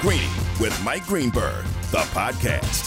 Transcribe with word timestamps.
Greeny 0.00 0.30
with 0.58 0.82
Mike 0.82 1.04
Greenberg, 1.06 1.62
the 1.90 1.98
podcast. 1.98 2.86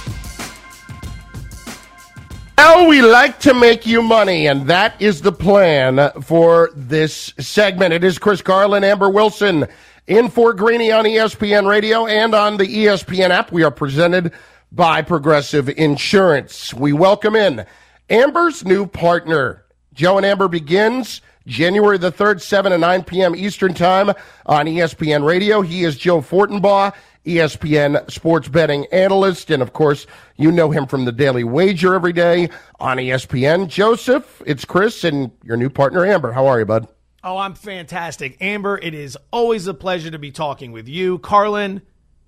Now 2.57 2.87
we 2.87 3.03
like 3.03 3.39
to 3.41 3.53
make 3.53 3.85
you 3.85 4.01
money, 4.01 4.47
and 4.47 4.67
that 4.67 4.99
is 4.99 5.21
the 5.21 5.31
plan 5.31 6.09
for 6.23 6.71
this 6.75 7.31
segment. 7.37 7.93
It 7.93 8.03
is 8.03 8.17
Chris 8.17 8.41
Carlin, 8.41 8.83
Amber 8.83 9.11
Wilson, 9.11 9.67
in 10.07 10.27
for 10.27 10.53
Greeny 10.53 10.91
on 10.91 11.05
ESPN 11.05 11.67
Radio 11.67 12.07
and 12.07 12.33
on 12.33 12.57
the 12.57 12.65
ESPN 12.65 13.29
app. 13.29 13.51
We 13.51 13.61
are 13.61 13.69
presented 13.69 14.31
by 14.71 15.03
Progressive 15.03 15.69
Insurance. 15.69 16.73
We 16.73 16.93
welcome 16.93 17.35
in 17.35 17.67
Amber's 18.09 18.65
new 18.65 18.87
partner. 18.87 19.65
Joe 19.93 20.17
and 20.17 20.25
Amber 20.25 20.47
begins 20.47 21.21
January 21.45 21.97
the 21.97 22.11
3rd, 22.11 22.41
7 22.41 22.71
to 22.71 22.77
9 22.77 23.03
p.m. 23.03 23.35
Eastern 23.35 23.73
Time 23.73 24.09
on 24.45 24.65
ESPN 24.65 25.25
Radio. 25.25 25.61
He 25.61 25.83
is 25.83 25.97
Joe 25.97 26.21
Fortenbaugh, 26.21 26.93
ESPN 27.25 28.09
sports 28.09 28.47
betting 28.47 28.85
analyst. 28.91 29.51
And 29.51 29.61
of 29.61 29.73
course, 29.73 30.07
you 30.37 30.51
know 30.51 30.71
him 30.71 30.87
from 30.87 31.05
the 31.05 31.11
Daily 31.11 31.43
Wager 31.43 31.93
every 31.93 32.13
day 32.13 32.49
on 32.79 32.97
ESPN. 32.97 33.67
Joseph, 33.67 34.41
it's 34.45 34.65
Chris 34.65 35.03
and 35.03 35.31
your 35.43 35.57
new 35.57 35.69
partner, 35.69 36.05
Amber. 36.05 36.31
How 36.31 36.47
are 36.47 36.59
you, 36.59 36.65
bud? 36.65 36.87
Oh, 37.23 37.37
I'm 37.37 37.53
fantastic. 37.55 38.37
Amber, 38.41 38.77
it 38.77 38.93
is 38.93 39.17
always 39.31 39.67
a 39.67 39.73
pleasure 39.73 40.11
to 40.11 40.19
be 40.19 40.31
talking 40.31 40.73
with 40.73 40.89
you. 40.89 41.19
Carlin, 41.19 41.81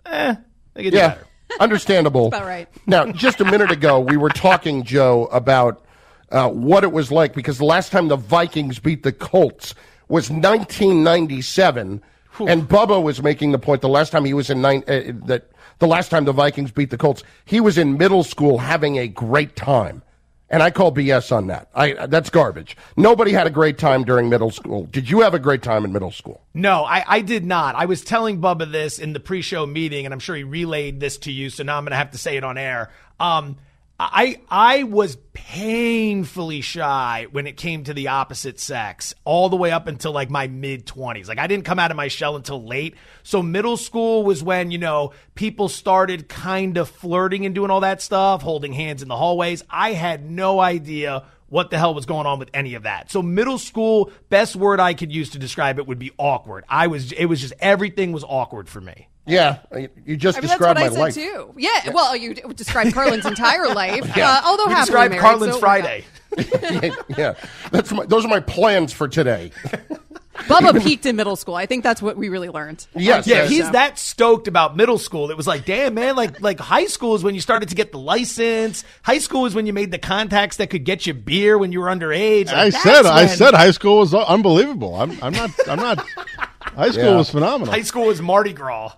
eh, 0.05 0.35
I 0.75 0.81
get 0.81 0.93
yeah, 0.93 1.09
better. 1.09 1.27
understandable. 1.59 2.27
about 2.27 2.45
right. 2.45 2.69
now, 2.85 3.11
just 3.11 3.41
a 3.41 3.45
minute 3.45 3.71
ago, 3.71 3.99
we 3.99 4.15
were 4.15 4.29
talking, 4.29 4.83
Joe, 4.83 5.25
about 5.27 5.84
uh, 6.31 6.49
what 6.49 6.83
it 6.83 6.91
was 6.91 7.11
like 7.11 7.33
because 7.33 7.57
the 7.57 7.65
last 7.65 7.91
time 7.91 8.07
the 8.07 8.15
Vikings 8.15 8.79
beat 8.79 9.03
the 9.03 9.11
Colts 9.11 9.75
was 10.07 10.29
1997, 10.29 12.01
and 12.39 12.63
Bubba 12.63 13.01
was 13.01 13.21
making 13.21 13.51
the 13.51 13.59
point 13.59 13.81
the 13.81 13.89
last 13.89 14.11
time 14.11 14.25
he 14.25 14.33
was 14.33 14.49
in 14.49 14.61
nine 14.61 14.83
uh, 14.87 15.01
that 15.25 15.49
the 15.79 15.87
last 15.87 16.09
time 16.09 16.25
the 16.25 16.33
Vikings 16.33 16.71
beat 16.71 16.89
the 16.89 16.97
Colts, 16.97 17.23
he 17.45 17.59
was 17.59 17.77
in 17.77 17.97
middle 17.97 18.23
school 18.23 18.57
having 18.57 18.97
a 18.97 19.07
great 19.07 19.55
time. 19.55 20.01
And 20.47 20.61
I 20.61 20.69
call 20.69 20.91
BS 20.91 21.35
on 21.35 21.47
that. 21.47 21.69
I 21.73 22.05
that's 22.05 22.29
garbage. 22.29 22.77
Nobody 22.95 23.31
had 23.31 23.47
a 23.47 23.49
great 23.49 23.79
time 23.79 24.03
during 24.03 24.29
middle 24.29 24.51
school. 24.51 24.85
Did 24.85 25.09
you 25.09 25.21
have 25.21 25.33
a 25.33 25.39
great 25.39 25.63
time 25.63 25.83
in 25.85 25.91
middle 25.91 26.11
school? 26.11 26.43
No, 26.53 26.85
I, 26.85 27.03
I 27.07 27.21
did 27.21 27.43
not. 27.43 27.75
I 27.75 27.85
was 27.85 28.03
telling 28.03 28.39
Bubba 28.39 28.71
this 28.71 28.99
in 28.99 29.13
the 29.13 29.19
pre-show 29.19 29.65
meeting, 29.65 30.05
and 30.05 30.13
I'm 30.13 30.19
sure 30.19 30.35
he 30.35 30.43
relayed 30.43 30.99
this 30.99 31.17
to 31.19 31.31
you, 31.31 31.49
so 31.49 31.63
now 31.63 31.77
I'm 31.77 31.83
going 31.83 31.91
to 31.91 31.97
have 31.97 32.11
to 32.11 32.19
say 32.19 32.37
it 32.37 32.43
on 32.43 32.59
air. 32.59 32.91
Um, 33.19 33.57
I 33.97 34.41
I 34.49 34.83
was 34.83 35.15
painfully 35.33 36.59
shy 36.59 37.27
when 37.31 37.47
it 37.47 37.55
came 37.55 37.85
to 37.85 37.93
the 37.93 38.09
opposite 38.09 38.59
sex, 38.59 39.13
all 39.23 39.47
the 39.47 39.55
way 39.55 39.71
up 39.71 39.87
until 39.87 40.11
like 40.11 40.29
my 40.29 40.47
mid 40.47 40.85
20s. 40.85 41.27
Like 41.27 41.39
I 41.39 41.47
didn't 41.47 41.65
come 41.65 41.79
out 41.79 41.91
of 41.91 41.97
my 41.97 42.09
shell 42.09 42.35
until 42.35 42.63
late. 42.65 42.95
So 43.23 43.41
middle 43.41 43.77
school 43.77 44.23
was 44.23 44.43
when, 44.43 44.71
you 44.71 44.77
know, 44.77 45.13
people 45.35 45.69
started 45.69 46.27
kind 46.27 46.77
of 46.77 46.89
flirting 46.89 47.45
and 47.45 47.55
doing 47.55 47.71
all 47.71 47.81
that 47.81 48.01
stuff, 48.01 48.41
holding 48.41 48.73
hands 48.73 49.01
in 49.01 49.07
the 49.07 49.15
hallways. 49.15 49.63
I 49.69 49.93
had 49.93 50.29
no 50.29 50.59
idea 50.59 51.23
what 51.47 51.69
the 51.69 51.77
hell 51.77 51.93
was 51.93 52.05
going 52.05 52.25
on 52.25 52.37
with 52.37 52.49
any 52.53 52.73
of 52.73 52.83
that. 52.83 53.09
So 53.09 53.21
middle 53.21 53.57
school, 53.57 54.11
best 54.29 54.57
word 54.57 54.81
I 54.81 54.93
could 54.93 55.13
use 55.13 55.29
to 55.31 55.39
describe 55.39 55.79
it 55.79 55.87
would 55.87 55.99
be 55.99 56.11
awkward. 56.17 56.65
I 56.67 56.87
was 56.87 57.13
it 57.13 57.25
was 57.25 57.39
just 57.39 57.53
everything 57.59 58.11
was 58.11 58.25
awkward 58.25 58.67
for 58.67 58.81
me. 58.81 59.07
Yeah, 59.27 59.57
you 60.05 60.17
just 60.17 60.37
I 60.37 60.41
mean, 60.41 60.47
that's 60.49 60.59
described 60.59 60.61
what 60.61 60.75
my 60.75 60.85
I 60.85 60.89
said 60.89 60.99
life. 60.99 61.13
too. 61.15 61.53
Yeah, 61.57 61.91
well, 61.91 62.15
you 62.15 62.33
described 62.35 62.93
Carlin's 62.93 63.25
entire 63.25 63.67
life, 63.73 64.15
uh, 64.17 64.41
although 64.45 64.67
We 64.67 64.73
happily 64.73 64.85
described 64.85 65.11
married, 65.13 65.21
Carlin's 65.21 65.53
so- 65.55 65.59
Friday. 65.59 66.05
yeah, 67.17 67.33
that's 67.71 67.91
my, 67.91 68.05
those 68.05 68.25
are 68.25 68.27
my 68.27 68.39
plans 68.41 68.91
for 68.93 69.07
today. 69.07 69.51
Bubba 70.35 70.83
peaked 70.83 71.05
in 71.05 71.15
middle 71.15 71.37
school. 71.37 71.55
I 71.55 71.65
think 71.65 71.81
that's 71.81 72.01
what 72.01 72.17
we 72.17 72.27
really 72.27 72.49
learned. 72.49 72.85
Yes, 72.93 73.25
Yeah, 73.25 73.43
uh, 73.43 73.47
he's 73.47 73.71
that 73.71 73.97
stoked 73.97 74.49
about 74.49 74.75
middle 74.75 74.97
school. 74.97 75.31
It 75.31 75.37
was 75.37 75.47
like, 75.47 75.63
damn, 75.65 75.93
man, 75.93 76.17
like 76.17 76.41
like 76.41 76.59
high 76.59 76.87
school 76.87 77.15
is 77.15 77.23
when 77.23 77.35
you 77.35 77.41
started 77.41 77.69
to 77.69 77.75
get 77.75 77.93
the 77.93 77.97
license. 77.99 78.83
High 79.01 79.19
school 79.19 79.45
is 79.45 79.55
when 79.55 79.65
you 79.65 79.71
made 79.71 79.91
the 79.91 79.97
contacts 79.97 80.57
that 80.57 80.69
could 80.69 80.83
get 80.83 81.05
you 81.07 81.13
beer 81.13 81.57
when 81.57 81.71
you 81.71 81.79
were 81.79 81.87
underage. 81.87 82.47
Like, 82.47 82.55
I 82.55 82.69
that's 82.69 82.83
said 82.83 83.05
I 83.05 83.25
said 83.27 83.53
high 83.53 83.71
school 83.71 83.99
was 83.99 84.13
unbelievable. 84.13 84.93
I'm 84.95 85.11
I'm 85.23 85.31
not 85.33 85.51
I'm 85.69 85.79
not. 85.79 86.05
High 86.75 86.89
school 86.91 87.03
Yeah. 87.05 87.15
was 87.17 87.29
phenomenal. 87.29 87.73
high 87.73 87.81
school 87.83 88.07
was 88.07 88.21
Mardi 88.21 88.51
Gras. 88.51 88.91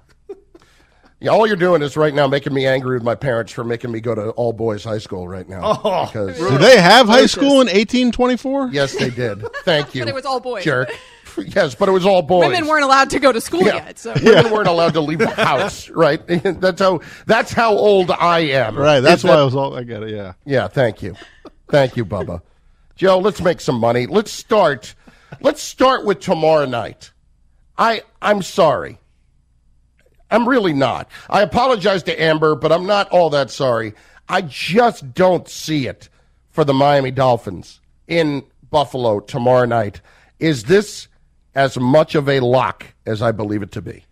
Yeah, 1.19 1.31
all 1.31 1.47
you're 1.47 1.55
doing 1.55 1.81
is 1.81 1.97
right 1.97 2.13
now 2.13 2.27
making 2.27 2.53
me 2.53 2.67
angry 2.67 2.93
with 2.95 3.03
my 3.03 3.15
parents 3.15 3.51
for 3.51 3.63
making 3.63 3.91
me 3.91 3.99
go 4.01 4.13
to 4.13 4.29
all 4.31 4.53
boys 4.53 4.83
high 4.83 4.99
school 4.99 5.27
right 5.27 5.49
now. 5.49 5.79
Oh, 5.83 6.05
because 6.05 6.37
Did 6.37 6.61
they 6.61 6.79
have 6.79 7.07
high 7.07 7.25
school 7.25 7.53
in 7.61 7.67
1824? 7.67 8.69
yes, 8.71 8.95
they 8.95 9.09
did. 9.09 9.43
Thank 9.63 9.95
you. 9.95 10.01
But 10.03 10.09
it 10.09 10.15
was 10.15 10.25
all 10.25 10.39
boys. 10.39 10.63
jerk. 10.63 10.89
Yes, 11.39 11.75
but 11.75 11.87
it 11.87 11.91
was 11.91 12.03
all 12.03 12.23
boys. 12.23 12.47
Women 12.47 12.65
weren't 12.67 12.83
allowed 12.83 13.11
to 13.11 13.19
go 13.19 13.31
to 13.31 13.39
school 13.39 13.61
Yeah. 13.61 13.75
yet. 13.75 13.99
So 13.99 14.11
Women 14.23 14.51
weren't 14.51 14.67
allowed 14.67 14.93
to 14.95 15.01
leave 15.01 15.19
the 15.19 15.29
house, 15.35 15.87
right? 15.87 16.19
that's 16.25 16.81
how. 16.81 17.01
That's 17.27 17.51
how 17.53 17.73
old 17.77 18.09
I 18.09 18.39
am. 18.39 18.75
Right. 18.75 19.01
That's 19.01 19.23
why 19.23 19.33
that- 19.35 19.39
I 19.41 19.43
was 19.45 19.55
all. 19.55 19.77
I 19.77 19.83
get 19.83 20.01
it. 20.01 20.09
Yeah. 20.09 20.33
Yeah, 20.45 20.67
thank 20.67 21.03
you. 21.03 21.13
Thank 21.69 21.95
you, 21.95 22.05
Bubba. 22.05 22.41
Joe, 22.95 23.19
let's 23.19 23.39
make 23.39 23.61
some 23.61 23.79
money. 23.79 24.07
Let's 24.07 24.31
start. 24.31 24.95
Let's 25.39 25.61
start 25.61 26.05
with 26.05 26.21
tomorrow 26.21 26.65
night. 26.65 27.11
I 27.77 28.01
I'm 28.19 28.41
sorry. 28.41 28.97
I'm 30.29 30.47
really 30.47 30.73
not. 30.73 31.09
I 31.29 31.41
apologize 31.41 32.03
to 32.03 32.21
Amber, 32.21 32.55
but 32.55 32.71
I'm 32.71 32.85
not 32.85 33.09
all 33.09 33.29
that 33.31 33.49
sorry. 33.49 33.93
I 34.27 34.41
just 34.41 35.13
don't 35.13 35.47
see 35.47 35.87
it 35.87 36.09
for 36.49 36.63
the 36.63 36.73
Miami 36.73 37.11
Dolphins 37.11 37.79
in 38.07 38.43
Buffalo 38.69 39.19
tomorrow 39.19 39.65
night. 39.65 40.01
Is 40.39 40.65
this 40.65 41.07
as 41.55 41.77
much 41.77 42.15
of 42.15 42.27
a 42.27 42.39
lock 42.41 42.93
as 43.05 43.21
I 43.21 43.31
believe 43.31 43.61
it 43.61 43.71
to 43.73 43.81
be? 43.81 44.03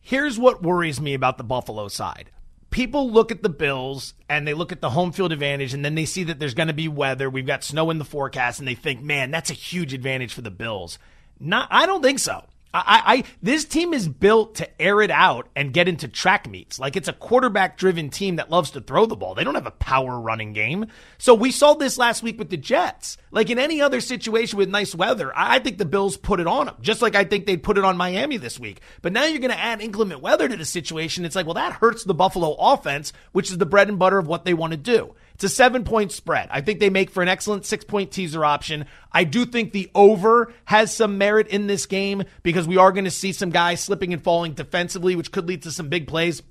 Here's 0.00 0.38
what 0.38 0.62
worries 0.62 1.00
me 1.00 1.14
about 1.14 1.38
the 1.38 1.44
Buffalo 1.44 1.88
side. 1.88 2.30
People 2.70 3.10
look 3.10 3.30
at 3.30 3.42
the 3.42 3.48
Bills 3.48 4.14
and 4.28 4.46
they 4.46 4.52
look 4.52 4.70
at 4.70 4.80
the 4.80 4.90
home 4.90 5.12
field 5.12 5.32
advantage, 5.32 5.72
and 5.72 5.84
then 5.84 5.94
they 5.94 6.04
see 6.04 6.24
that 6.24 6.38
there's 6.38 6.54
going 6.54 6.68
to 6.68 6.74
be 6.74 6.88
weather. 6.88 7.30
We've 7.30 7.46
got 7.46 7.64
snow 7.64 7.88
in 7.90 7.98
the 7.98 8.04
forecast, 8.04 8.58
and 8.58 8.68
they 8.68 8.74
think, 8.74 9.00
man, 9.00 9.30
that's 9.30 9.50
a 9.50 9.54
huge 9.54 9.94
advantage 9.94 10.34
for 10.34 10.42
the 10.42 10.50
Bills. 10.50 10.98
Not, 11.40 11.68
I 11.70 11.86
don't 11.86 12.02
think 12.02 12.18
so. 12.18 12.44
I, 12.74 13.02
I, 13.06 13.24
this 13.40 13.64
team 13.64 13.94
is 13.94 14.08
built 14.08 14.56
to 14.56 14.82
air 14.82 15.00
it 15.00 15.12
out 15.12 15.48
and 15.54 15.72
get 15.72 15.86
into 15.86 16.08
track 16.08 16.50
meets. 16.50 16.80
Like 16.80 16.96
it's 16.96 17.06
a 17.06 17.12
quarterback 17.12 17.78
driven 17.78 18.10
team 18.10 18.36
that 18.36 18.50
loves 18.50 18.72
to 18.72 18.80
throw 18.80 19.06
the 19.06 19.14
ball. 19.14 19.36
They 19.36 19.44
don't 19.44 19.54
have 19.54 19.68
a 19.68 19.70
power 19.70 20.18
running 20.18 20.52
game. 20.52 20.86
So 21.16 21.34
we 21.34 21.52
saw 21.52 21.74
this 21.74 21.98
last 21.98 22.24
week 22.24 22.36
with 22.36 22.50
the 22.50 22.56
Jets. 22.56 23.16
Like 23.30 23.48
in 23.48 23.60
any 23.60 23.80
other 23.80 24.00
situation 24.00 24.58
with 24.58 24.68
nice 24.68 24.92
weather, 24.92 25.32
I 25.36 25.60
think 25.60 25.78
the 25.78 25.84
Bills 25.84 26.16
put 26.16 26.40
it 26.40 26.48
on 26.48 26.66
them, 26.66 26.74
just 26.80 27.00
like 27.00 27.14
I 27.14 27.22
think 27.22 27.46
they'd 27.46 27.62
put 27.62 27.78
it 27.78 27.84
on 27.84 27.96
Miami 27.96 28.38
this 28.38 28.58
week. 28.58 28.80
But 29.02 29.12
now 29.12 29.24
you're 29.24 29.38
going 29.38 29.52
to 29.52 29.58
add 29.58 29.80
inclement 29.80 30.20
weather 30.20 30.48
to 30.48 30.56
the 30.56 30.64
situation. 30.64 31.24
It's 31.24 31.36
like, 31.36 31.46
well, 31.46 31.54
that 31.54 31.74
hurts 31.74 32.02
the 32.02 32.14
Buffalo 32.14 32.56
offense, 32.58 33.12
which 33.30 33.52
is 33.52 33.58
the 33.58 33.66
bread 33.66 33.88
and 33.88 34.00
butter 34.00 34.18
of 34.18 34.26
what 34.26 34.44
they 34.44 34.54
want 34.54 34.72
to 34.72 34.76
do. 34.76 35.14
It's 35.34 35.44
a 35.44 35.48
seven 35.48 35.84
point 35.84 36.12
spread. 36.12 36.48
I 36.50 36.60
think 36.60 36.80
they 36.80 36.90
make 36.90 37.10
for 37.10 37.22
an 37.22 37.28
excellent 37.28 37.66
six 37.66 37.84
point 37.84 38.12
teaser 38.12 38.44
option. 38.44 38.86
I 39.12 39.24
do 39.24 39.44
think 39.44 39.72
the 39.72 39.90
over 39.94 40.52
has 40.64 40.94
some 40.94 41.18
merit 41.18 41.48
in 41.48 41.66
this 41.66 41.86
game 41.86 42.22
because 42.42 42.68
we 42.68 42.76
are 42.76 42.92
going 42.92 43.04
to 43.04 43.10
see 43.10 43.32
some 43.32 43.50
guys 43.50 43.80
slipping 43.80 44.12
and 44.12 44.22
falling 44.22 44.52
defensively, 44.52 45.16
which 45.16 45.32
could 45.32 45.48
lead 45.48 45.62
to 45.62 45.70
some 45.72 45.88
big 45.88 46.06
plays. 46.06 46.42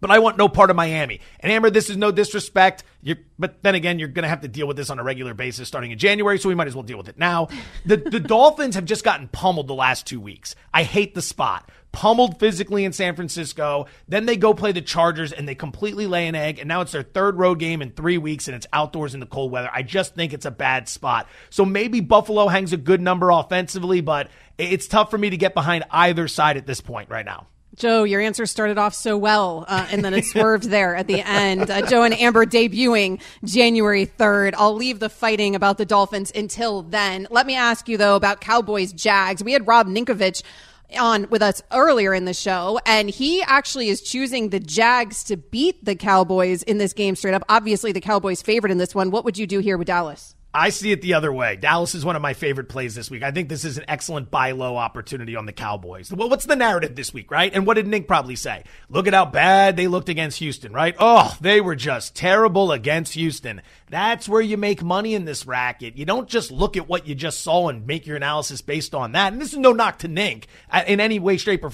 But 0.00 0.10
I 0.10 0.18
want 0.18 0.38
no 0.38 0.48
part 0.48 0.70
of 0.70 0.76
Miami. 0.76 1.20
And 1.40 1.52
Amber, 1.52 1.70
this 1.70 1.90
is 1.90 1.96
no 1.96 2.10
disrespect. 2.10 2.84
You're, 3.02 3.18
but 3.38 3.62
then 3.62 3.74
again, 3.74 3.98
you're 3.98 4.08
going 4.08 4.22
to 4.22 4.30
have 4.30 4.40
to 4.40 4.48
deal 4.48 4.66
with 4.66 4.76
this 4.76 4.88
on 4.88 4.98
a 4.98 5.02
regular 5.02 5.34
basis 5.34 5.68
starting 5.68 5.90
in 5.90 5.98
January, 5.98 6.38
so 6.38 6.48
we 6.48 6.54
might 6.54 6.68
as 6.68 6.74
well 6.74 6.82
deal 6.82 6.96
with 6.96 7.08
it 7.08 7.18
now. 7.18 7.48
The 7.84 7.98
the 7.98 8.20
Dolphins 8.20 8.76
have 8.76 8.86
just 8.86 9.04
gotten 9.04 9.28
pummeled 9.28 9.68
the 9.68 9.74
last 9.74 10.06
two 10.06 10.20
weeks. 10.20 10.54
I 10.72 10.84
hate 10.84 11.14
the 11.14 11.22
spot. 11.22 11.70
Pummeled 11.92 12.38
physically 12.38 12.84
in 12.84 12.92
San 12.92 13.16
Francisco. 13.16 13.86
Then 14.06 14.26
they 14.26 14.36
go 14.36 14.54
play 14.54 14.72
the 14.72 14.80
Chargers 14.80 15.32
and 15.32 15.48
they 15.48 15.54
completely 15.54 16.06
lay 16.06 16.28
an 16.28 16.34
egg. 16.34 16.58
And 16.58 16.68
now 16.68 16.82
it's 16.82 16.92
their 16.92 17.02
third 17.02 17.36
road 17.36 17.58
game 17.58 17.82
in 17.82 17.90
three 17.90 18.18
weeks 18.18 18.46
and 18.46 18.54
it's 18.54 18.66
outdoors 18.72 19.14
in 19.14 19.20
the 19.20 19.26
cold 19.26 19.50
weather. 19.50 19.70
I 19.72 19.82
just 19.82 20.14
think 20.14 20.32
it's 20.32 20.46
a 20.46 20.50
bad 20.50 20.88
spot. 20.88 21.28
So 21.50 21.64
maybe 21.64 22.00
Buffalo 22.00 22.48
hangs 22.48 22.72
a 22.72 22.76
good 22.76 23.00
number 23.00 23.30
offensively, 23.30 24.00
but 24.00 24.30
it's 24.56 24.86
tough 24.86 25.10
for 25.10 25.18
me 25.18 25.30
to 25.30 25.36
get 25.36 25.54
behind 25.54 25.84
either 25.90 26.28
side 26.28 26.56
at 26.56 26.66
this 26.66 26.80
point 26.80 27.10
right 27.10 27.24
now. 27.24 27.46
Joe, 27.76 28.04
your 28.04 28.20
answer 28.20 28.46
started 28.46 28.78
off 28.78 28.94
so 28.94 29.16
well, 29.16 29.64
uh, 29.66 29.86
and 29.90 30.04
then 30.04 30.12
it 30.12 30.24
swerved 30.26 30.64
there 30.64 30.96
at 30.96 31.06
the 31.06 31.26
end. 31.26 31.70
Uh, 31.70 31.86
Joe 31.86 32.02
and 32.02 32.12
Amber 32.12 32.44
debuting 32.44 33.22
January 33.44 34.06
3rd. 34.06 34.54
I'll 34.56 34.74
leave 34.74 34.98
the 34.98 35.08
fighting 35.08 35.54
about 35.54 35.78
the 35.78 35.86
Dolphins 35.86 36.32
until 36.34 36.82
then. 36.82 37.26
Let 37.30 37.46
me 37.46 37.54
ask 37.54 37.88
you, 37.88 37.96
though, 37.96 38.16
about 38.16 38.40
Cowboys 38.40 38.92
Jags. 38.92 39.42
We 39.42 39.52
had 39.52 39.66
Rob 39.66 39.86
Ninkovich 39.86 40.42
on 40.98 41.28
with 41.30 41.42
us 41.42 41.62
earlier 41.72 42.14
in 42.14 42.24
the 42.24 42.34
show, 42.34 42.80
and 42.86 43.10
he 43.10 43.42
actually 43.42 43.88
is 43.88 44.00
choosing 44.00 44.48
the 44.48 44.60
Jags 44.60 45.24
to 45.24 45.36
beat 45.36 45.84
the 45.84 45.94
Cowboys 45.94 46.62
in 46.62 46.78
this 46.78 46.92
game 46.92 47.16
straight 47.16 47.34
up. 47.34 47.44
Obviously, 47.48 47.92
the 47.92 48.00
Cowboys' 48.00 48.42
favorite 48.42 48.70
in 48.70 48.78
this 48.78 48.94
one. 48.94 49.10
What 49.10 49.24
would 49.24 49.38
you 49.38 49.46
do 49.46 49.60
here 49.60 49.78
with 49.78 49.86
Dallas? 49.86 50.34
I 50.52 50.70
see 50.70 50.90
it 50.90 51.00
the 51.00 51.14
other 51.14 51.32
way. 51.32 51.54
Dallas 51.54 51.94
is 51.94 52.04
one 52.04 52.16
of 52.16 52.22
my 52.22 52.34
favorite 52.34 52.68
plays 52.68 52.96
this 52.96 53.08
week. 53.08 53.22
I 53.22 53.30
think 53.30 53.48
this 53.48 53.64
is 53.64 53.78
an 53.78 53.84
excellent 53.86 54.32
buy 54.32 54.50
low 54.50 54.76
opportunity 54.76 55.36
on 55.36 55.46
the 55.46 55.52
Cowboys. 55.52 56.12
Well, 56.12 56.28
what's 56.28 56.44
the 56.44 56.56
narrative 56.56 56.96
this 56.96 57.14
week, 57.14 57.30
right? 57.30 57.54
And 57.54 57.66
what 57.66 57.74
did 57.74 57.86
Nick 57.86 58.08
probably 58.08 58.34
say? 58.34 58.64
Look 58.88 59.06
at 59.06 59.14
how 59.14 59.26
bad 59.26 59.76
they 59.76 59.86
looked 59.86 60.08
against 60.08 60.40
Houston, 60.40 60.72
right? 60.72 60.96
Oh, 60.98 61.36
they 61.40 61.60
were 61.60 61.76
just 61.76 62.16
terrible 62.16 62.72
against 62.72 63.14
Houston. 63.14 63.62
That's 63.90 64.28
where 64.28 64.40
you 64.40 64.56
make 64.56 64.82
money 64.82 65.14
in 65.14 65.24
this 65.24 65.46
racket. 65.46 65.96
You 65.96 66.04
don't 66.04 66.28
just 66.28 66.50
look 66.50 66.76
at 66.76 66.88
what 66.88 67.06
you 67.06 67.14
just 67.14 67.40
saw 67.40 67.68
and 67.68 67.86
make 67.86 68.04
your 68.04 68.16
analysis 68.16 68.60
based 68.60 68.92
on 68.92 69.12
that. 69.12 69.32
And 69.32 69.40
this 69.40 69.52
is 69.52 69.58
no 69.58 69.72
knock 69.72 70.00
to 70.00 70.08
Nink 70.08 70.46
uh, 70.70 70.82
in 70.84 70.98
any 70.98 71.20
way, 71.20 71.36
shape, 71.36 71.62
or 71.62 71.70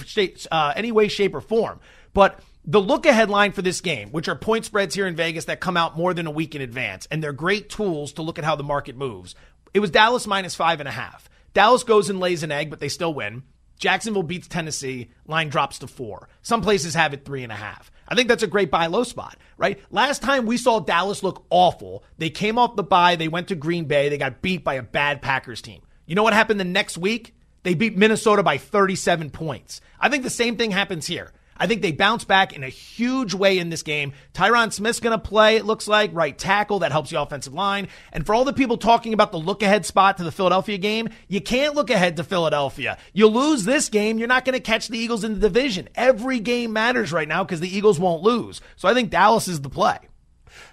uh, 0.51 0.73
any 0.75 0.91
way, 0.91 1.07
shape, 1.07 1.33
or 1.33 1.41
form. 1.41 1.79
But 2.13 2.39
the 2.67 2.81
look 2.81 3.05
ahead 3.05 3.29
line 3.29 3.53
for 3.53 3.61
this 3.61 3.79
game, 3.79 4.09
which 4.11 4.27
are 4.27 4.35
point 4.35 4.65
spreads 4.65 4.93
here 4.93 5.07
in 5.07 5.15
Vegas 5.15 5.45
that 5.45 5.61
come 5.61 5.77
out 5.77 5.95
more 5.95 6.13
than 6.13 6.27
a 6.27 6.31
week 6.31 6.53
in 6.53 6.61
advance, 6.61 7.07
and 7.09 7.23
they're 7.23 7.31
great 7.31 7.69
tools 7.69 8.11
to 8.13 8.21
look 8.21 8.37
at 8.37 8.43
how 8.43 8.57
the 8.57 8.63
market 8.63 8.97
moves. 8.97 9.35
It 9.73 9.79
was 9.79 9.89
Dallas 9.89 10.27
minus 10.27 10.53
five 10.53 10.81
and 10.81 10.89
a 10.89 10.91
half. 10.91 11.29
Dallas 11.53 11.83
goes 11.83 12.09
and 12.09 12.19
lays 12.19 12.43
an 12.43 12.51
egg, 12.51 12.69
but 12.69 12.81
they 12.81 12.89
still 12.89 13.13
win. 13.13 13.43
Jacksonville 13.79 14.23
beats 14.23 14.47
Tennessee, 14.47 15.11
line 15.27 15.49
drops 15.49 15.79
to 15.79 15.87
four. 15.87 16.27
Some 16.41 16.61
places 16.61 16.93
have 16.95 17.13
it 17.13 17.23
three 17.23 17.43
and 17.43 17.51
a 17.51 17.55
half. 17.55 17.89
I 18.07 18.15
think 18.15 18.27
that's 18.27 18.43
a 18.43 18.47
great 18.47 18.71
buy 18.71 18.87
low 18.87 19.03
spot, 19.03 19.37
right? 19.57 19.79
Last 19.89 20.21
time 20.21 20.45
we 20.45 20.57
saw 20.57 20.79
Dallas 20.79 21.23
look 21.23 21.45
awful, 21.49 22.03
they 22.17 22.29
came 22.29 22.57
off 22.57 22.75
the 22.75 22.83
bye, 22.83 23.15
they 23.15 23.27
went 23.27 23.47
to 23.49 23.55
Green 23.55 23.85
Bay, 23.85 24.09
they 24.09 24.17
got 24.17 24.41
beat 24.41 24.63
by 24.63 24.73
a 24.73 24.83
bad 24.83 25.21
Packers 25.21 25.61
team. 25.61 25.83
You 26.05 26.15
know 26.15 26.23
what 26.23 26.33
happened 26.33 26.59
the 26.59 26.65
next 26.65 26.97
week? 26.97 27.33
They 27.63 27.75
beat 27.75 27.97
Minnesota 27.97 28.43
by 28.43 28.57
37 28.57 29.29
points. 29.29 29.79
I 29.99 30.09
think 30.09 30.23
the 30.23 30.29
same 30.29 30.57
thing 30.57 30.71
happens 30.71 31.05
here. 31.05 31.33
I 31.59 31.67
think 31.67 31.81
they 31.81 31.91
bounce 31.91 32.23
back 32.23 32.53
in 32.53 32.63
a 32.63 32.69
huge 32.69 33.33
way 33.33 33.59
in 33.59 33.69
this 33.69 33.83
game. 33.83 34.13
Tyron 34.33 34.71
Smith's 34.71 34.99
going 34.99 35.17
to 35.17 35.27
play, 35.27 35.55
it 35.57 35.65
looks 35.65 35.87
like, 35.87 36.13
right 36.13 36.37
tackle. 36.37 36.79
That 36.79 36.91
helps 36.91 37.09
the 37.09 37.21
offensive 37.21 37.53
line. 37.53 37.87
And 38.11 38.25
for 38.25 38.33
all 38.35 38.45
the 38.45 38.53
people 38.53 38.77
talking 38.77 39.13
about 39.13 39.31
the 39.31 39.39
look 39.39 39.63
ahead 39.63 39.85
spot 39.85 40.17
to 40.17 40.23
the 40.23 40.31
Philadelphia 40.31 40.77
game, 40.77 41.09
you 41.27 41.41
can't 41.41 41.75
look 41.75 41.89
ahead 41.89 42.17
to 42.17 42.23
Philadelphia. 42.23 42.97
You 43.13 43.27
lose 43.27 43.63
this 43.63 43.89
game, 43.89 44.19
you're 44.19 44.27
not 44.27 44.45
going 44.45 44.53
to 44.53 44.59
catch 44.59 44.87
the 44.87 44.97
Eagles 44.97 45.23
in 45.23 45.33
the 45.33 45.39
division. 45.39 45.89
Every 45.95 46.39
game 46.39 46.73
matters 46.73 47.11
right 47.11 47.27
now 47.27 47.43
because 47.43 47.59
the 47.59 47.75
Eagles 47.75 47.99
won't 47.99 48.23
lose. 48.23 48.61
So 48.75 48.87
I 48.87 48.93
think 48.93 49.09
Dallas 49.09 49.47
is 49.47 49.61
the 49.61 49.69
play. 49.69 49.97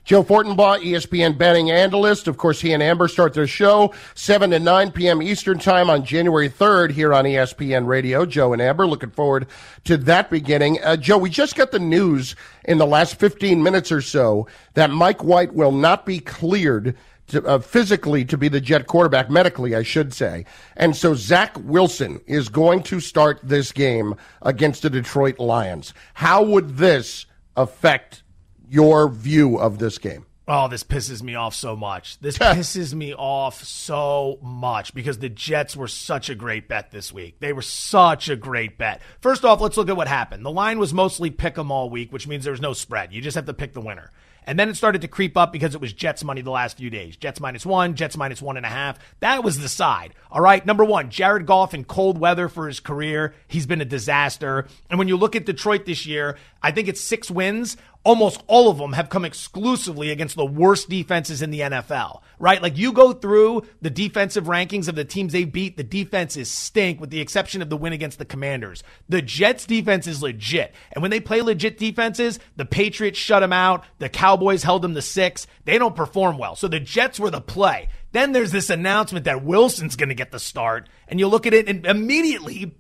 Joe 0.05 0.23
Fortenbaugh, 0.23 0.83
ESPN 0.83 1.39
betting 1.39 1.71
analyst. 1.71 2.29
Of 2.29 2.37
course, 2.37 2.61
he 2.61 2.73
and 2.73 2.83
Amber 2.83 3.09
start 3.09 3.33
their 3.35 3.47
show 3.47 3.95
7 4.15 4.51
to 4.51 4.59
9 4.59 4.93
p.m. 4.93 5.23
Eastern 5.23 5.59
Time 5.59 5.89
on 5.89 6.05
January 6.05 6.51
3rd 6.51 6.91
here 6.91 7.15
on 7.15 7.25
ESPN 7.25 7.87
Radio. 7.87 8.27
Joe 8.27 8.53
and 8.53 8.61
Amber, 8.61 8.87
looking 8.87 9.11
forward 9.11 9.47
to 9.85 9.97
that 9.97 10.31
beginning. 10.31 10.83
Uh, 10.83 10.97
Joe, 10.97 11.19
we 11.19 11.31
just 11.31 11.57
got 11.57 11.71
the 11.71 11.79
news 11.79 12.37
in 12.65 12.79
the 12.79 12.87
last 12.87 13.17
15 13.17 13.63
minutes 13.63 13.91
or 13.91 14.03
so 14.03 14.47
that 14.75 14.91
Mike 14.91 15.25
White 15.25 15.55
will 15.55 15.73
not 15.73 16.05
be 16.05 16.19
cleared 16.19 16.97
to, 17.29 17.45
uh, 17.45 17.59
physically 17.59 18.25
to 18.25 18.37
be 18.37 18.49
the 18.49 18.61
Jet 18.61 18.87
quarterback, 18.87 19.31
medically, 19.31 19.75
I 19.75 19.83
should 19.83 20.13
say. 20.13 20.45
And 20.77 20.95
so 20.95 21.15
Zach 21.15 21.57
Wilson 21.59 22.21
is 22.27 22.49
going 22.49 22.83
to 22.85 23.01
start 23.01 23.41
this 23.43 23.73
game 23.73 24.15
against 24.43 24.83
the 24.83 24.91
Detroit 24.91 25.39
Lions. 25.39 25.95
How 26.15 26.43
would 26.43 26.77
this 26.77 27.27
affect 27.57 28.24
your 28.69 29.08
view 29.08 29.56
of 29.58 29.78
this 29.78 29.99
game? 29.99 30.26
Oh, 30.46 30.69
this 30.69 30.84
pisses 30.84 31.22
me 31.22 31.34
off 31.34 31.55
so 31.55 31.75
much. 31.75 32.19
This 32.20 32.37
pisses 32.37 32.93
me 32.93 33.14
off 33.14 33.64
so 33.64 34.38
much 34.43 34.93
because 34.93 35.19
the 35.19 35.31
Jets 35.31 35.75
were 35.75 35.88
such 35.88 36.28
a 36.28 36.34
great 36.34 36.69
bet 36.69 36.90
this 36.90 37.11
week. 37.11 37.40
They 37.40 37.55
were 37.55 37.62
such 37.62 38.28
a 38.28 38.37
great 38.37 38.76
bet. 38.76 39.00
First 39.20 39.46
off, 39.46 39.62
let's 39.62 39.78
look 39.78 39.88
at 39.88 39.96
what 39.96 40.06
happened. 40.06 40.44
The 40.44 40.50
line 40.50 40.78
was 40.78 40.93
mostly 40.93 41.31
pick 41.31 41.56
'em 41.56 41.72
all 41.72 41.88
week, 41.88 42.12
which 42.12 42.28
means 42.28 42.44
there 42.44 42.52
was 42.52 42.61
no 42.61 42.75
spread. 42.75 43.12
You 43.14 43.22
just 43.22 43.37
have 43.37 43.46
to 43.46 43.55
pick 43.55 43.72
the 43.72 43.81
winner. 43.81 44.11
And 44.46 44.58
then 44.58 44.69
it 44.69 44.76
started 44.76 45.00
to 45.00 45.08
creep 45.08 45.38
up 45.38 45.55
because 45.55 45.75
it 45.75 45.81
was 45.81 45.94
Jets 45.94 46.22
money 46.22 46.43
the 46.43 46.50
last 46.50 46.76
few 46.76 46.90
days. 46.90 47.16
Jets 47.16 47.40
minus 47.40 47.64
one, 47.64 47.94
Jets 47.94 48.14
minus 48.14 48.43
one 48.43 48.58
and 48.58 48.66
a 48.66 48.69
half. 48.69 48.99
That 49.20 49.43
was 49.43 49.58
the 49.58 49.70
side. 49.70 50.12
All 50.31 50.43
right. 50.43 50.64
Number 50.66 50.84
one, 50.84 51.08
Jared 51.08 51.46
Goff 51.46 51.72
in 51.72 51.84
cold 51.84 52.19
weather 52.19 52.50
for 52.50 52.66
his 52.66 52.78
career. 52.78 53.34
He's 53.49 53.64
been 53.64 53.81
a 53.81 53.87
disaster. 53.87 54.66
And 54.90 54.99
when 54.99 55.08
you 55.08 55.16
look 55.16 55.34
at 55.34 55.46
Detroit 55.46 55.87
this 55.87 56.05
year, 56.05 56.37
I 56.62 56.72
think 56.72 56.88
it's 56.88 57.00
six 57.00 57.31
wins 57.31 57.78
almost 58.05 58.43
all 58.47 58.69
of 58.71 58.79
them 58.79 58.93
have 58.93 59.09
come 59.09 59.25
exclusively 59.25 60.11
against 60.11 60.37
the 60.37 60.45
worst 60.45 60.89
defenses 60.89 61.43
in 61.43 61.51
the 61.51 61.61
NFL, 61.61 62.21
right? 62.39 62.62
Like 62.62 62.77
you 62.77 62.93
go 62.93 63.12
through 63.12 63.62
the 63.81 63.91
defensive 63.91 64.45
rankings 64.45 64.89
of 64.89 64.95
the 64.95 65.05
teams 65.05 65.33
they 65.33 65.45
beat, 65.45 65.77
the 65.77 65.83
defenses 65.83 66.51
stink 66.51 67.01
with 67.01 67.11
the 67.11 67.21
exception 67.21 67.62
of 67.62 67.71
the 67.71 67.77
win 67.77 67.93
against 67.93 68.19
the 68.19 68.25
Commanders. 68.25 68.85
The 69.09 69.23
Jets 69.23 69.67
defense 69.67 70.06
is 70.06 70.23
legit. 70.23 70.75
And 70.93 71.03
when 71.03 71.11
they 71.11 71.21
play 71.21 71.41
legit 71.41 71.79
defenses, 71.79 72.39
the 72.56 72.67
Patriots 72.67 73.19
shut 73.19 73.41
them 73.41 73.53
out. 73.53 73.85
The 73.99 74.09
Cowboys 74.09 74.62
held 74.62 74.83
them 74.83 74.95
to 74.95 75.03
six. 75.03 75.47
They 75.65 75.79
don't 75.79 75.97
perform 75.97 76.39
well. 76.39 76.55
So 76.57 76.69
the 76.69 76.81
Jets 76.81 77.19
were 77.19 77.31
the 77.31 77.41
play. 77.41 77.89
Then 78.12 78.33
there's 78.33 78.53
this 78.53 78.71
announcement 78.71 79.25
that 79.25 79.45
Wilson's 79.45 79.97
going 79.97 80.11
to 80.11 80.15
get 80.15 80.31
the 80.31 80.39
start. 80.39 80.89
And 81.09 81.19
you 81.19 81.27
look 81.27 81.47
at 81.47 81.55
it 81.55 81.69
and 81.69 81.85
immediately 81.85 82.77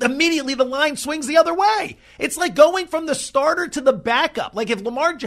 immediately 0.00 0.54
the 0.54 0.64
line 0.64 0.96
swings 0.96 1.26
the 1.26 1.36
other 1.36 1.54
way. 1.54 1.98
It's 2.18 2.36
like 2.36 2.54
going 2.54 2.86
from 2.86 3.06
the 3.06 3.14
starter 3.14 3.68
to 3.68 3.80
the 3.80 3.92
backup. 3.92 4.54
Like 4.54 4.70
if 4.70 4.80
Lamar, 4.82 5.18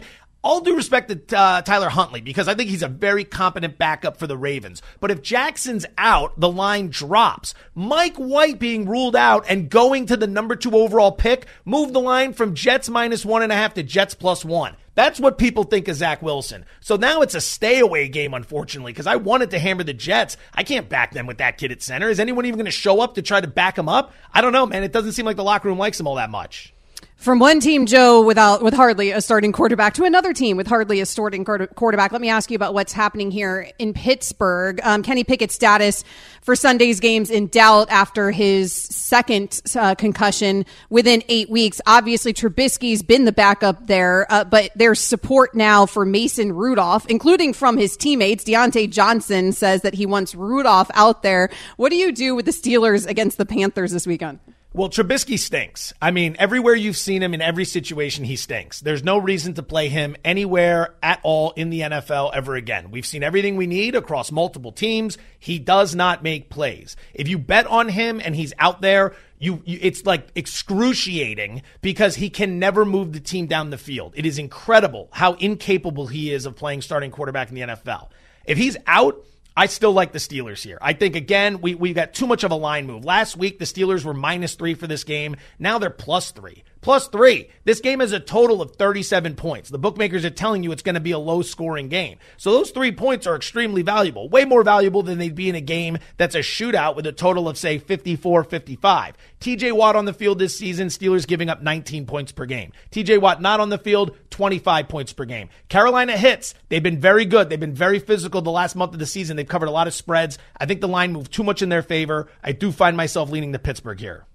all 0.45 0.61
due 0.61 0.75
respect 0.75 1.09
to 1.09 1.37
uh, 1.37 1.63
Tyler 1.63 1.89
Huntley, 1.89 2.21
because 2.21 2.47
I 2.47 2.53
think 2.53 2.69
he's 2.69 2.83
a 2.83 2.87
very 2.87 3.23
competent 3.23 3.79
backup 3.79 4.17
for 4.17 4.27
the 4.27 4.37
Ravens. 4.37 4.83
But 4.99 5.09
if 5.09 5.23
Jackson's 5.23 5.87
out, 5.97 6.39
the 6.39 6.51
line 6.51 6.89
drops. 6.89 7.55
Mike 7.73 8.15
White 8.15 8.59
being 8.59 8.87
ruled 8.87 9.15
out 9.15 9.45
and 9.49 9.69
going 9.69 10.05
to 10.05 10.15
the 10.15 10.27
number 10.27 10.55
two 10.55 10.71
overall 10.77 11.11
pick 11.11 11.47
moved 11.65 11.93
the 11.93 11.99
line 11.99 12.31
from 12.33 12.53
Jets 12.53 12.87
minus 12.87 13.25
one 13.25 13.41
and 13.41 13.51
a 13.51 13.55
half 13.55 13.73
to 13.73 13.83
Jets 13.83 14.13
plus 14.13 14.45
one. 14.45 14.77
That's 14.93 15.19
what 15.19 15.39
people 15.39 15.63
think 15.63 15.87
of 15.87 15.95
Zach 15.95 16.21
Wilson. 16.21 16.63
So 16.79 16.95
now 16.95 17.21
it's 17.21 17.35
a 17.35 17.41
stay 17.41 17.79
away 17.79 18.07
game, 18.07 18.35
unfortunately, 18.35 18.93
because 18.93 19.07
I 19.07 19.15
wanted 19.15 19.49
to 19.49 19.59
hammer 19.59 19.83
the 19.83 19.93
Jets. 19.93 20.37
I 20.53 20.63
can't 20.63 20.87
back 20.87 21.11
them 21.11 21.25
with 21.25 21.39
that 21.39 21.57
kid 21.57 21.71
at 21.71 21.81
center. 21.81 22.07
Is 22.07 22.19
anyone 22.19 22.45
even 22.45 22.59
going 22.59 22.65
to 22.65 22.71
show 22.71 23.01
up 23.01 23.15
to 23.15 23.23
try 23.23 23.41
to 23.41 23.47
back 23.47 23.79
him 23.79 23.89
up? 23.89 24.13
I 24.31 24.41
don't 24.41 24.53
know, 24.53 24.67
man. 24.67 24.83
It 24.83 24.93
doesn't 24.93 25.13
seem 25.13 25.25
like 25.25 25.37
the 25.37 25.43
locker 25.43 25.67
room 25.67 25.79
likes 25.79 25.99
him 25.99 26.07
all 26.07 26.15
that 26.15 26.29
much. 26.29 26.74
From 27.15 27.39
one 27.39 27.59
team, 27.59 27.87
Joe, 27.87 28.21
without 28.21 28.61
with 28.61 28.73
hardly 28.73 29.09
a 29.09 29.19
starting 29.19 29.51
quarterback, 29.51 29.95
to 29.95 30.03
another 30.03 30.31
team 30.31 30.57
with 30.57 30.67
hardly 30.67 30.99
a 30.99 31.05
starting 31.07 31.43
quarterback. 31.43 32.11
Let 32.11 32.21
me 32.21 32.29
ask 32.29 32.51
you 32.51 32.55
about 32.55 32.73
what's 32.75 32.93
happening 32.93 33.31
here 33.31 33.71
in 33.79 33.93
Pittsburgh. 33.93 34.79
Um, 34.83 35.01
Kenny 35.01 35.23
Pickett's 35.23 35.55
status 35.55 36.03
for 36.41 36.55
Sunday's 36.55 36.99
games 36.99 37.31
in 37.31 37.47
doubt 37.47 37.89
after 37.89 38.29
his 38.29 38.73
second 38.73 39.59
uh, 39.75 39.95
concussion 39.95 40.65
within 40.91 41.23
eight 41.27 41.49
weeks. 41.49 41.81
Obviously, 41.87 42.31
Trubisky's 42.31 43.01
been 43.01 43.25
the 43.25 43.31
backup 43.31 43.87
there, 43.87 44.31
uh, 44.31 44.43
but 44.43 44.69
there's 44.75 44.99
support 44.99 45.55
now 45.55 45.87
for 45.87 46.05
Mason 46.05 46.51
Rudolph, 46.51 47.07
including 47.07 47.53
from 47.53 47.77
his 47.77 47.97
teammates. 47.97 48.43
Diontae 48.43 48.91
Johnson 48.91 49.51
says 49.51 49.81
that 49.81 49.95
he 49.95 50.05
wants 50.05 50.35
Rudolph 50.35 50.91
out 50.93 51.23
there. 51.23 51.49
What 51.77 51.89
do 51.89 51.95
you 51.95 52.11
do 52.11 52.35
with 52.35 52.45
the 52.45 52.51
Steelers 52.51 53.07
against 53.07 53.39
the 53.39 53.45
Panthers 53.47 53.91
this 53.91 54.05
weekend? 54.05 54.39
Well, 54.75 54.89
Trubisky 54.89 55.39
stinks. 55.39 55.93
I 56.01 56.11
mean, 56.11 56.35
everywhere 56.37 56.75
you've 56.75 56.97
seen 56.97 57.23
him 57.23 57.33
in 57.33 57.41
every 57.41 57.63
situation, 57.63 58.25
he 58.25 58.35
stinks. 58.35 58.81
There's 58.81 59.05
no 59.05 59.17
reason 59.17 59.53
to 59.53 59.63
play 59.63 59.87
him 59.87 60.17
anywhere 60.25 60.95
at 61.01 61.21
all 61.23 61.51
in 61.51 61.69
the 61.69 61.79
NFL 61.79 62.31
ever 62.33 62.55
again. 62.55 62.91
We've 62.91 63.05
seen 63.05 63.23
everything 63.23 63.55
we 63.55 63.67
need 63.67 63.95
across 63.95 64.33
multiple 64.33 64.73
teams. 64.73 65.17
He 65.39 65.59
does 65.59 65.95
not 65.95 66.23
make 66.23 66.49
plays. 66.49 66.97
If 67.13 67.29
you 67.29 67.37
bet 67.37 67.67
on 67.67 67.87
him 67.87 68.19
and 68.21 68.35
he's 68.35 68.51
out 68.59 68.81
there, 68.81 69.15
you, 69.39 69.61
you, 69.63 69.79
it's 69.81 70.05
like 70.05 70.27
excruciating 70.35 71.61
because 71.81 72.15
he 72.17 72.29
can 72.29 72.59
never 72.59 72.83
move 72.83 73.13
the 73.13 73.21
team 73.21 73.45
down 73.45 73.69
the 73.69 73.77
field. 73.77 74.11
It 74.17 74.25
is 74.25 74.37
incredible 74.37 75.07
how 75.13 75.35
incapable 75.35 76.07
he 76.07 76.33
is 76.33 76.45
of 76.45 76.57
playing 76.57 76.81
starting 76.81 77.11
quarterback 77.11 77.47
in 77.47 77.55
the 77.55 77.61
NFL. 77.61 78.09
If 78.45 78.57
he's 78.57 78.75
out, 78.87 79.23
I 79.57 79.67
still 79.67 79.93
like 79.93 80.11
the 80.11 80.19
Steelers 80.19 80.61
here. 80.63 80.77
I 80.81 80.93
think 80.93 81.15
again 81.15 81.61
we 81.61 81.75
we 81.75 81.93
got 81.93 82.13
too 82.13 82.27
much 82.27 82.43
of 82.43 82.51
a 82.51 82.55
line 82.55 82.87
move. 82.87 83.05
Last 83.05 83.37
week 83.37 83.59
the 83.59 83.65
Steelers 83.65 84.03
were 84.03 84.13
minus 84.13 84.55
three 84.55 84.73
for 84.73 84.87
this 84.87 85.03
game. 85.03 85.37
Now 85.59 85.77
they're 85.79 85.89
plus 85.89 86.31
three 86.31 86.63
plus 86.85 87.07
three. 87.07 87.49
This 87.63 87.79
game 87.79 87.99
has 87.99 88.11
a 88.11 88.19
total 88.19 88.61
of 88.61 88.75
37 88.75 89.33
points. 89.33 89.71
The 89.71 89.79
bookmakers 89.79 90.23
are 90.23 90.29
telling 90.29 90.61
you 90.61 90.71
it's 90.71 90.83
going 90.83 90.93
to 90.93 91.01
be 91.01 91.13
a 91.13 91.17
low 91.17 91.41
scoring 91.41 91.89
game. 91.89 92.19
So 92.37 92.51
those 92.51 92.69
three 92.69 92.91
points 92.91 93.25
are 93.25 93.35
extremely 93.35 93.81
valuable, 93.81 94.29
way 94.29 94.45
more 94.45 94.61
valuable 94.61 95.01
than 95.01 95.17
they'd 95.17 95.33
be 95.33 95.49
in 95.49 95.55
a 95.55 95.61
game 95.61 95.97
that's 96.17 96.35
a 96.35 96.41
shootout 96.41 96.95
with 96.95 97.07
a 97.07 97.11
total 97.11 97.49
of, 97.49 97.57
say, 97.57 97.79
54 97.79 98.43
55. 98.43 99.17
TJ 99.39 99.71
Watt 99.71 99.95
on 99.95 100.05
the 100.05 100.13
field 100.13 100.37
this 100.37 100.55
season, 100.55 100.89
Steelers 100.89 101.25
giving 101.25 101.49
up 101.49 101.63
19 101.63 102.05
points 102.05 102.31
per 102.31 102.45
game. 102.45 102.71
TJ 102.91 103.19
Watt 103.19 103.41
not 103.41 103.59
on 103.59 103.69
the 103.69 103.79
field, 103.79 104.15
25 104.29 104.87
points 104.87 105.11
per 105.11 105.25
game. 105.25 105.49
Carolina 105.69 106.15
hits. 106.15 106.53
They've 106.69 106.83
been 106.83 107.01
very 107.01 107.25
good. 107.25 107.49
They've 107.49 107.59
been 107.59 107.73
very 107.73 107.97
physical 107.97 108.43
the 108.43 108.51
last 108.51 108.75
month 108.75 108.93
of 108.93 108.99
the 108.99 109.07
season. 109.07 109.37
They've 109.37 109.47
covered 109.47 109.69
a 109.69 109.71
lot 109.71 109.87
of 109.87 109.95
spreads. 109.95 110.37
I 110.55 110.67
think 110.67 110.81
the 110.81 110.87
line 110.87 111.13
moved 111.13 111.33
too 111.33 111.43
much 111.43 111.63
in 111.63 111.69
their 111.69 111.81
favor. 111.81 112.29
I 112.43 112.51
do 112.51 112.71
find 112.71 112.95
myself 112.95 113.31
leaning 113.31 113.53
to 113.53 113.59
Pittsburgh 113.59 113.99
here. 113.99 114.27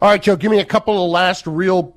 All 0.00 0.10
right, 0.10 0.22
Joe, 0.22 0.36
give 0.36 0.50
me 0.50 0.60
a 0.60 0.64
couple 0.64 1.04
of 1.04 1.10
last 1.10 1.46
real 1.46 1.96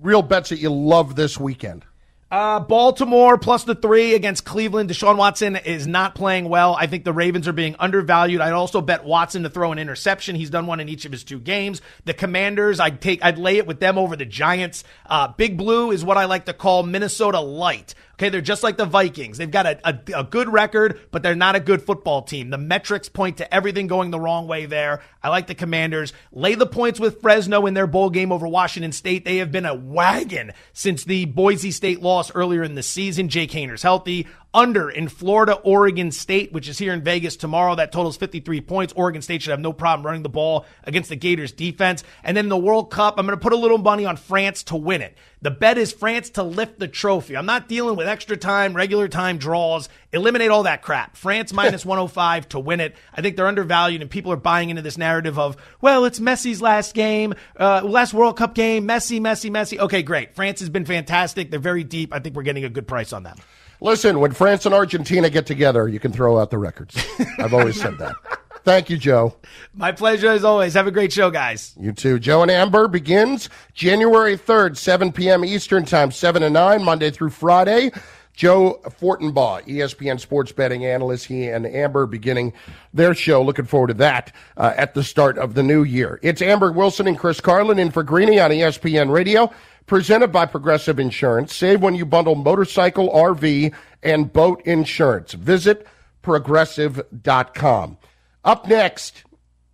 real 0.00 0.22
bets 0.22 0.50
that 0.50 0.58
you 0.58 0.70
love 0.70 1.16
this 1.16 1.38
weekend. 1.38 1.84
Uh, 2.30 2.60
Baltimore 2.60 3.36
plus 3.36 3.64
the 3.64 3.74
three 3.74 4.14
against 4.14 4.46
Cleveland. 4.46 4.88
Deshaun 4.88 5.18
Watson 5.18 5.54
is 5.54 5.86
not 5.86 6.14
playing 6.14 6.48
well. 6.48 6.74
I 6.74 6.86
think 6.86 7.04
the 7.04 7.12
Ravens 7.12 7.46
are 7.46 7.52
being 7.52 7.76
undervalued. 7.78 8.40
I'd 8.40 8.54
also 8.54 8.80
bet 8.80 9.04
Watson 9.04 9.42
to 9.42 9.50
throw 9.50 9.70
an 9.70 9.78
interception. 9.78 10.34
He's 10.34 10.48
done 10.48 10.66
one 10.66 10.80
in 10.80 10.88
each 10.88 11.04
of 11.04 11.12
his 11.12 11.24
two 11.24 11.38
games. 11.38 11.82
The 12.06 12.14
Commanders, 12.14 12.80
I'd 12.80 13.02
take, 13.02 13.22
I'd 13.22 13.36
lay 13.36 13.58
it 13.58 13.66
with 13.66 13.80
them 13.80 13.98
over 13.98 14.16
the 14.16 14.24
Giants. 14.24 14.82
Uh, 15.04 15.28
Big 15.28 15.58
Blue 15.58 15.90
is 15.90 16.06
what 16.06 16.16
I 16.16 16.24
like 16.24 16.46
to 16.46 16.54
call 16.54 16.84
Minnesota 16.84 17.40
light. 17.40 17.94
Okay, 18.22 18.28
they're 18.28 18.40
just 18.40 18.62
like 18.62 18.76
the 18.76 18.84
Vikings. 18.84 19.36
They've 19.36 19.50
got 19.50 19.66
a, 19.66 19.80
a, 19.82 20.20
a, 20.20 20.22
good 20.22 20.48
record, 20.48 21.00
but 21.10 21.24
they're 21.24 21.34
not 21.34 21.56
a 21.56 21.60
good 21.60 21.82
football 21.82 22.22
team. 22.22 22.50
The 22.50 22.56
metrics 22.56 23.08
point 23.08 23.38
to 23.38 23.52
everything 23.52 23.88
going 23.88 24.12
the 24.12 24.20
wrong 24.20 24.46
way 24.46 24.66
there. 24.66 25.02
I 25.24 25.28
like 25.28 25.48
the 25.48 25.56
Commanders. 25.56 26.12
Lay 26.30 26.54
the 26.54 26.64
points 26.64 27.00
with 27.00 27.20
Fresno 27.20 27.66
in 27.66 27.74
their 27.74 27.88
bowl 27.88 28.10
game 28.10 28.30
over 28.30 28.46
Washington 28.46 28.92
State. 28.92 29.24
They 29.24 29.38
have 29.38 29.50
been 29.50 29.66
a 29.66 29.74
wagon 29.74 30.52
since 30.72 31.02
the 31.02 31.24
Boise 31.24 31.72
State 31.72 32.00
loss 32.00 32.32
earlier 32.32 32.62
in 32.62 32.76
the 32.76 32.84
season. 32.84 33.28
Jake 33.28 33.50
Haener's 33.50 33.82
healthy 33.82 34.28
under 34.54 34.90
in 34.90 35.08
Florida, 35.08 35.54
Oregon 35.54 36.10
State, 36.10 36.52
which 36.52 36.68
is 36.68 36.78
here 36.78 36.92
in 36.92 37.02
Vegas 37.02 37.36
tomorrow. 37.36 37.74
That 37.74 37.92
totals 37.92 38.16
53 38.16 38.60
points. 38.60 38.92
Oregon 38.96 39.22
State 39.22 39.42
should 39.42 39.50
have 39.50 39.60
no 39.60 39.72
problem 39.72 40.04
running 40.04 40.22
the 40.22 40.28
ball 40.28 40.66
against 40.84 41.08
the 41.08 41.16
Gators 41.16 41.52
defense. 41.52 42.04
And 42.22 42.36
then 42.36 42.48
the 42.48 42.56
World 42.56 42.90
Cup, 42.90 43.14
I'm 43.18 43.26
going 43.26 43.38
to 43.38 43.42
put 43.42 43.52
a 43.52 43.56
little 43.56 43.78
money 43.78 44.04
on 44.04 44.16
France 44.16 44.62
to 44.64 44.76
win 44.76 45.00
it. 45.00 45.16
The 45.40 45.50
bet 45.50 45.78
is 45.78 45.92
France 45.92 46.30
to 46.30 46.42
lift 46.42 46.78
the 46.78 46.86
trophy. 46.86 47.36
I'm 47.36 47.46
not 47.46 47.68
dealing 47.68 47.96
with 47.96 48.06
extra 48.06 48.36
time, 48.36 48.74
regular 48.74 49.08
time 49.08 49.38
draws. 49.38 49.88
Eliminate 50.12 50.50
all 50.50 50.64
that 50.64 50.82
crap. 50.82 51.16
France 51.16 51.52
minus 51.54 51.84
105 51.84 52.48
to 52.50 52.60
win 52.60 52.80
it. 52.80 52.94
I 53.14 53.22
think 53.22 53.36
they're 53.36 53.46
undervalued 53.46 54.02
and 54.02 54.10
people 54.10 54.32
are 54.32 54.36
buying 54.36 54.70
into 54.70 54.82
this 54.82 54.98
narrative 54.98 55.38
of, 55.38 55.56
well, 55.80 56.04
it's 56.04 56.20
Messi's 56.20 56.60
last 56.60 56.94
game, 56.94 57.34
uh, 57.58 57.82
last 57.82 58.12
World 58.12 58.36
Cup 58.36 58.54
game. 58.54 58.86
Messi, 58.86 59.18
Messi, 59.18 59.50
Messi. 59.50 59.78
Okay, 59.78 60.02
great. 60.02 60.34
France 60.34 60.60
has 60.60 60.68
been 60.68 60.84
fantastic. 60.84 61.50
They're 61.50 61.58
very 61.58 61.84
deep. 61.84 62.14
I 62.14 62.18
think 62.18 62.36
we're 62.36 62.42
getting 62.42 62.64
a 62.64 62.70
good 62.70 62.86
price 62.86 63.12
on 63.12 63.22
them. 63.22 63.36
Listen, 63.82 64.20
when 64.20 64.30
France 64.30 64.64
and 64.64 64.72
Argentina 64.72 65.28
get 65.28 65.44
together, 65.44 65.88
you 65.88 65.98
can 65.98 66.12
throw 66.12 66.38
out 66.38 66.50
the 66.50 66.58
records. 66.58 67.04
I've 67.38 67.52
always 67.52 67.80
said 67.80 67.98
that. 67.98 68.14
Thank 68.62 68.88
you, 68.88 68.96
Joe. 68.96 69.34
My 69.74 69.90
pleasure 69.90 70.28
as 70.28 70.44
always. 70.44 70.74
Have 70.74 70.86
a 70.86 70.92
great 70.92 71.12
show, 71.12 71.30
guys. 71.30 71.74
You 71.76 71.90
too. 71.90 72.20
Joe 72.20 72.42
and 72.42 72.50
Amber 72.50 72.86
begins 72.86 73.50
January 73.74 74.38
3rd, 74.38 74.76
7 74.76 75.10
p.m. 75.10 75.44
Eastern 75.44 75.84
Time, 75.84 76.12
7 76.12 76.42
to 76.42 76.50
9, 76.50 76.84
Monday 76.84 77.10
through 77.10 77.30
Friday. 77.30 77.90
Joe 78.34 78.80
Fortenbaugh, 78.84 79.66
ESPN 79.66 80.18
sports 80.18 80.52
betting 80.52 80.86
analyst, 80.86 81.26
he 81.26 81.48
and 81.48 81.66
Amber 81.66 82.06
beginning 82.06 82.52
their 82.94 83.14
show. 83.14 83.42
Looking 83.42 83.66
forward 83.66 83.88
to 83.88 83.94
that 83.94 84.32
uh, 84.56 84.72
at 84.76 84.94
the 84.94 85.02
start 85.02 85.36
of 85.36 85.54
the 85.54 85.62
new 85.62 85.82
year. 85.82 86.20
It's 86.22 86.40
Amber 86.40 86.72
Wilson 86.72 87.08
and 87.08 87.18
Chris 87.18 87.40
Carlin 87.40 87.80
in 87.80 87.90
for 87.90 88.02
Greeny 88.02 88.40
on 88.40 88.50
ESPN 88.50 89.10
Radio 89.10 89.52
presented 89.86 90.28
by 90.32 90.46
Progressive 90.46 90.98
Insurance. 90.98 91.54
Save 91.54 91.82
when 91.82 91.94
you 91.94 92.04
bundle 92.06 92.34
motorcycle, 92.34 93.10
RV, 93.10 93.74
and 94.02 94.32
boat 94.32 94.62
insurance. 94.64 95.32
Visit 95.32 95.86
progressive.com. 96.22 97.98
Up 98.44 98.68
next, 98.68 99.24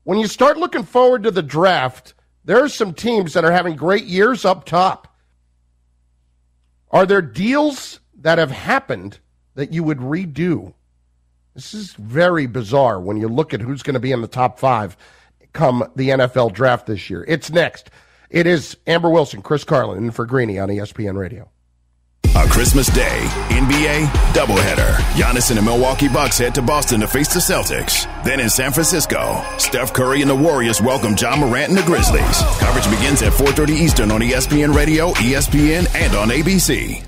when 0.04 0.18
you 0.18 0.26
start 0.26 0.56
looking 0.56 0.84
forward 0.84 1.22
to 1.22 1.30
the 1.30 1.42
draft, 1.42 2.14
there 2.44 2.62
are 2.62 2.68
some 2.68 2.94
teams 2.94 3.34
that 3.34 3.44
are 3.44 3.52
having 3.52 3.76
great 3.76 4.04
years 4.04 4.44
up 4.44 4.64
top. 4.64 5.14
Are 6.90 7.04
there 7.04 7.22
deals 7.22 8.00
that 8.20 8.38
have 8.38 8.50
happened 8.50 9.18
that 9.54 9.72
you 9.72 9.82
would 9.82 9.98
redo? 9.98 10.72
This 11.54 11.74
is 11.74 11.92
very 11.94 12.46
bizarre 12.46 13.00
when 13.00 13.18
you 13.18 13.28
look 13.28 13.52
at 13.52 13.60
who's 13.60 13.82
going 13.82 13.94
to 13.94 14.00
be 14.00 14.12
in 14.12 14.22
the 14.22 14.28
top 14.28 14.58
five 14.58 14.96
come 15.52 15.90
the 15.96 16.10
NFL 16.10 16.52
draft 16.52 16.86
this 16.86 17.10
year. 17.10 17.24
It's 17.26 17.50
next. 17.50 17.90
It 18.30 18.46
is 18.46 18.76
Amber 18.86 19.08
Wilson, 19.08 19.40
Chris 19.42 19.64
Carlin, 19.64 19.98
and 19.98 20.14
for 20.14 20.26
Greeny 20.26 20.58
on 20.58 20.68
ESPN 20.68 21.16
Radio. 21.16 21.50
A 22.36 22.46
Christmas 22.46 22.86
Day 22.88 23.26
NBA 23.48 24.06
doubleheader. 24.32 24.92
Giannis 25.14 25.50
and 25.50 25.58
the 25.58 25.62
Milwaukee 25.62 26.08
Bucks 26.08 26.38
head 26.38 26.54
to 26.56 26.62
Boston 26.62 27.00
to 27.00 27.08
face 27.08 27.32
the 27.32 27.40
Celtics. 27.40 28.06
Then 28.24 28.38
in 28.38 28.50
San 28.50 28.70
Francisco, 28.70 29.42
Steph 29.56 29.92
Curry 29.92 30.20
and 30.20 30.30
the 30.30 30.36
Warriors 30.36 30.80
welcome 30.80 31.16
Ja 31.18 31.36
Morant 31.36 31.70
and 31.70 31.78
the 31.78 31.82
Grizzlies. 31.82 32.42
Coverage 32.60 32.88
begins 32.94 33.22
at 33.22 33.32
4:30 33.32 33.72
Eastern 33.72 34.10
on 34.10 34.20
ESPN 34.20 34.74
Radio, 34.74 35.12
ESPN, 35.14 35.88
and 35.94 36.14
on 36.14 36.28
ABC. 36.28 37.07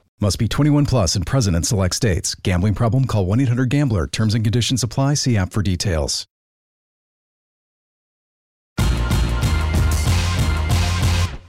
Must 0.21 0.37
be 0.37 0.47
21 0.47 0.85
plus 0.85 1.15
and 1.15 1.25
present 1.25 1.55
in 1.55 1.63
select 1.63 1.95
states. 1.95 2.35
Gambling 2.35 2.75
problem? 2.75 3.05
Call 3.05 3.25
1 3.25 3.39
800 3.39 3.69
GAMBLER. 3.71 4.05
Terms 4.05 4.35
and 4.35 4.43
conditions 4.43 4.83
apply. 4.83 5.15
See 5.15 5.35
app 5.35 5.51
for 5.51 5.63
details. 5.63 6.27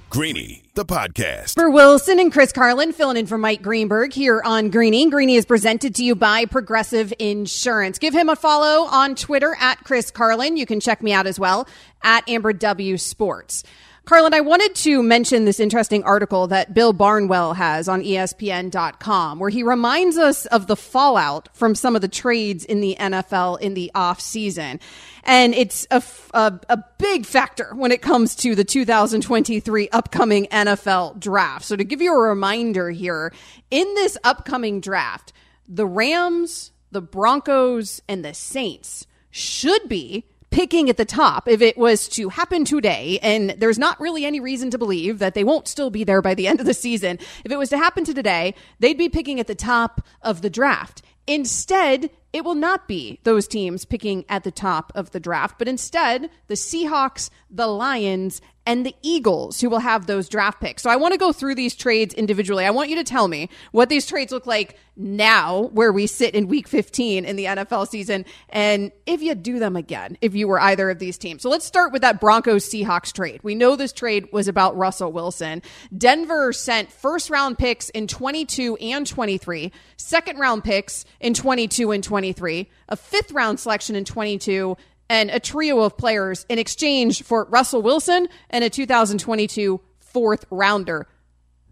Greeny, 0.09 0.63
the 0.75 0.85
podcast. 0.85 1.55
For 1.55 1.71
Wilson 1.71 2.19
and 2.19 2.31
Chris 2.31 2.53
Carlin, 2.53 2.93
filling 2.93 3.17
in 3.17 3.25
for 3.27 3.39
Mike 3.39 3.63
Greenberg 3.63 4.13
here 4.13 4.43
on 4.45 4.69
Greeny. 4.69 5.09
Greeny 5.09 5.37
is 5.37 5.47
presented 5.47 5.95
to 5.95 6.05
you 6.05 6.15
by 6.15 6.45
Progressive 6.45 7.15
Insurance. 7.19 7.99
Give 7.99 8.13
him 8.13 8.29
a 8.29 8.37
follow 8.37 8.87
on 8.91 9.15
Twitter 9.15 9.57
at 9.59 9.85
Chris 9.85 10.11
Carlin. 10.11 10.59
You 10.59 10.67
can 10.67 10.81
check 10.81 11.03
me 11.03 11.15
out 11.15 11.27
as 11.27 11.41
well 11.41 11.67
at 12.03 12.29
Amber 12.29 12.53
W 12.53 12.99
Sports. 12.99 13.65
Carlin, 14.05 14.35
I 14.35 14.41
wanted 14.41 14.75
to 14.77 15.01
mention 15.01 15.45
this 15.45 15.61
interesting 15.61 16.03
article 16.03 16.49
that 16.49 16.75
Bill 16.75 16.93
Barnwell 16.93 17.55
has 17.55 17.89
on 17.89 18.03
ESPN.com, 18.03 19.39
where 19.39 19.49
he 19.49 19.63
reminds 19.63 20.19
us 20.19 20.45
of 20.47 20.67
the 20.67 20.75
fallout 20.75 21.49
from 21.53 21.77
some 21.77 21.95
of 21.95 22.03
the 22.03 22.09
trades 22.09 22.65
in 22.65 22.81
the 22.81 22.97
NFL 22.99 23.61
in 23.61 23.75
the 23.75 23.93
off 23.95 24.21
season. 24.21 24.81
And 25.23 25.55
it's 25.55 25.87
a, 25.93 26.03
a, 26.35 26.59
a 26.69 26.85
big 26.99 27.27
factor 27.27 27.73
when 27.77 27.93
it 27.93 28.03
comes 28.03 28.35
to 28.37 28.57
the 28.57 28.65
2023 28.65 29.89
upcoming 29.91 30.47
NFL 30.47 31.21
draft. 31.21 31.65
So 31.65 31.77
to 31.77 31.85
give 31.85 32.03
you 32.03 32.13
a 32.13 32.29
reminder 32.29 32.91
here, 32.91 33.33
in 33.71 33.95
this 33.95 34.19
upcoming 34.25 34.81
draft, 34.81 35.33
the 35.69 35.87
Rams, 35.87 36.73
the 36.91 37.03
Broncos, 37.03 38.03
and 38.09 38.25
the 38.25 38.35
Saints 38.35 39.07
should 39.31 39.89
be 39.89 40.25
picking 40.53 40.89
at 40.89 40.97
the 40.99 41.05
top, 41.05 41.49
if 41.49 41.61
it 41.61 41.77
was 41.77 42.07
to 42.09 42.29
happen 42.29 42.65
today, 42.65 43.19
and 43.23 43.51
there's 43.59 43.79
not 43.79 43.99
really 44.01 44.25
any 44.25 44.39
reason 44.39 44.71
to 44.71 44.79
believe 44.79 45.19
that 45.19 45.35
they 45.35 45.43
won't 45.43 45.67
still 45.67 45.91
be 45.91 46.05
there 46.05 46.23
by 46.23 46.35
the 46.35 46.47
end 46.49 46.61
of 46.61 46.67
the 46.67 46.75
season, 46.75 47.19
if 47.45 47.51
it 47.51 47.57
was 47.57 47.71
to 47.71 47.79
happen 47.79 48.05
to 48.05 48.15
today, 48.15 48.55
they'd 48.79 48.99
be 48.99 49.09
picking 49.09 49.41
at 49.41 49.49
the 49.49 49.55
top 49.55 50.07
of 50.21 50.43
the 50.43 50.51
draft. 50.51 51.03
Instead, 51.27 52.11
it 52.33 52.45
will 52.45 52.55
not 52.55 52.89
be 52.89 53.21
those 53.25 53.47
teams 53.47 53.85
picking 53.85 54.25
at 54.29 54.43
the 54.43 54.51
top 54.51 54.91
of 54.95 55.13
the 55.13 55.21
draft, 55.21 55.59
but 55.59 55.69
instead 55.69 56.29
the 56.49 56.55
Seahawks, 56.55 57.31
the 57.49 57.67
Lions, 57.67 58.41
and 58.67 58.87
the 58.87 58.95
Eagles 59.03 59.61
who 59.61 59.69
will 59.69 59.81
have 59.81 60.07
those 60.07 60.29
draft 60.29 60.61
picks. 60.61 60.83
So 60.83 60.91
I 60.91 60.97
want 60.97 61.13
to 61.13 61.19
go 61.19 61.33
through 61.33 61.55
these 61.55 61.75
trades 61.75 62.15
individually. 62.15 62.65
I 62.65 62.71
want 62.71 62.91
you 62.91 62.97
to 62.97 63.05
tell 63.05 63.29
me 63.29 63.49
what 63.73 63.89
these 63.89 64.07
trades 64.07 64.33
look 64.33 64.47
like 64.47 64.79
now, 64.95 65.71
where 65.73 65.91
we 65.91 66.07
sit 66.07 66.35
in 66.35 66.49
week 66.49 66.69
15 66.69 67.25
in 67.25 67.37
the 67.37 67.47
NFL 67.47 67.89
season, 67.89 68.27
and 68.51 68.93
if 69.07 69.23
you 69.23 69.35
do 69.35 69.59
them 69.59 69.75
again, 69.75 70.19
if 70.21 70.35
you 70.35 70.47
were 70.47 70.61
either 70.61 70.91
of 70.91 70.99
these 70.99 71.17
teams. 71.17 71.43
So 71.43 71.49
let's 71.49 71.65
start 71.65 71.93
with 71.93 72.03
that 72.03 72.21
Broncos 72.21 72.69
Seahawks 72.69 73.13
trade. 73.13 73.41
We 73.43 73.55
know 73.55 73.75
this 73.75 73.93
trade 73.93 74.29
was 74.33 74.49
about 74.49 74.77
Russell 74.77 75.11
Wilson. 75.11 75.63
Denver 75.97 76.53
sent 76.53 76.93
first 76.93 77.31
round 77.31 77.59
picks 77.59 77.89
in 77.91 78.07
22 78.07 78.77
and 78.77 79.07
23, 79.07 79.73
second 79.97 80.39
round 80.39 80.63
picks 80.63 81.05
in 81.21 81.33
22 81.33 81.91
and 81.91 82.05
23, 82.05 82.71
a 82.91 82.97
fifth 82.97 83.33
round 83.33 83.59
selection 83.59 83.97
in 83.97 84.05
22, 84.05 84.77
and 85.13 85.31
a 85.31 85.39
trio 85.39 85.81
of 85.81 85.99
players 85.99 86.47
in 86.49 86.59
exchange 86.59 87.23
for 87.23 87.45
Russell 87.45 87.83
Wilson 87.83 88.29
and 88.49 88.65
a 88.65 88.71
2022 88.71 89.79
fourth 90.01 90.47
rounder. 90.51 91.07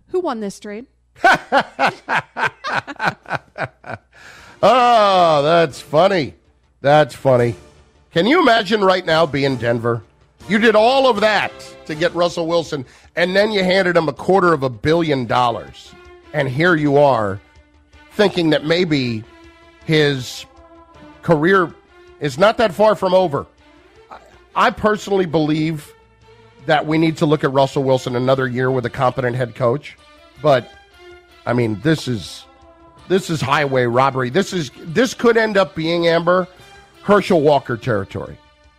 Who 0.09 0.21
won 0.21 0.41
this 0.41 0.61
trade? 0.61 0.85
oh, 4.63 5.41
that's 5.43 5.81
funny. 5.81 6.35
That's 6.83 7.15
funny. 7.15 7.55
Can 8.13 8.27
you 8.27 8.43
imagine 8.43 8.83
right 8.83 9.07
now 9.07 9.25
being 9.25 9.57
Denver? 9.57 10.03
You 10.47 10.59
did 10.59 10.77
all 10.77 11.09
of 11.09 11.21
that 11.21 11.51
to 11.87 11.95
get 11.95 12.15
Russell 12.15 12.47
Wilson, 12.47 12.85
and 13.17 13.35
then 13.35 13.53
you 13.53 13.65
handed 13.65 13.97
him 13.97 14.07
a 14.07 14.13
quarter 14.13 14.53
of 14.53 14.65
a 14.65 14.69
billion 14.69 15.25
dollars. 15.25 15.95
And 16.35 16.47
here 16.47 16.77
you 16.77 16.99
are 16.99 17.41
thinking 18.13 18.51
that 18.51 18.67
maybe 18.67 19.25
his 19.87 20.45
career 21.23 21.73
is 22.21 22.39
not 22.39 22.59
that 22.59 22.73
far 22.73 22.95
from 22.95 23.15
over. 23.15 23.47
I 24.55 24.71
personally 24.71 25.27
believe 25.27 25.93
that 26.67 26.87
we 26.87 26.99
need 26.99 27.17
to 27.19 27.27
look 27.27 27.45
at 27.45 27.53
Russell 27.53 27.83
Wilson 27.83 28.17
another 28.17 28.47
year 28.47 28.71
with 28.71 28.85
a 28.87 28.91
competent 28.91 29.37
head 29.37 29.55
coach. 29.55 29.97
But 30.43 30.71
I 31.47 31.53
mean, 31.53 31.81
this 31.81 32.09
is 32.09 32.45
this 33.09 33.31
is 33.31 33.41
highway 33.41 33.85
robbery. 33.85 34.31
This 34.31 34.53
is 34.53 34.71
this 34.79 35.15
could 35.15 35.37
end 35.37 35.57
up 35.57 35.75
being 35.75 36.07
Amber 36.07 36.47
Herschel 37.03 37.41
Walker 37.41 37.77
territory. 37.77 38.37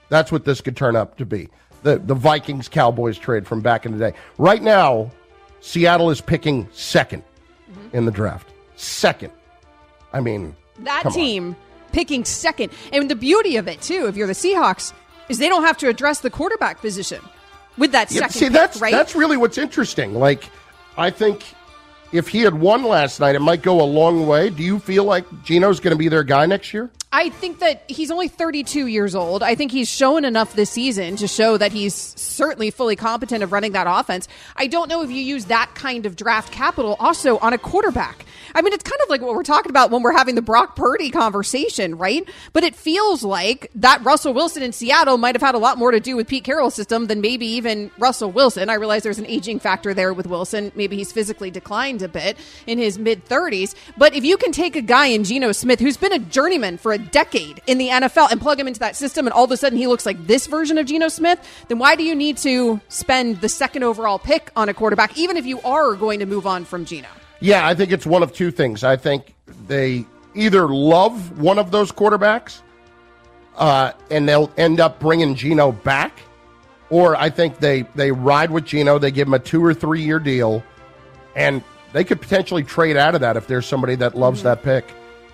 That's 0.09 0.31
what 0.31 0.45
this 0.45 0.61
could 0.61 0.75
turn 0.77 0.95
up 0.95 1.17
to 1.17 1.25
be. 1.25 1.49
The 1.83 1.97
the 1.99 2.15
Vikings 2.15 2.67
Cowboys 2.67 3.17
trade 3.17 3.47
from 3.47 3.61
back 3.61 3.85
in 3.85 3.97
the 3.97 4.11
day. 4.11 4.17
Right 4.37 4.61
now, 4.61 5.11
Seattle 5.61 6.09
is 6.09 6.21
picking 6.21 6.67
2nd 6.67 7.23
mm-hmm. 7.23 7.95
in 7.95 8.05
the 8.05 8.11
draft. 8.11 8.49
Second. 8.75 9.31
I 10.13 10.19
mean, 10.19 10.55
that 10.79 11.11
team 11.11 11.49
on. 11.49 11.55
Picking 11.91 12.25
second. 12.25 12.71
And 12.91 13.09
the 13.09 13.15
beauty 13.15 13.57
of 13.57 13.67
it 13.67 13.81
too, 13.81 14.07
if 14.07 14.15
you're 14.15 14.27
the 14.27 14.33
Seahawks, 14.33 14.93
is 15.29 15.37
they 15.37 15.49
don't 15.49 15.63
have 15.63 15.77
to 15.77 15.89
address 15.89 16.19
the 16.19 16.29
quarterback 16.29 16.81
position 16.81 17.21
with 17.77 17.91
that 17.93 18.09
second. 18.09 18.21
Yeah, 18.21 18.27
see, 18.27 18.45
pick, 18.45 18.53
that's 18.53 18.81
right? 18.81 18.91
that's 18.91 19.15
really 19.15 19.37
what's 19.37 19.57
interesting. 19.57 20.13
Like, 20.15 20.49
I 20.97 21.09
think 21.09 21.43
if 22.11 22.27
he 22.27 22.41
had 22.41 22.53
won 22.53 22.83
last 22.83 23.19
night, 23.19 23.35
it 23.35 23.39
might 23.39 23.61
go 23.61 23.81
a 23.81 23.83
long 23.83 24.27
way. 24.27 24.49
Do 24.49 24.63
you 24.63 24.79
feel 24.79 25.05
like 25.05 25.25
Geno's 25.43 25.79
going 25.79 25.95
to 25.95 25.97
be 25.97 26.09
their 26.09 26.23
guy 26.23 26.45
next 26.45 26.73
year? 26.73 26.89
I 27.13 27.27
think 27.27 27.59
that 27.59 27.83
he's 27.89 28.09
only 28.09 28.29
32 28.29 28.85
years 28.87 29.15
old. 29.15 29.43
I 29.43 29.53
think 29.53 29.73
he's 29.73 29.89
shown 29.89 30.23
enough 30.23 30.55
this 30.55 30.69
season 30.69 31.17
to 31.17 31.27
show 31.27 31.57
that 31.57 31.73
he's 31.73 31.93
certainly 31.93 32.71
fully 32.71 32.95
competent 32.95 33.43
of 33.43 33.51
running 33.51 33.73
that 33.73 33.85
offense. 33.85 34.29
I 34.55 34.67
don't 34.67 34.87
know 34.87 35.01
if 35.01 35.09
you 35.09 35.17
use 35.17 35.45
that 35.45 35.71
kind 35.75 36.05
of 36.05 36.15
draft 36.15 36.53
capital 36.53 36.95
also 37.01 37.37
on 37.39 37.51
a 37.51 37.57
quarterback. 37.57 38.25
I 38.55 38.61
mean, 38.61 38.71
it's 38.71 38.83
kind 38.83 38.99
of 39.03 39.09
like 39.09 39.21
what 39.21 39.35
we're 39.35 39.43
talking 39.43 39.69
about 39.69 39.91
when 39.91 40.03
we're 40.03 40.15
having 40.15 40.35
the 40.35 40.41
Brock 40.41 40.77
Purdy 40.77 41.09
conversation, 41.09 41.97
right? 41.97 42.27
But 42.53 42.63
it 42.63 42.75
feels 42.75 43.25
like 43.25 43.69
that 43.75 44.01
Russell 44.05 44.33
Wilson 44.33 44.63
in 44.63 44.71
Seattle 44.71 45.17
might 45.17 45.35
have 45.35 45.41
had 45.41 45.55
a 45.55 45.57
lot 45.57 45.77
more 45.77 45.91
to 45.91 45.99
do 45.99 46.15
with 46.15 46.29
Pete 46.29 46.45
Carroll's 46.45 46.75
system 46.75 47.07
than 47.07 47.19
maybe 47.19 47.45
even 47.45 47.91
Russell 47.99 48.31
Wilson. 48.31 48.69
I 48.69 48.75
realize 48.75 49.03
there's 49.03 49.19
an 49.19 49.27
aging 49.27 49.59
factor 49.59 49.93
there 49.93 50.13
with 50.13 50.27
Wilson. 50.27 50.71
Maybe 50.75 50.95
he's 50.95 51.11
physically 51.11 51.51
declined 51.51 52.01
a 52.03 52.07
bit 52.07 52.37
in 52.67 52.77
his 52.77 52.97
mid 52.97 53.25
30s. 53.25 53.75
But 53.97 54.15
if 54.15 54.23
you 54.23 54.37
can 54.37 54.53
take 54.53 54.77
a 54.77 54.81
guy 54.81 55.07
in 55.07 55.25
Geno 55.25 55.51
Smith 55.51 55.81
who's 55.81 55.97
been 55.97 56.13
a 56.13 56.19
journeyman 56.19 56.77
for 56.77 56.93
a 56.93 57.00
decade 57.01 57.61
in 57.67 57.77
the 57.77 57.89
NFL 57.89 58.31
and 58.31 58.39
plug 58.39 58.59
him 58.59 58.67
into 58.67 58.79
that 58.79 58.95
system 58.95 59.27
and 59.27 59.33
all 59.33 59.43
of 59.43 59.51
a 59.51 59.57
sudden 59.57 59.77
he 59.77 59.87
looks 59.87 60.05
like 60.05 60.27
this 60.27 60.47
version 60.47 60.77
of 60.77 60.85
Geno 60.85 61.07
Smith, 61.07 61.39
then 61.67 61.79
why 61.79 61.95
do 61.95 62.03
you 62.03 62.15
need 62.15 62.37
to 62.37 62.79
spend 62.87 63.41
the 63.41 63.49
second 63.49 63.83
overall 63.83 64.19
pick 64.19 64.51
on 64.55 64.69
a 64.69 64.73
quarterback, 64.73 65.17
even 65.17 65.37
if 65.37 65.45
you 65.45 65.61
are 65.61 65.95
going 65.95 66.19
to 66.19 66.25
move 66.25 66.47
on 66.47 66.65
from 66.65 66.85
Geno? 66.85 67.07
Yeah, 67.39 67.67
I 67.67 67.73
think 67.73 67.91
it's 67.91 68.05
one 68.05 68.23
of 68.23 68.33
two 68.33 68.51
things. 68.51 68.83
I 68.83 68.95
think 68.95 69.33
they 69.67 70.05
either 70.35 70.67
love 70.67 71.39
one 71.39 71.59
of 71.59 71.71
those 71.71 71.91
quarterbacks 71.91 72.61
uh, 73.57 73.91
and 74.09 74.27
they'll 74.27 74.51
end 74.57 74.79
up 74.79 74.99
bringing 74.99 75.35
Geno 75.35 75.71
back, 75.71 76.19
or 76.89 77.15
I 77.15 77.29
think 77.29 77.59
they, 77.59 77.83
they 77.95 78.11
ride 78.11 78.51
with 78.51 78.65
Geno, 78.65 78.99
they 78.99 79.11
give 79.11 79.27
him 79.27 79.33
a 79.33 79.39
two 79.39 79.63
or 79.63 79.73
three 79.73 80.01
year 80.01 80.19
deal, 80.19 80.63
and 81.35 81.63
they 81.93 82.03
could 82.03 82.21
potentially 82.21 82.63
trade 82.63 82.97
out 82.97 83.15
of 83.15 83.21
that 83.21 83.37
if 83.37 83.47
there's 83.47 83.65
somebody 83.65 83.95
that 83.95 84.15
loves 84.15 84.39
mm-hmm. 84.39 84.47
that 84.49 84.63
pick, 84.63 84.85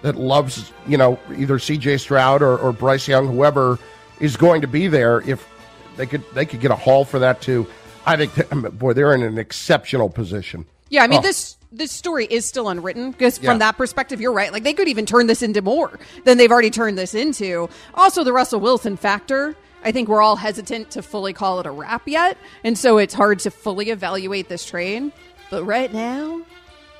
that 0.02 0.16
loves, 0.16 0.72
you 0.88 0.98
know, 0.98 1.20
either 1.36 1.58
CJ 1.58 2.00
Stroud 2.00 2.42
or, 2.42 2.58
or 2.58 2.72
Bryce 2.72 3.08
Young, 3.08 3.28
whoever 3.28 3.80
is 4.20 4.38
going 4.38 4.62
to 4.62 4.68
be 4.68 4.88
there. 4.88 5.22
If 5.22 5.48
they 5.96 6.06
could, 6.06 6.24
they 6.34 6.46
could 6.46 6.62
get 6.62 6.72
a 6.72 6.76
haul 6.76 7.06
for 7.06 7.20
that 7.20 7.42
too. 7.42 7.68
I 8.06 8.16
think, 8.16 8.50
boy, 8.80 8.94
they're 8.94 9.14
in 9.14 9.24
an 9.24 9.38
exceptional 9.38 10.10
position. 10.10 10.66
Yeah, 10.90 11.04
I 11.04 11.08
mean, 11.08 11.20
oh. 11.20 11.22
this 11.22 11.58
this 11.72 11.92
story 11.92 12.26
is 12.26 12.46
still 12.46 12.70
unwritten 12.70 13.12
because 13.12 13.38
from 13.38 13.46
yeah. 13.46 13.58
that 13.58 13.78
perspective, 13.78 14.22
you're 14.22 14.32
right. 14.32 14.54
Like 14.54 14.64
they 14.64 14.74
could 14.74 14.88
even 14.88 15.06
turn 15.06 15.28
this 15.28 15.42
into 15.42 15.62
more 15.62 16.00
than 16.24 16.38
they've 16.38 16.52
already 16.52 16.70
turned 16.70 16.98
this 16.98 17.14
into. 17.14 17.70
Also, 17.94 18.24
the 18.24 18.34
Russell 18.34 18.60
Wilson 18.60 18.98
factor. 18.98 19.56
I 19.84 19.92
think 19.92 20.10
we're 20.10 20.24
all 20.24 20.36
hesitant 20.36 20.92
to 20.92 21.02
fully 21.02 21.34
call 21.34 21.60
it 21.60 21.66
a 21.66 21.72
wrap 21.72 22.08
yet, 22.08 22.38
and 22.64 22.78
so 22.78 22.98
it's 22.98 23.14
hard 23.14 23.40
to 23.40 23.52
fully 23.52 23.90
evaluate 23.90 24.50
this 24.50 24.66
trade. 24.66 25.12
But 25.50 25.64
right 25.64 25.94
now, 25.94 26.42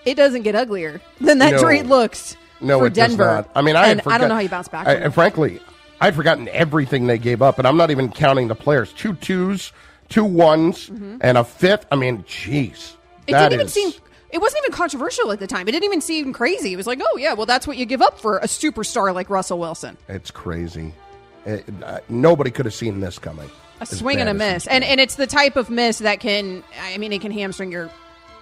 it 0.06 0.16
doesn't 0.16 0.44
get 0.44 0.56
uglier 0.56 1.02
than 1.20 1.40
that 1.40 1.54
no. 1.54 1.60
trade 1.60 1.88
looks 1.88 2.38
no, 2.62 2.80
for 2.80 2.90
Denver. 2.90 3.46
I 3.56 3.62
mean, 3.62 3.76
I, 3.76 4.00
I 4.06 4.18
don't 4.18 4.30
know 4.30 4.36
how 4.36 4.42
you 4.42 4.50
bounce 4.50 4.68
back. 4.68 4.88
I, 4.88 4.94
and 4.96 5.14
frankly, 5.14 5.60
I'd 6.00 6.16
forgotten 6.16 6.48
everything 6.50 7.08
they 7.08 7.18
gave 7.18 7.42
up, 7.42 7.58
and 7.58 7.68
I'm 7.68 7.78
not 7.78 7.92
even 7.92 8.12
counting 8.12 8.48
the 8.48 8.56
players. 8.56 8.94
Two 8.94 9.14
twos, 9.14 9.72
two 10.10 10.26
ones, 10.26 10.90
mm-hmm. 10.90 11.18
and 11.22 11.38
a 11.38 11.44
fifth. 11.44 11.86
I 11.92 11.96
mean, 11.96 12.24
jeez. 12.24 12.94
It 13.28 13.34
didn't 13.34 13.54
even 13.54 13.66
is... 13.66 13.74
seem 13.74 13.92
it 14.30 14.40
wasn't 14.40 14.64
even 14.66 14.74
controversial 14.74 15.32
at 15.32 15.40
the 15.40 15.48
time. 15.48 15.68
It 15.68 15.72
didn't 15.72 15.86
even 15.86 16.02
seem 16.02 16.34
crazy. 16.34 16.74
It 16.74 16.76
was 16.76 16.88
like, 16.88 17.00
oh 17.02 17.18
yeah, 17.18 17.34
well 17.34 17.46
that's 17.46 17.66
what 17.66 17.78
you 17.78 17.86
give 17.86 18.02
up 18.02 18.20
for 18.20 18.38
a 18.40 18.46
superstar 18.46 19.14
like 19.14 19.30
Russell 19.30 19.60
Wilson. 19.60 19.98
It's 20.08 20.32
crazy. 20.32 20.94
It, 21.46 21.66
uh, 21.84 22.00
nobody 22.10 22.52
could 22.52 22.66
have 22.66 22.74
seen 22.74 23.00
this 23.00 23.20
coming. 23.20 23.50
A 23.80 23.86
swing 23.86 24.20
and 24.20 24.28
a 24.28 24.34
miss, 24.34 24.66
and 24.68 24.84
and 24.84 25.00
it's 25.00 25.16
the 25.16 25.28
type 25.28 25.56
of 25.56 25.70
miss 25.70 26.00
that 26.00 26.20
can, 26.20 26.64
I 26.82 26.98
mean, 26.98 27.14
it 27.14 27.22
can 27.22 27.32
hamstring 27.32 27.72
your 27.72 27.92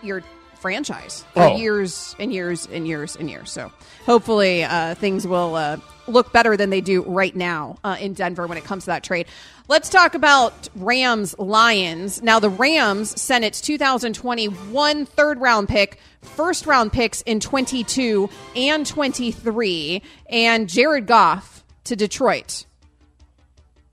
your 0.01 0.23
franchise 0.57 1.25
for 1.33 1.43
oh. 1.43 1.55
years 1.57 2.15
and 2.19 2.33
years 2.33 2.67
and 2.71 2.87
years 2.87 3.15
and 3.15 3.29
years. 3.29 3.51
So 3.51 3.71
hopefully 4.05 4.63
uh, 4.63 4.95
things 4.95 5.27
will 5.27 5.55
uh, 5.55 5.77
look 6.07 6.31
better 6.31 6.57
than 6.57 6.69
they 6.69 6.81
do 6.81 7.03
right 7.03 7.35
now 7.35 7.77
uh, 7.83 7.97
in 7.99 8.13
Denver 8.13 8.47
when 8.47 8.57
it 8.57 8.63
comes 8.63 8.83
to 8.83 8.87
that 8.87 9.03
trade. 9.03 9.27
Let's 9.67 9.89
talk 9.89 10.13
about 10.13 10.69
Rams 10.75 11.37
Lions. 11.39 12.21
Now, 12.21 12.39
the 12.39 12.49
Rams 12.49 13.19
sent 13.19 13.43
its 13.43 13.61
2021 13.61 15.05
third 15.05 15.41
round 15.41 15.67
pick, 15.67 15.99
first 16.21 16.67
round 16.67 16.93
picks 16.93 17.21
in 17.21 17.39
22 17.39 18.29
and 18.55 18.85
23, 18.85 20.01
and 20.29 20.69
Jared 20.69 21.07
Goff 21.07 21.63
to 21.85 21.95
Detroit. 21.95 22.65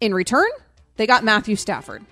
In 0.01 0.13
return, 0.13 0.49
they 0.97 1.07
got 1.07 1.25
Matthew 1.25 1.57
Stafford. 1.57 2.05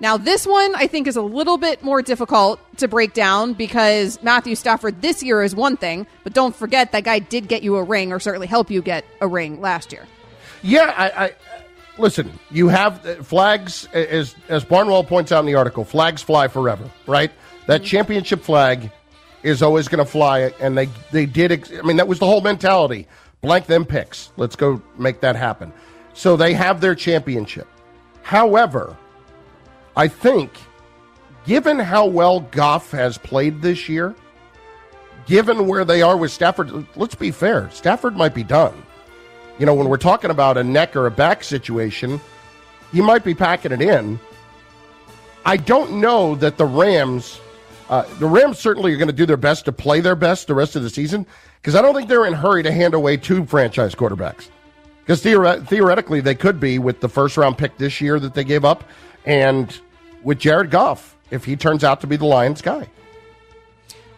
Now, 0.00 0.16
this 0.16 0.46
one 0.46 0.74
I 0.76 0.86
think 0.86 1.06
is 1.06 1.16
a 1.16 1.22
little 1.22 1.58
bit 1.58 1.82
more 1.82 2.02
difficult 2.02 2.60
to 2.78 2.86
break 2.86 3.14
down 3.14 3.54
because 3.54 4.22
Matthew 4.22 4.54
Stafford 4.54 5.02
this 5.02 5.22
year 5.22 5.42
is 5.42 5.56
one 5.56 5.76
thing, 5.76 6.06
but 6.22 6.32
don't 6.32 6.54
forget 6.54 6.92
that 6.92 7.02
guy 7.04 7.18
did 7.18 7.48
get 7.48 7.62
you 7.62 7.76
a 7.76 7.82
ring 7.82 8.12
or 8.12 8.20
certainly 8.20 8.46
help 8.46 8.70
you 8.70 8.80
get 8.80 9.04
a 9.20 9.26
ring 9.26 9.60
last 9.60 9.92
year. 9.92 10.06
Yeah, 10.62 10.94
I, 10.96 11.24
I 11.24 11.32
listen. 11.98 12.32
You 12.50 12.68
have 12.68 13.04
uh, 13.04 13.22
flags, 13.22 13.86
as 13.92 14.34
as 14.48 14.64
Barnwell 14.64 15.04
points 15.04 15.32
out 15.32 15.40
in 15.40 15.46
the 15.46 15.54
article. 15.56 15.84
Flags 15.84 16.22
fly 16.22 16.48
forever, 16.48 16.88
right? 17.06 17.32
That 17.66 17.82
mm-hmm. 17.82 17.88
championship 17.88 18.42
flag 18.42 18.90
is 19.42 19.62
always 19.62 19.88
going 19.88 20.04
to 20.04 20.10
fly, 20.10 20.52
and 20.60 20.78
they 20.78 20.88
they 21.10 21.26
did. 21.26 21.72
I 21.76 21.82
mean, 21.82 21.96
that 21.96 22.08
was 22.08 22.20
the 22.20 22.26
whole 22.26 22.40
mentality. 22.40 23.06
Blank 23.40 23.66
them 23.66 23.84
picks. 23.84 24.30
Let's 24.36 24.56
go 24.56 24.82
make 24.96 25.20
that 25.20 25.36
happen. 25.36 25.72
So 26.14 26.36
they 26.36 26.54
have 26.54 26.80
their 26.80 26.96
championship. 26.96 27.68
However 28.22 28.96
I 29.96 30.08
think, 30.08 30.52
given 31.46 31.78
how 31.78 32.06
well 32.06 32.40
Goff 32.40 32.90
has 32.92 33.18
played 33.18 33.62
this 33.62 33.88
year, 33.88 34.14
given 35.26 35.66
where 35.66 35.84
they 35.84 36.02
are 36.02 36.16
with 36.16 36.30
Stafford, 36.30 36.86
let's 36.96 37.14
be 37.14 37.30
fair, 37.30 37.70
Stafford 37.70 38.16
might 38.16 38.34
be 38.34 38.44
done. 38.44 38.82
You 39.58 39.66
know, 39.66 39.74
when 39.74 39.88
we're 39.88 39.96
talking 39.96 40.30
about 40.30 40.56
a 40.56 40.64
neck 40.64 40.94
or 40.94 41.06
a 41.06 41.10
back 41.10 41.42
situation, 41.42 42.20
he 42.92 43.00
might 43.00 43.24
be 43.24 43.34
packing 43.34 43.72
it 43.72 43.82
in. 43.82 44.18
I 45.44 45.56
don't 45.56 46.00
know 46.00 46.34
that 46.36 46.58
the 46.58 46.66
Rams, 46.66 47.40
uh, 47.88 48.04
the 48.18 48.26
Rams 48.26 48.58
certainly 48.58 48.92
are 48.92 48.96
going 48.96 49.08
to 49.08 49.14
do 49.14 49.26
their 49.26 49.36
best 49.36 49.64
to 49.64 49.72
play 49.72 50.00
their 50.00 50.16
best 50.16 50.46
the 50.46 50.54
rest 50.54 50.76
of 50.76 50.82
the 50.82 50.90
season 50.90 51.26
because 51.60 51.74
I 51.74 51.82
don't 51.82 51.94
think 51.94 52.08
they're 52.08 52.26
in 52.26 52.34
a 52.34 52.36
hurry 52.36 52.62
to 52.62 52.72
hand 52.72 52.94
away 52.94 53.16
two 53.16 53.44
franchise 53.46 53.94
quarterbacks. 53.94 54.48
Because 55.00 55.22
theoret- 55.24 55.66
theoretically, 55.66 56.20
they 56.20 56.34
could 56.34 56.60
be 56.60 56.78
with 56.78 57.00
the 57.00 57.08
first 57.08 57.36
round 57.36 57.56
pick 57.56 57.78
this 57.78 58.00
year 58.00 58.20
that 58.20 58.34
they 58.34 58.44
gave 58.44 58.64
up 58.64 58.84
and 59.28 59.78
with 60.24 60.40
Jared 60.40 60.70
Goff 60.70 61.14
if 61.30 61.44
he 61.44 61.54
turns 61.54 61.84
out 61.84 62.00
to 62.00 62.08
be 62.08 62.16
the 62.16 62.24
Lions 62.24 62.62
guy. 62.62 62.88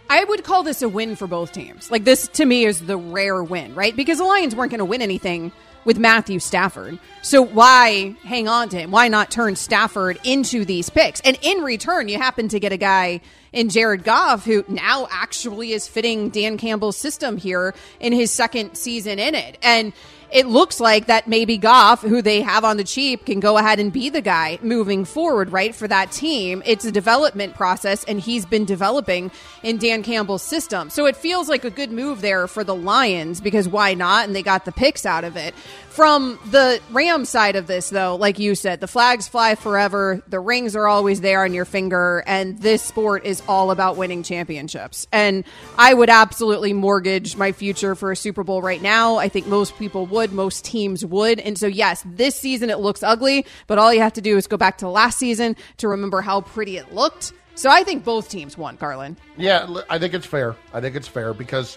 I 0.08 0.24
would 0.24 0.44
call 0.44 0.62
this 0.62 0.82
a 0.82 0.88
win 0.88 1.16
for 1.16 1.26
both 1.26 1.52
teams. 1.52 1.90
Like 1.90 2.04
this 2.04 2.26
to 2.28 2.44
me 2.44 2.64
is 2.64 2.86
the 2.86 2.96
rare 2.96 3.42
win, 3.44 3.74
right? 3.74 3.94
Because 3.94 4.18
the 4.18 4.24
Lions 4.24 4.56
weren't 4.56 4.70
going 4.70 4.78
to 4.78 4.84
win 4.84 5.02
anything 5.02 5.52
with 5.84 5.98
Matthew 5.98 6.38
Stafford. 6.38 6.98
So 7.22 7.42
why 7.42 8.16
hang 8.22 8.48
on 8.48 8.68
to 8.70 8.78
him? 8.78 8.90
Why 8.90 9.08
not 9.08 9.30
turn 9.30 9.56
Stafford 9.56 10.18
into 10.24 10.64
these 10.64 10.90
picks? 10.90 11.20
And 11.20 11.38
in 11.42 11.62
return, 11.62 12.08
you 12.08 12.18
happen 12.18 12.48
to 12.48 12.60
get 12.60 12.72
a 12.72 12.76
guy 12.76 13.20
in 13.52 13.68
Jared 13.68 14.04
Goff 14.04 14.44
who 14.44 14.64
now 14.68 15.08
actually 15.10 15.72
is 15.72 15.88
fitting 15.88 16.28
Dan 16.30 16.58
Campbell's 16.58 16.96
system 16.96 17.36
here 17.36 17.74
in 17.98 18.12
his 18.12 18.30
second 18.30 18.76
season 18.76 19.18
in 19.18 19.34
it. 19.34 19.58
And 19.62 19.92
it 20.32 20.46
looks 20.46 20.80
like 20.80 21.06
that 21.06 21.26
maybe 21.26 21.58
Goff, 21.58 22.02
who 22.02 22.22
they 22.22 22.40
have 22.40 22.64
on 22.64 22.76
the 22.76 22.84
cheap, 22.84 23.26
can 23.26 23.40
go 23.40 23.58
ahead 23.58 23.80
and 23.80 23.92
be 23.92 24.08
the 24.08 24.20
guy 24.20 24.58
moving 24.62 25.04
forward, 25.04 25.50
right, 25.50 25.74
for 25.74 25.88
that 25.88 26.12
team. 26.12 26.62
It's 26.64 26.84
a 26.84 26.92
development 26.92 27.54
process, 27.54 28.04
and 28.04 28.20
he's 28.20 28.46
been 28.46 28.64
developing 28.64 29.30
in 29.62 29.78
Dan 29.78 30.02
Campbell's 30.02 30.42
system. 30.42 30.90
So 30.90 31.06
it 31.06 31.16
feels 31.16 31.48
like 31.48 31.64
a 31.64 31.70
good 31.70 31.90
move 31.90 32.20
there 32.20 32.46
for 32.46 32.64
the 32.64 32.74
Lions 32.74 33.40
because 33.40 33.68
why 33.68 33.94
not? 33.94 34.26
And 34.26 34.36
they 34.36 34.42
got 34.42 34.64
the 34.64 34.72
picks 34.72 35.04
out 35.04 35.24
of 35.24 35.36
it. 35.36 35.54
From 36.00 36.38
the 36.46 36.80
Ram 36.92 37.26
side 37.26 37.56
of 37.56 37.66
this, 37.66 37.90
though, 37.90 38.16
like 38.16 38.38
you 38.38 38.54
said, 38.54 38.80
the 38.80 38.88
flags 38.88 39.28
fly 39.28 39.54
forever. 39.54 40.22
The 40.28 40.40
rings 40.40 40.74
are 40.74 40.88
always 40.88 41.20
there 41.20 41.44
on 41.44 41.52
your 41.52 41.66
finger. 41.66 42.24
And 42.26 42.58
this 42.58 42.82
sport 42.82 43.26
is 43.26 43.42
all 43.46 43.70
about 43.70 43.98
winning 43.98 44.22
championships. 44.22 45.06
And 45.12 45.44
I 45.76 45.92
would 45.92 46.08
absolutely 46.08 46.72
mortgage 46.72 47.36
my 47.36 47.52
future 47.52 47.94
for 47.94 48.10
a 48.10 48.16
Super 48.16 48.42
Bowl 48.42 48.62
right 48.62 48.80
now. 48.80 49.16
I 49.16 49.28
think 49.28 49.46
most 49.46 49.76
people 49.76 50.06
would, 50.06 50.32
most 50.32 50.64
teams 50.64 51.04
would. 51.04 51.38
And 51.38 51.58
so, 51.58 51.66
yes, 51.66 52.02
this 52.06 52.34
season 52.34 52.70
it 52.70 52.78
looks 52.78 53.02
ugly, 53.02 53.44
but 53.66 53.76
all 53.76 53.92
you 53.92 54.00
have 54.00 54.14
to 54.14 54.22
do 54.22 54.38
is 54.38 54.46
go 54.46 54.56
back 54.56 54.78
to 54.78 54.88
last 54.88 55.18
season 55.18 55.54
to 55.76 55.88
remember 55.88 56.22
how 56.22 56.40
pretty 56.40 56.78
it 56.78 56.94
looked. 56.94 57.34
So 57.56 57.68
I 57.68 57.84
think 57.84 58.04
both 58.04 58.30
teams 58.30 58.56
won, 58.56 58.78
Carlin. 58.78 59.18
Yeah, 59.36 59.82
I 59.90 59.98
think 59.98 60.14
it's 60.14 60.24
fair. 60.24 60.56
I 60.72 60.80
think 60.80 60.96
it's 60.96 61.08
fair 61.08 61.34
because, 61.34 61.76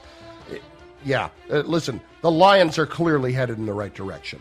yeah, 1.06 1.30
uh, 1.50 1.60
listen, 1.60 2.02
the 2.22 2.32
Lions 2.32 2.78
are 2.78 2.86
clearly 2.86 3.34
headed 3.34 3.58
in 3.58 3.66
the 3.66 3.74
right 3.74 3.94
direction. 3.94 4.40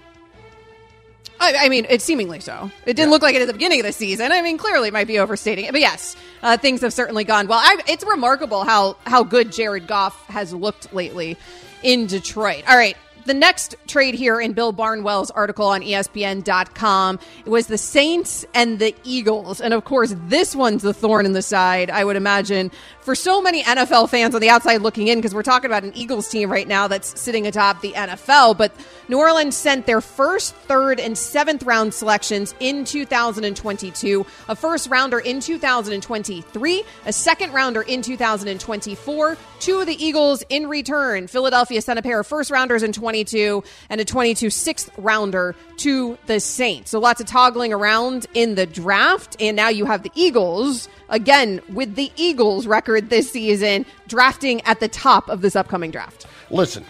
I, 1.41 1.67
I, 1.67 1.69
mean, 1.69 1.87
it's 1.91 2.05
seemingly 2.05 2.39
so. 2.39 2.71
It 2.87 2.95
didn't 2.95 3.09
yeah. 3.09 3.11
look 3.11 3.23
like 3.23 3.35
it 3.35 3.43
at 3.43 3.49
the 3.49 3.53
beginning 3.53 3.81
of 3.81 3.87
the 3.87 3.93
season. 3.93 4.31
I 4.31 4.43
mean, 4.43 4.59
clearly 4.59 4.89
it 4.89 4.93
might 4.93 5.09
be 5.09 5.19
overstating 5.19 5.65
it, 5.65 5.73
but 5.73 5.81
yes, 5.81 6.15
uh, 6.43 6.57
things 6.57 6.83
have 6.83 6.93
certainly 6.93 7.25
gone 7.25 7.49
well. 7.49 7.59
I, 7.59 7.81
it's 7.89 8.05
remarkable 8.05 8.63
how 8.63 8.97
how 9.05 9.25
good 9.25 9.51
Jared 9.51 9.89
Goff 9.89 10.27
has 10.27 10.55
looked 10.55 10.95
lately 10.95 11.37
in 11.83 12.07
Detroit. 12.07 12.63
All 12.69 12.77
right, 12.77 12.97
the 13.25 13.35
next 13.35 13.77
trade 13.87 14.15
here 14.15 14.41
in 14.41 14.53
Bill 14.53 14.73
Barnwell's 14.73 15.31
article 15.31 15.67
on 15.67 15.83
ESPN.com 15.83 17.19
it 17.45 17.49
was 17.49 17.67
the 17.67 17.79
Saints 17.79 18.45
and 18.55 18.79
the 18.79 18.95
Eagles. 19.05 19.61
And 19.61 19.75
of 19.75 19.85
course, 19.85 20.15
this 20.27 20.55
one's 20.55 20.83
the 20.83 20.95
thorn 20.95 21.27
in 21.27 21.33
the 21.33 21.43
side, 21.43 21.91
I 21.91 22.05
would 22.05 22.17
imagine, 22.17 22.71
for 23.01 23.15
so 23.15 23.43
many 23.43 23.63
NFL 23.63 24.09
fans 24.09 24.35
on 24.35 24.41
the 24.41 24.49
outside 24.49 24.83
looking 24.83 25.09
in, 25.09 25.19
because 25.19 25.35
we're 25.35 25.43
talking 25.43 25.67
about 25.67 25.83
an 25.83 25.93
Eagles 25.97 26.29
team 26.29 26.51
right 26.51 26.69
now 26.69 26.89
that's 26.89 27.21
sitting 27.21 27.47
atop 27.47 27.81
the 27.81 27.93
NFL. 27.93 28.57
But 28.57 28.73
New 29.09 29.19
Orleans 29.19 29.57
sent 29.57 29.87
their 29.87 30.01
first, 30.01 30.55
third, 30.55 31.01
and 31.01 31.19
seventh 31.19 31.63
round 31.65 31.95
selections 31.95 32.55
in 32.61 32.85
2022, 32.85 34.27
a 34.49 34.57
first 34.57 34.89
rounder 34.89 35.19
in 35.19 35.41
2023, 35.41 36.85
a 37.07 37.13
second 37.13 37.53
rounder 37.53 37.83
in 37.83 38.03
2024. 38.03 39.37
Two 39.59 39.81
of 39.81 39.87
the 39.87 40.05
Eagles 40.05 40.43
in 40.49 40.69
return. 40.69 41.27
Philadelphia 41.27 41.81
sent 41.81 41.99
a 41.99 42.03
pair 42.03 42.21
of 42.21 42.27
first 42.27 42.51
rounders 42.51 42.83
in 42.83 42.93
22 43.13 43.63
and 43.91 44.01
a 44.01 44.07
22 44.07 44.49
sixth 44.49 44.91
rounder 44.97 45.55
to 45.77 46.17
the 46.25 46.41
Saints. 46.41 46.91
So 46.91 46.99
lots 46.99 47.21
of 47.21 47.27
toggling 47.27 47.71
around 47.71 48.27
in 48.33 48.55
the 48.55 48.65
draft. 48.65 49.37
And 49.39 49.55
now 49.55 49.69
you 49.69 49.85
have 49.85 50.03
the 50.03 50.11
Eagles 50.15 50.89
again 51.11 51.61
with 51.69 51.95
the 51.95 52.11
Eagles 52.17 52.67
record 52.67 53.11
this 53.11 53.31
season, 53.31 53.85
drafting 54.09 54.63
at 54.63 54.81
the 54.81 54.89
top 54.89 55.29
of 55.29 55.43
this 55.43 55.55
upcoming 55.55 55.91
draft. 55.91 56.27
Listen, 56.49 56.87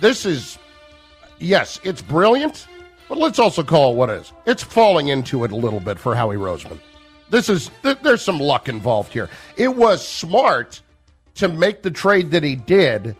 this 0.00 0.26
is, 0.26 0.58
yes, 1.38 1.78
it's 1.84 2.02
brilliant, 2.02 2.66
but 3.08 3.18
let's 3.18 3.38
also 3.38 3.62
call 3.62 3.92
it 3.92 3.96
what 3.96 4.10
it 4.10 4.22
is. 4.22 4.32
It's 4.46 4.64
falling 4.64 5.06
into 5.06 5.44
it 5.44 5.52
a 5.52 5.56
little 5.56 5.78
bit 5.78 6.00
for 6.00 6.16
Howie 6.16 6.34
Roseman. 6.34 6.80
This 7.30 7.48
is, 7.48 7.70
there's 8.02 8.22
some 8.22 8.40
luck 8.40 8.68
involved 8.68 9.12
here. 9.12 9.30
It 9.56 9.76
was 9.76 10.06
smart 10.06 10.80
to 11.36 11.46
make 11.46 11.82
the 11.82 11.92
trade 11.92 12.32
that 12.32 12.42
he 12.42 12.56
did 12.56 13.14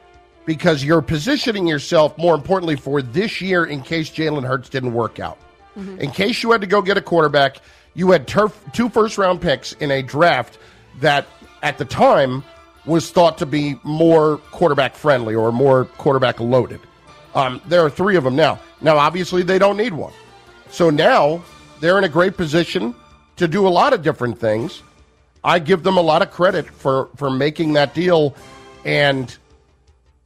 because 0.46 0.84
you're 0.84 1.02
positioning 1.02 1.66
yourself 1.66 2.16
more 2.18 2.34
importantly 2.34 2.76
for 2.76 3.02
this 3.02 3.40
year 3.40 3.64
in 3.64 3.82
case 3.82 4.10
Jalen 4.10 4.46
Hurts 4.46 4.68
didn't 4.68 4.92
work 4.92 5.18
out. 5.18 5.38
Mm-hmm. 5.76 6.00
In 6.00 6.10
case 6.10 6.42
you 6.42 6.52
had 6.52 6.60
to 6.60 6.66
go 6.66 6.82
get 6.82 6.96
a 6.96 7.00
quarterback, 7.00 7.58
you 7.94 8.10
had 8.10 8.26
turf, 8.26 8.58
two 8.72 8.88
first 8.88 9.18
round 9.18 9.40
picks 9.40 9.72
in 9.74 9.90
a 9.90 10.02
draft 10.02 10.58
that 11.00 11.26
at 11.62 11.78
the 11.78 11.84
time 11.84 12.44
was 12.86 13.10
thought 13.10 13.38
to 13.38 13.46
be 13.46 13.78
more 13.82 14.38
quarterback 14.50 14.94
friendly 14.94 15.34
or 15.34 15.50
more 15.50 15.86
quarterback 15.86 16.38
loaded. 16.40 16.80
Um, 17.34 17.60
there 17.66 17.84
are 17.84 17.90
three 17.90 18.16
of 18.16 18.24
them 18.24 18.36
now. 18.36 18.60
Now, 18.80 18.98
obviously, 18.98 19.42
they 19.42 19.58
don't 19.58 19.76
need 19.76 19.94
one. 19.94 20.12
So 20.70 20.90
now 20.90 21.42
they're 21.80 21.98
in 21.98 22.04
a 22.04 22.08
great 22.08 22.36
position 22.36 22.94
to 23.36 23.48
do 23.48 23.66
a 23.66 23.70
lot 23.70 23.92
of 23.92 24.02
different 24.02 24.38
things. 24.38 24.82
I 25.42 25.58
give 25.58 25.82
them 25.82 25.96
a 25.96 26.02
lot 26.02 26.22
of 26.22 26.30
credit 26.30 26.66
for, 26.66 27.08
for 27.16 27.30
making 27.30 27.72
that 27.74 27.94
deal, 27.94 28.34
and 28.84 29.36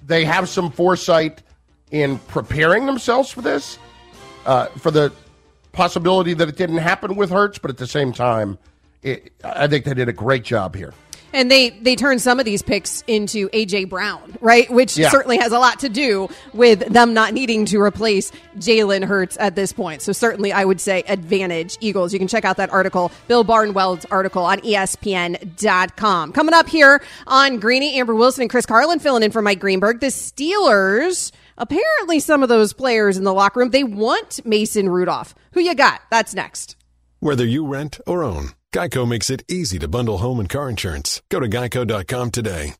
they 0.08 0.24
have 0.24 0.48
some 0.48 0.72
foresight 0.72 1.42
in 1.90 2.18
preparing 2.20 2.86
themselves 2.86 3.30
for 3.30 3.42
this, 3.42 3.78
uh, 4.46 4.66
for 4.78 4.90
the 4.90 5.12
possibility 5.72 6.34
that 6.34 6.48
it 6.48 6.56
didn't 6.56 6.78
happen 6.78 7.14
with 7.14 7.30
Hurts, 7.30 7.58
but 7.58 7.70
at 7.70 7.76
the 7.76 7.86
same 7.86 8.12
time, 8.12 8.58
it, 9.02 9.32
I 9.44 9.68
think 9.68 9.84
they 9.84 9.94
did 9.94 10.08
a 10.08 10.12
great 10.12 10.42
job 10.42 10.74
here. 10.74 10.92
And 11.32 11.50
they 11.50 11.70
they 11.70 11.96
turn 11.96 12.18
some 12.18 12.38
of 12.38 12.44
these 12.44 12.62
picks 12.62 13.02
into 13.06 13.48
AJ 13.50 13.88
Brown, 13.88 14.36
right? 14.40 14.70
Which 14.70 14.96
yeah. 14.96 15.10
certainly 15.10 15.38
has 15.38 15.52
a 15.52 15.58
lot 15.58 15.80
to 15.80 15.88
do 15.88 16.28
with 16.52 16.80
them 16.80 17.14
not 17.14 17.34
needing 17.34 17.64
to 17.66 17.80
replace 17.80 18.32
Jalen 18.56 19.04
Hurts 19.04 19.36
at 19.38 19.54
this 19.54 19.72
point. 19.72 20.02
So 20.02 20.12
certainly, 20.12 20.52
I 20.52 20.64
would 20.64 20.80
say 20.80 21.02
advantage 21.06 21.76
Eagles. 21.80 22.12
You 22.12 22.18
can 22.18 22.28
check 22.28 22.44
out 22.44 22.56
that 22.56 22.70
article, 22.70 23.12
Bill 23.26 23.44
Barnwell's 23.44 24.04
article 24.06 24.42
on 24.42 24.60
ESPN.com. 24.60 26.32
Coming 26.32 26.54
up 26.54 26.68
here 26.68 27.02
on 27.26 27.58
Greeny, 27.58 27.98
Amber 27.98 28.14
Wilson 28.14 28.42
and 28.42 28.50
Chris 28.50 28.66
Carlin 28.66 28.98
filling 28.98 29.22
in 29.22 29.30
for 29.30 29.42
Mike 29.42 29.60
Greenberg. 29.60 30.00
The 30.00 30.06
Steelers 30.06 31.32
apparently 31.58 32.20
some 32.20 32.42
of 32.42 32.48
those 32.48 32.72
players 32.72 33.16
in 33.16 33.24
the 33.24 33.34
locker 33.34 33.60
room 33.60 33.70
they 33.70 33.84
want 33.84 34.44
Mason 34.46 34.88
Rudolph. 34.88 35.34
Who 35.52 35.60
you 35.60 35.74
got? 35.74 36.00
That's 36.10 36.34
next. 36.34 36.76
Whether 37.20 37.44
you 37.44 37.66
rent 37.66 38.00
or 38.06 38.22
own, 38.22 38.50
Geico 38.74 39.08
makes 39.08 39.30
it 39.30 39.44
easy 39.48 39.78
to 39.78 39.88
bundle 39.88 40.18
home 40.18 40.40
and 40.40 40.48
car 40.48 40.68
insurance. 40.68 41.22
Go 41.30 41.40
to 41.40 41.48
geico.com 41.48 42.30
today. 42.30 42.74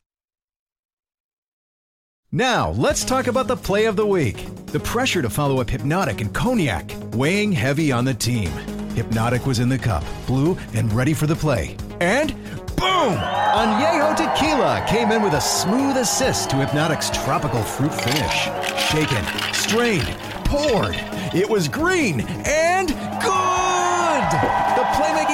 Now, 2.31 2.69
let's 2.71 3.03
talk 3.03 3.25
about 3.25 3.47
the 3.47 3.55
play 3.55 3.85
of 3.85 3.95
the 3.95 4.05
week. 4.05 4.45
The 4.67 4.79
pressure 4.79 5.23
to 5.23 5.31
follow 5.31 5.61
up 5.61 5.69
Hypnotic 5.71 6.21
and 6.21 6.31
Cognac, 6.31 6.91
weighing 7.13 7.51
heavy 7.51 7.91
on 7.91 8.05
the 8.05 8.13
team. 8.13 8.51
Hypnotic 8.93 9.47
was 9.47 9.57
in 9.57 9.67
the 9.67 9.79
cup, 9.79 10.03
blue, 10.27 10.55
and 10.75 10.93
ready 10.93 11.15
for 11.15 11.25
the 11.25 11.35
play. 11.35 11.75
And 11.99 12.35
boom! 12.75 13.17
Añejo 13.17 14.15
Tequila 14.15 14.85
came 14.87 15.11
in 15.11 15.23
with 15.23 15.33
a 15.33 15.41
smooth 15.41 15.97
assist 15.97 16.51
to 16.51 16.57
Hypnotic's 16.57 17.09
tropical 17.09 17.63
fruit 17.63 17.93
finish. 17.95 18.43
Shaken, 18.77 19.25
strained, 19.53 20.07
poured. 20.45 20.95
It 21.33 21.49
was 21.49 21.67
green 21.67 22.21
and 22.45 22.89
good! 23.23 24.68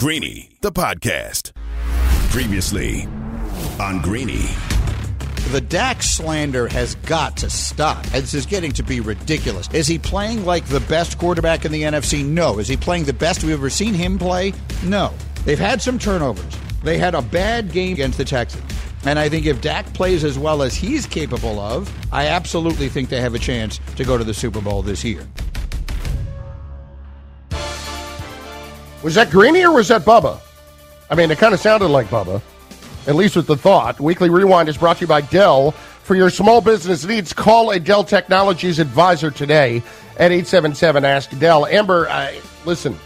Greeny, 0.00 0.48
the 0.62 0.72
podcast. 0.72 1.52
Previously 2.30 3.02
on 3.78 4.00
Greeny. 4.00 4.46
The 5.50 5.60
Dak 5.60 6.02
slander 6.02 6.68
has 6.68 6.94
got 6.94 7.36
to 7.36 7.50
stop. 7.50 8.06
This 8.06 8.32
is 8.32 8.46
getting 8.46 8.72
to 8.72 8.82
be 8.82 9.00
ridiculous. 9.00 9.68
Is 9.74 9.86
he 9.86 9.98
playing 9.98 10.46
like 10.46 10.64
the 10.64 10.80
best 10.80 11.18
quarterback 11.18 11.66
in 11.66 11.72
the 11.72 11.82
NFC? 11.82 12.24
No. 12.24 12.58
Is 12.58 12.66
he 12.66 12.78
playing 12.78 13.04
the 13.04 13.12
best 13.12 13.44
we've 13.44 13.52
ever 13.52 13.68
seen 13.68 13.92
him 13.92 14.18
play? 14.18 14.54
No. 14.82 15.12
They've 15.44 15.58
had 15.58 15.82
some 15.82 15.98
turnovers. 15.98 16.56
They 16.82 16.96
had 16.96 17.14
a 17.14 17.20
bad 17.20 17.70
game 17.70 17.92
against 17.92 18.16
the 18.16 18.24
Texans. 18.24 18.72
And 19.04 19.18
I 19.18 19.28
think 19.28 19.44
if 19.44 19.60
Dak 19.60 19.84
plays 19.92 20.24
as 20.24 20.38
well 20.38 20.62
as 20.62 20.74
he's 20.74 21.04
capable 21.04 21.60
of, 21.60 21.94
I 22.10 22.28
absolutely 22.28 22.88
think 22.88 23.10
they 23.10 23.20
have 23.20 23.34
a 23.34 23.38
chance 23.38 23.78
to 23.96 24.04
go 24.04 24.16
to 24.16 24.24
the 24.24 24.32
Super 24.32 24.62
Bowl 24.62 24.80
this 24.80 25.04
year. 25.04 25.28
Was 29.02 29.14
that 29.14 29.30
Greeny 29.30 29.64
or 29.64 29.72
was 29.72 29.88
that 29.88 30.02
Bubba? 30.02 30.40
I 31.08 31.14
mean, 31.14 31.30
it 31.30 31.38
kind 31.38 31.54
of 31.54 31.60
sounded 31.60 31.88
like 31.88 32.06
Bubba, 32.06 32.42
at 33.06 33.14
least 33.14 33.34
with 33.34 33.46
the 33.46 33.56
thought. 33.56 33.98
Weekly 33.98 34.30
Rewind 34.30 34.68
is 34.68 34.76
brought 34.76 34.98
to 34.98 35.00
you 35.02 35.06
by 35.06 35.22
Dell. 35.22 35.72
For 36.02 36.14
your 36.14 36.30
small 36.30 36.60
business 36.60 37.04
needs, 37.04 37.32
call 37.32 37.70
a 37.70 37.78
Dell 37.78 38.04
Technologies 38.04 38.78
advisor 38.78 39.30
today 39.30 39.76
at 40.16 40.32
877 40.32 41.04
Ask 41.04 41.38
Dell. 41.38 41.66
Amber, 41.66 42.08
uh, 42.08 42.32
listen, 42.64 42.96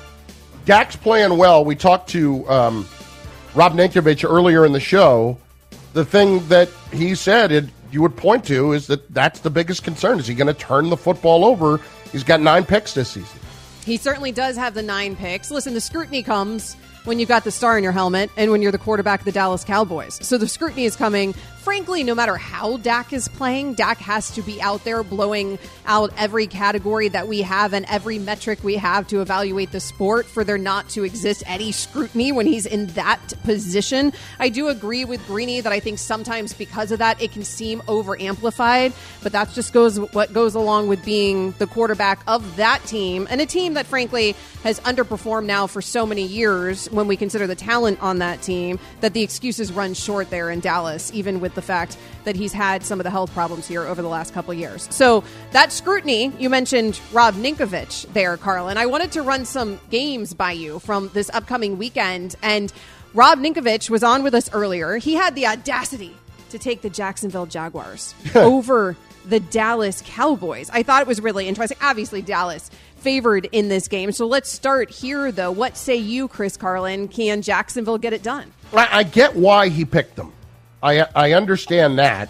Dak's 0.65 0.97
playing 0.97 1.37
well. 1.37 1.65
We 1.65 1.77
talked 1.77 2.09
to 2.11 2.49
um, 2.49 2.89
Rob 3.55 3.75
Ninkovich 3.75 4.29
earlier 4.29 4.65
in 4.65 4.73
the 4.73 4.81
show. 4.81 5.39
The 5.93 6.05
thing 6.05 6.47
that 6.49 6.69
he 6.93 7.15
said 7.15 7.53
it, 7.53 7.67
you 7.93 8.03
would 8.03 8.17
point 8.17 8.45
to 8.47 8.73
is 8.73 8.89
that 8.89 9.13
that's 9.15 9.41
the 9.41 9.51
biggest 9.51 9.85
concern. 9.85 10.19
Is 10.19 10.27
he 10.27 10.35
going 10.35 10.49
to 10.49 10.55
turn 10.55 10.89
the 10.89 10.97
football 10.97 11.45
over? 11.45 11.81
He's 12.11 12.25
got 12.25 12.41
nine 12.41 12.65
picks 12.65 12.95
this 12.95 13.11
season. 13.11 13.39
He 13.85 13.97
certainly 13.99 14.33
does 14.33 14.57
have 14.57 14.75
the 14.75 14.83
nine 14.83 15.15
picks. 15.15 15.51
Listen, 15.51 15.75
the 15.75 15.81
scrutiny 15.81 16.23
comes 16.23 16.77
when 17.05 17.19
you've 17.19 17.29
got 17.29 17.45
the 17.45 17.51
star 17.51 17.77
in 17.77 17.85
your 17.85 17.93
helmet 17.93 18.31
and 18.37 18.51
when 18.51 18.63
you're 18.63 18.73
the 18.73 18.79
quarterback 18.79 19.21
of 19.21 19.25
the 19.25 19.33
Dallas 19.33 19.65
Cowboys. 19.65 20.19
So 20.23 20.39
the 20.39 20.49
scrutiny 20.49 20.85
is 20.85 20.97
coming. 20.97 21.35
Frankly, 21.65 22.03
no 22.03 22.15
matter 22.15 22.37
how 22.37 22.77
Dak 22.77 23.15
is 23.15 23.27
playing, 23.27 23.73
Dak 23.73 23.97
has 23.97 24.31
to 24.33 24.43
be 24.43 24.61
out 24.61 24.85
there 24.85 25.03
blowing 25.03 25.59
out 25.87 26.13
every 26.19 26.47
category 26.47 27.09
that 27.09 27.27
we 27.27 27.41
have 27.41 27.73
and 27.73 27.87
every 27.89 28.19
metric 28.19 28.63
we 28.63 28.77
have 28.77 29.07
to 29.07 29.23
evaluate 29.23 29.73
the 29.73 29.81
sport 29.81 30.27
for 30.27 30.45
there 30.45 30.59
not 30.59 30.91
to 30.91 31.05
exist 31.05 31.43
any 31.47 31.73
scrutiny 31.73 32.33
when 32.33 32.47
he's 32.47 32.67
in 32.67 32.89
that 32.89 33.33
position. 33.45 34.13
I 34.39 34.51
do 34.51 34.69
agree 34.69 35.07
with 35.07 35.27
Greeny 35.27 35.63
that 35.63 35.73
I 35.73 35.81
think 35.81 35.99
sometimes 35.99 36.53
because 36.53 36.93
of 36.93 36.99
that 36.99 37.23
it 37.23 37.33
can 37.33 37.45
seem 37.45 37.83
over 37.89 38.21
amplified, 38.21 38.93
but 39.23 39.33
that 39.33 39.51
just 39.53 39.73
goes 39.73 39.99
what 39.99 40.35
goes 40.35 40.55
along 40.55 40.89
with 40.89 41.03
being 41.03 41.53
the 41.53 41.67
quarterback 41.67 42.21
of 42.27 42.57
that 42.57 42.85
team 42.85 43.27
and 43.31 43.41
a 43.41 43.47
team 43.47 43.73
that 43.75 43.87
frankly 43.87 44.37
has 44.65 44.81
underperformed 44.81 45.47
now 45.47 45.67
for 45.67 45.81
so 45.81 46.05
many 46.05 46.27
years 46.27 46.91
when 46.95 47.07
we 47.07 47.17
consider 47.17 47.47
the 47.47 47.55
talent 47.55 48.03
on 48.03 48.19
that 48.19 48.43
team 48.43 48.79
that 49.01 49.13
the 49.15 49.23
excuses 49.23 49.73
run 49.73 49.95
short 49.95 50.31
there 50.31 50.51
in 50.51 50.61
Dallas 50.61 51.11
even 51.15 51.41
with 51.41 51.55
the 51.55 51.63
fact 51.63 51.97
that 52.25 52.37
he's 52.37 52.53
had 52.53 52.85
some 52.85 53.01
of 53.01 53.05
the 53.05 53.11
health 53.11 53.33
problems 53.33 53.67
here 53.67 53.83
over 53.83 54.03
the 54.03 54.09
last 54.09 54.33
couple 54.35 54.55
years. 54.55 54.89
So 54.91 55.25
that 55.53 55.73
scrutiny, 55.73 56.33
you 56.39 56.51
mentioned 56.51 57.01
Rob 57.13 57.35
Ninkovich 57.35 58.13
there, 58.13 58.37
Carlin. 58.37 58.79
I 58.79 58.87
wanted 58.87 59.13
to 59.13 59.23
run 59.23 59.45
some 59.45 59.81
games 59.91 60.35
by 60.35 60.53
you 60.53 60.79
from 60.79 61.11
this 61.15 61.31
upcoming 61.31 61.79
weekend. 61.79 62.37
And 62.43 62.73
Rob 63.13 63.39
Ninkovich 63.39 63.91
was 63.91 64.03
on 64.03 64.23
with 64.23 64.35
us 64.35 64.53
earlier. 64.53 64.97
He 64.97 65.15
had 65.15 65.35
the 65.35 65.47
audacity 65.47 66.17
to 66.51 66.59
take 66.59 66.83
the 66.83 66.91
Jacksonville 66.91 67.47
Jaguars 67.47 68.15
over 68.35 68.97
the 69.27 69.41
Dallas 69.41 70.03
Cowboys. 70.05 70.71
I 70.71 70.83
thought 70.83 71.03
it 71.03 71.09
was 71.09 71.21
really 71.21 71.49
interesting. 71.49 71.79
Obviously, 71.81 72.23
Dallas 72.23 72.71
favored 73.05 73.47
in 73.53 73.69
this 73.69 73.87
game. 73.87 74.11
So 74.11 74.27
let's 74.27 74.51
start 74.51 74.91
here, 74.91 75.31
though. 75.31 75.53
What 75.53 75.77
say 75.77 75.95
you, 75.97 76.27
Chris 76.27 76.57
Carlin? 76.57 77.07
Can 77.07 77.43
Jacksonville 77.43 77.99
get 77.99 78.15
it 78.15 78.23
done? 78.23 78.51
I 78.73 79.05
get 79.05 79.37
why 79.37 79.69
he 79.69 79.85
picked 79.85 80.17
them. 80.17 80.33
I 80.83 81.07
I 81.15 81.33
understand 81.33 81.99
that 81.99 82.29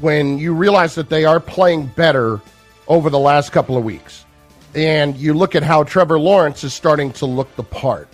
when 0.00 0.38
you 0.38 0.52
realize 0.52 0.94
that 0.96 1.08
they 1.08 1.24
are 1.24 1.40
playing 1.40 1.86
better 1.86 2.40
over 2.88 3.08
the 3.08 3.18
last 3.18 3.52
couple 3.52 3.76
of 3.76 3.84
weeks, 3.84 4.24
and 4.74 5.16
you 5.16 5.32
look 5.32 5.54
at 5.54 5.62
how 5.62 5.84
Trevor 5.84 6.18
Lawrence 6.18 6.64
is 6.64 6.74
starting 6.74 7.12
to 7.14 7.26
look 7.26 7.54
the 7.56 7.62
part. 7.62 8.08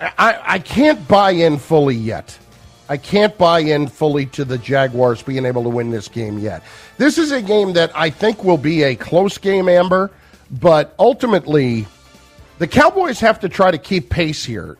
I, 0.00 0.38
I 0.44 0.58
can't 0.58 1.08
buy 1.08 1.30
in 1.30 1.58
fully 1.58 1.94
yet. 1.94 2.38
I 2.88 2.98
can't 2.98 3.36
buy 3.38 3.60
in 3.60 3.88
fully 3.88 4.26
to 4.26 4.44
the 4.44 4.58
Jaguars 4.58 5.22
being 5.22 5.46
able 5.46 5.62
to 5.62 5.68
win 5.68 5.90
this 5.90 6.06
game 6.06 6.38
yet. 6.38 6.62
This 6.98 7.18
is 7.18 7.32
a 7.32 7.42
game 7.42 7.72
that 7.72 7.90
I 7.94 8.10
think 8.10 8.44
will 8.44 8.58
be 8.58 8.82
a 8.82 8.94
close 8.94 9.38
game, 9.38 9.68
Amber, 9.68 10.12
but 10.50 10.94
ultimately, 10.98 11.86
the 12.58 12.66
Cowboys 12.66 13.20
have 13.20 13.40
to 13.40 13.48
try 13.48 13.70
to 13.70 13.78
keep 13.78 14.10
pace 14.10 14.44
here. 14.44 14.76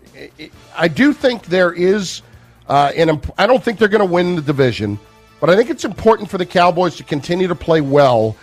I 0.77 0.89
do 0.89 1.13
think 1.13 1.47
there 1.47 1.73
is 1.73 2.23
uh, 2.69 2.93
and 2.97 3.25
I 3.39 3.47
don't 3.47 3.63
think 3.63 3.79
they're 3.79 3.89
going 3.89 4.07
to 4.07 4.13
win 4.13 4.37
the 4.37 4.43
division, 4.43 4.99
but 5.41 5.51
I 5.51 5.57
think 5.57 5.71
it's 5.71 5.85
important 5.85 6.31
for 6.31 6.39
the 6.39 6.47
Cowboys 6.47 6.97
to 6.97 7.05
continue 7.05 7.49
to 7.49 7.55
play 7.55 7.81
well 7.81 8.37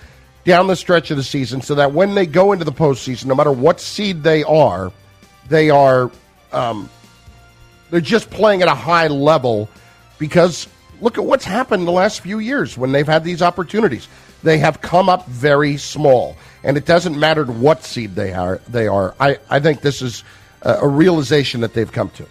down 0.45 0.67
the 0.67 0.75
stretch 0.75 1.11
of 1.11 1.17
the 1.17 1.23
season 1.23 1.61
so 1.61 1.75
that 1.75 1.93
when 1.93 2.15
they 2.15 2.25
go 2.25 2.51
into 2.51 2.65
the 2.65 2.71
postseason, 2.71 3.25
no 3.25 3.35
matter 3.35 3.51
what 3.51 3.79
seed 3.81 4.23
they 4.23 4.43
are, 4.43 4.91
they 5.49 5.69
are 5.69 6.09
um, 6.51 6.89
they're 7.89 8.01
just 8.01 8.29
playing 8.29 8.61
at 8.61 8.67
a 8.67 8.75
high 8.75 9.07
level 9.07 9.69
because 10.19 10.67
look 11.01 11.17
at 11.17 11.23
what's 11.25 11.45
happened 11.45 11.85
the 11.85 11.91
last 11.91 12.21
few 12.21 12.39
years 12.39 12.77
when 12.77 12.91
they've 12.91 13.07
had 13.07 13.23
these 13.23 13.41
opportunities. 13.41 14.07
They 14.41 14.57
have 14.57 14.81
come 14.81 15.09
up 15.09 15.25
very 15.27 15.77
small, 15.77 16.37
and 16.63 16.77
it 16.77 16.85
doesn't 16.85 17.19
matter 17.19 17.45
what 17.45 17.83
seed 17.83 18.15
they 18.15 18.33
are. 18.33 18.59
They 18.67 18.87
are. 18.87 19.15
I, 19.19 19.39
I 19.49 19.59
think 19.59 19.81
this 19.81 20.01
is 20.01 20.23
a, 20.61 20.79
a 20.81 20.87
realization 20.87 21.61
that 21.61 21.73
they've 21.73 21.91
come 21.91 22.09
to. 22.11 22.25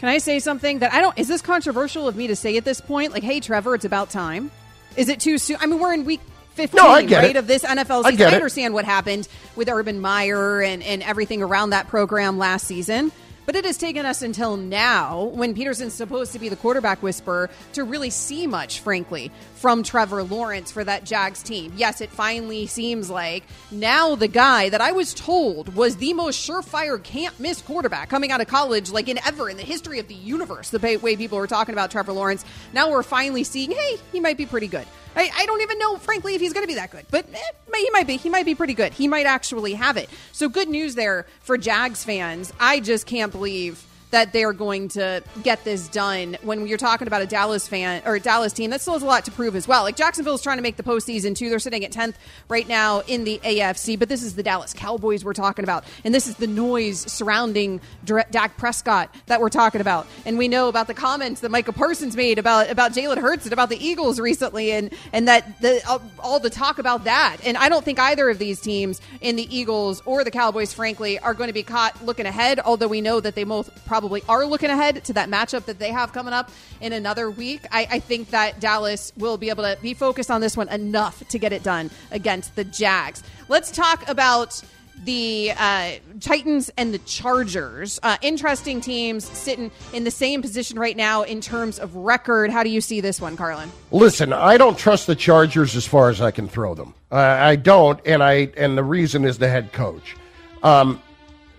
Can 0.00 0.08
I 0.08 0.18
say 0.18 0.38
something 0.38 0.80
that 0.80 0.92
I 0.92 1.00
don't? 1.00 1.18
Is 1.18 1.28
this 1.28 1.42
controversial 1.42 2.06
of 2.06 2.16
me 2.16 2.26
to 2.26 2.36
say 2.36 2.56
at 2.56 2.64
this 2.64 2.80
point? 2.80 3.12
Like, 3.12 3.22
hey, 3.22 3.40
Trevor, 3.40 3.74
it's 3.74 3.84
about 3.84 4.10
time. 4.10 4.50
Is 4.96 5.08
it 5.08 5.20
too 5.20 5.38
soon? 5.38 5.56
I 5.60 5.66
mean, 5.66 5.80
we're 5.80 5.94
in 5.94 6.04
week 6.04 6.20
15, 6.54 6.76
no, 6.76 6.88
I 6.88 7.04
right, 7.04 7.10
it. 7.10 7.36
of 7.36 7.46
this 7.46 7.64
NFL 7.64 8.04
season. 8.04 8.26
I, 8.26 8.30
I 8.30 8.34
understand 8.34 8.72
what 8.72 8.84
happened 8.84 9.28
with 9.56 9.68
Urban 9.68 10.00
Meyer 10.00 10.62
and, 10.62 10.82
and 10.82 11.02
everything 11.02 11.42
around 11.42 11.70
that 11.70 11.88
program 11.88 12.38
last 12.38 12.66
season. 12.66 13.12
But 13.46 13.54
it 13.54 13.64
has 13.64 13.78
taken 13.78 14.04
us 14.04 14.22
until 14.22 14.56
now, 14.56 15.24
when 15.24 15.54
Pederson's 15.54 15.94
supposed 15.94 16.32
to 16.32 16.38
be 16.40 16.48
the 16.48 16.56
quarterback 16.56 17.00
whisperer, 17.02 17.48
to 17.74 17.84
really 17.84 18.10
see 18.10 18.46
much, 18.46 18.80
frankly, 18.80 19.30
from 19.56 19.82
Trevor 19.82 20.22
Lawrence 20.22 20.70
for 20.70 20.84
that 20.84 21.04
Jags 21.04 21.42
team. 21.42 21.72
Yes, 21.76 22.00
it 22.00 22.10
finally 22.10 22.66
seems 22.66 23.10
like 23.10 23.42
now 23.70 24.14
the 24.14 24.28
guy 24.28 24.68
that 24.68 24.80
I 24.80 24.92
was 24.92 25.14
told 25.14 25.74
was 25.74 25.96
the 25.96 26.12
most 26.12 26.48
surefire 26.48 27.02
can't 27.02 27.38
miss 27.40 27.62
quarterback 27.62 28.08
coming 28.08 28.30
out 28.30 28.40
of 28.40 28.46
college, 28.46 28.90
like 28.90 29.08
in 29.08 29.18
ever 29.26 29.48
in 29.48 29.56
the 29.56 29.62
history 29.62 29.98
of 29.98 30.08
the 30.08 30.14
universe, 30.14 30.70
the 30.70 30.98
way 31.02 31.16
people 31.16 31.38
were 31.38 31.46
talking 31.46 31.74
about 31.74 31.90
Trevor 31.90 32.12
Lawrence. 32.12 32.44
Now 32.72 32.90
we're 32.90 33.02
finally 33.02 33.44
seeing, 33.44 33.70
hey, 33.70 33.96
he 34.12 34.20
might 34.20 34.36
be 34.36 34.46
pretty 34.46 34.68
good. 34.68 34.86
I, 35.16 35.30
I 35.34 35.46
don't 35.46 35.62
even 35.62 35.78
know, 35.78 35.96
frankly, 35.96 36.34
if 36.34 36.42
he's 36.42 36.52
going 36.52 36.64
to 36.64 36.68
be 36.68 36.74
that 36.74 36.90
good, 36.90 37.06
but 37.10 37.26
eh, 37.32 37.38
he 37.74 37.90
might 37.90 38.06
be. 38.06 38.18
He 38.18 38.28
might 38.28 38.44
be 38.44 38.54
pretty 38.54 38.74
good. 38.74 38.92
He 38.92 39.08
might 39.08 39.26
actually 39.26 39.72
have 39.74 39.96
it. 39.96 40.10
So 40.32 40.48
good 40.48 40.68
news 40.68 40.94
there 40.94 41.26
for 41.40 41.56
Jags 41.56 42.04
fans. 42.04 42.52
I 42.60 42.80
just 42.80 43.06
can't 43.06 43.32
believe 43.32 43.82
that 44.16 44.32
they 44.32 44.44
are 44.44 44.54
going 44.54 44.88
to 44.88 45.22
get 45.42 45.62
this 45.62 45.88
done. 45.88 46.38
When 46.40 46.66
you're 46.66 46.78
talking 46.78 47.06
about 47.06 47.20
a 47.20 47.26
Dallas 47.26 47.68
fan 47.68 48.00
or 48.06 48.14
a 48.14 48.20
Dallas 48.20 48.54
team, 48.54 48.70
that 48.70 48.80
still 48.80 48.94
has 48.94 49.02
a 49.02 49.06
lot 49.06 49.26
to 49.26 49.30
prove 49.30 49.54
as 49.54 49.68
well. 49.68 49.82
Like 49.82 49.94
Jacksonville's 49.94 50.40
trying 50.40 50.56
to 50.56 50.62
make 50.62 50.76
the 50.76 50.82
postseason 50.82 51.36
too. 51.36 51.50
They're 51.50 51.58
sitting 51.58 51.84
at 51.84 51.92
10th 51.92 52.14
right 52.48 52.66
now 52.66 53.00
in 53.00 53.24
the 53.24 53.38
AFC, 53.44 53.98
but 53.98 54.08
this 54.08 54.22
is 54.22 54.34
the 54.34 54.42
Dallas 54.42 54.72
Cowboys 54.72 55.22
we're 55.22 55.34
talking 55.34 55.64
about, 55.64 55.84
and 56.02 56.14
this 56.14 56.26
is 56.26 56.36
the 56.36 56.46
noise 56.46 57.00
surrounding 57.12 57.82
Dak 58.06 58.56
Prescott 58.56 59.14
that 59.26 59.38
we're 59.38 59.50
talking 59.50 59.82
about. 59.82 60.06
And 60.24 60.38
we 60.38 60.48
know 60.48 60.68
about 60.68 60.86
the 60.86 60.94
comments 60.94 61.42
that 61.42 61.50
Micah 61.50 61.74
Parsons 61.74 62.16
made 62.16 62.38
about 62.38 62.70
about 62.70 62.92
Jalen 62.92 63.18
Hurts 63.18 63.44
and 63.44 63.52
about 63.52 63.68
the 63.68 63.84
Eagles 63.84 64.18
recently, 64.18 64.72
and 64.72 64.94
and 65.12 65.28
that 65.28 65.60
the 65.60 65.82
uh, 65.86 65.98
all 66.20 66.40
the 66.40 66.48
talk 66.48 66.78
about 66.78 67.04
that. 67.04 67.36
And 67.44 67.58
I 67.58 67.68
don't 67.68 67.84
think 67.84 67.98
either 67.98 68.30
of 68.30 68.38
these 68.38 68.62
teams 68.62 69.02
in 69.20 69.36
the 69.36 69.54
Eagles 69.54 70.00
or 70.06 70.24
the 70.24 70.30
Cowboys, 70.30 70.72
frankly, 70.72 71.18
are 71.18 71.34
going 71.34 71.48
to 71.48 71.54
be 71.54 71.62
caught 71.62 72.02
looking 72.02 72.24
ahead. 72.24 72.60
Although 72.60 72.88
we 72.88 73.02
know 73.02 73.20
that 73.20 73.34
they 73.34 73.44
both 73.44 73.84
probably 73.84 74.05
are 74.28 74.44
looking 74.46 74.70
ahead 74.70 75.04
to 75.04 75.12
that 75.14 75.28
matchup 75.28 75.64
that 75.66 75.78
they 75.78 75.90
have 75.90 76.12
coming 76.12 76.32
up 76.32 76.50
in 76.80 76.92
another 76.92 77.30
week. 77.30 77.62
I, 77.70 77.86
I 77.90 77.98
think 77.98 78.30
that 78.30 78.60
Dallas 78.60 79.12
will 79.16 79.36
be 79.36 79.50
able 79.50 79.64
to 79.64 79.78
be 79.82 79.94
focused 79.94 80.30
on 80.30 80.40
this 80.40 80.56
one 80.56 80.68
enough 80.68 81.26
to 81.28 81.38
get 81.38 81.52
it 81.52 81.62
done 81.62 81.90
against 82.10 82.56
the 82.56 82.64
Jags. 82.64 83.22
Let's 83.48 83.70
talk 83.70 84.08
about 84.08 84.62
the 85.04 85.52
uh, 85.56 85.92
Titans 86.20 86.70
and 86.76 86.92
the 86.92 86.98
Chargers. 87.00 88.00
Uh, 88.02 88.16
interesting 88.22 88.80
teams 88.80 89.24
sitting 89.24 89.70
in 89.92 90.04
the 90.04 90.10
same 90.10 90.42
position 90.42 90.78
right 90.78 90.96
now 90.96 91.22
in 91.22 91.40
terms 91.40 91.78
of 91.78 91.94
record. 91.94 92.50
How 92.50 92.62
do 92.62 92.70
you 92.70 92.80
see 92.80 93.00
this 93.00 93.20
one, 93.20 93.36
Carlin? 93.36 93.70
Listen, 93.90 94.32
I 94.32 94.56
don't 94.56 94.78
trust 94.78 95.06
the 95.06 95.14
Chargers 95.14 95.76
as 95.76 95.86
far 95.86 96.08
as 96.08 96.20
I 96.20 96.30
can 96.30 96.48
throw 96.48 96.74
them. 96.74 96.94
Uh, 97.10 97.16
I 97.16 97.56
don't, 97.56 98.00
and 98.06 98.22
I 98.22 98.50
and 98.56 98.76
the 98.76 98.84
reason 98.84 99.24
is 99.24 99.38
the 99.38 99.48
head 99.48 99.72
coach. 99.72 100.16
Um, 100.62 101.02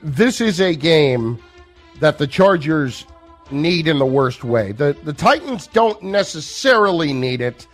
this 0.01 0.41
is 0.41 0.59
a 0.59 0.75
game 0.75 1.41
that 1.99 2.17
the 2.17 2.27
Chargers 2.27 3.05
need 3.51 3.87
in 3.87 3.99
the 3.99 4.05
worst 4.05 4.43
way. 4.43 4.71
The 4.71 4.95
the 5.03 5.13
Titans 5.13 5.67
don't 5.67 6.01
necessarily 6.03 7.13
need 7.13 7.41
it 7.41 7.67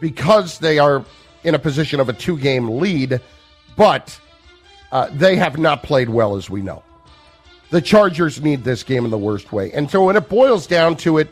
because 0.00 0.58
they 0.58 0.78
are 0.78 1.04
in 1.44 1.54
a 1.54 1.58
position 1.58 2.00
of 2.00 2.08
a 2.08 2.12
two 2.12 2.38
game 2.38 2.78
lead, 2.78 3.20
but 3.76 4.18
uh, 4.92 5.08
they 5.12 5.36
have 5.36 5.58
not 5.58 5.82
played 5.82 6.08
well, 6.08 6.36
as 6.36 6.48
we 6.48 6.62
know. 6.62 6.82
The 7.70 7.80
Chargers 7.80 8.40
need 8.40 8.64
this 8.64 8.82
game 8.82 9.04
in 9.04 9.10
the 9.10 9.18
worst 9.18 9.52
way, 9.52 9.72
and 9.72 9.90
so 9.90 10.04
when 10.04 10.16
it 10.16 10.28
boils 10.28 10.66
down 10.66 10.96
to 10.98 11.18
it, 11.18 11.28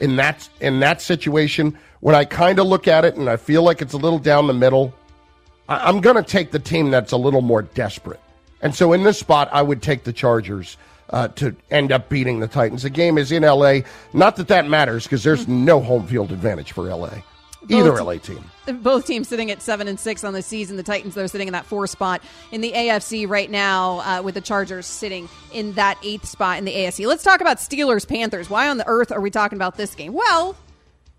in 0.00 0.16
that 0.16 0.48
in 0.60 0.80
that 0.80 1.00
situation, 1.00 1.76
when 2.00 2.14
I 2.14 2.24
kind 2.24 2.58
of 2.58 2.66
look 2.66 2.88
at 2.88 3.04
it 3.04 3.16
and 3.16 3.28
I 3.28 3.36
feel 3.36 3.62
like 3.62 3.82
it's 3.82 3.94
a 3.94 3.98
little 3.98 4.18
down 4.18 4.46
the 4.46 4.54
middle, 4.54 4.94
I, 5.68 5.88
I'm 5.88 6.00
going 6.00 6.16
to 6.16 6.22
take 6.22 6.50
the 6.50 6.58
team 6.58 6.90
that's 6.90 7.12
a 7.12 7.16
little 7.16 7.40
more 7.40 7.62
desperate. 7.62 8.20
And 8.62 8.74
so 8.74 8.92
in 8.92 9.02
this 9.02 9.18
spot, 9.18 9.48
I 9.52 9.62
would 9.62 9.82
take 9.82 10.04
the 10.04 10.12
Chargers 10.12 10.76
uh, 11.10 11.28
to 11.28 11.54
end 11.70 11.92
up 11.92 12.08
beating 12.08 12.40
the 12.40 12.48
Titans. 12.48 12.82
The 12.82 12.90
game 12.90 13.18
is 13.18 13.32
in 13.32 13.42
LA. 13.42 13.80
Not 14.12 14.36
that 14.36 14.48
that 14.48 14.68
matters 14.68 15.04
because 15.04 15.22
there's 15.22 15.46
no 15.48 15.80
home 15.80 16.06
field 16.06 16.32
advantage 16.32 16.72
for 16.72 16.84
LA. 16.84 17.22
Either 17.68 17.90
both, 17.90 18.00
LA 18.00 18.18
team. 18.18 18.44
Both 18.80 19.06
teams 19.06 19.28
sitting 19.28 19.50
at 19.50 19.60
seven 19.60 19.88
and 19.88 19.98
six 19.98 20.22
on 20.22 20.34
the 20.34 20.42
season. 20.42 20.76
The 20.76 20.82
Titans, 20.82 21.14
they're 21.14 21.26
sitting 21.26 21.48
in 21.48 21.52
that 21.52 21.66
four 21.66 21.86
spot 21.86 22.22
in 22.52 22.60
the 22.60 22.72
AFC 22.72 23.28
right 23.28 23.50
now, 23.50 24.00
uh, 24.00 24.22
with 24.22 24.34
the 24.34 24.40
Chargers 24.40 24.86
sitting 24.86 25.28
in 25.52 25.72
that 25.72 25.98
eighth 26.02 26.26
spot 26.26 26.58
in 26.58 26.64
the 26.64 26.72
AFC. 26.72 27.06
Let's 27.06 27.24
talk 27.24 27.40
about 27.40 27.56
Steelers 27.58 28.06
Panthers. 28.06 28.48
Why 28.48 28.68
on 28.68 28.76
the 28.78 28.86
earth 28.86 29.10
are 29.10 29.20
we 29.20 29.30
talking 29.30 29.56
about 29.56 29.76
this 29.76 29.94
game? 29.94 30.12
Well, 30.12 30.56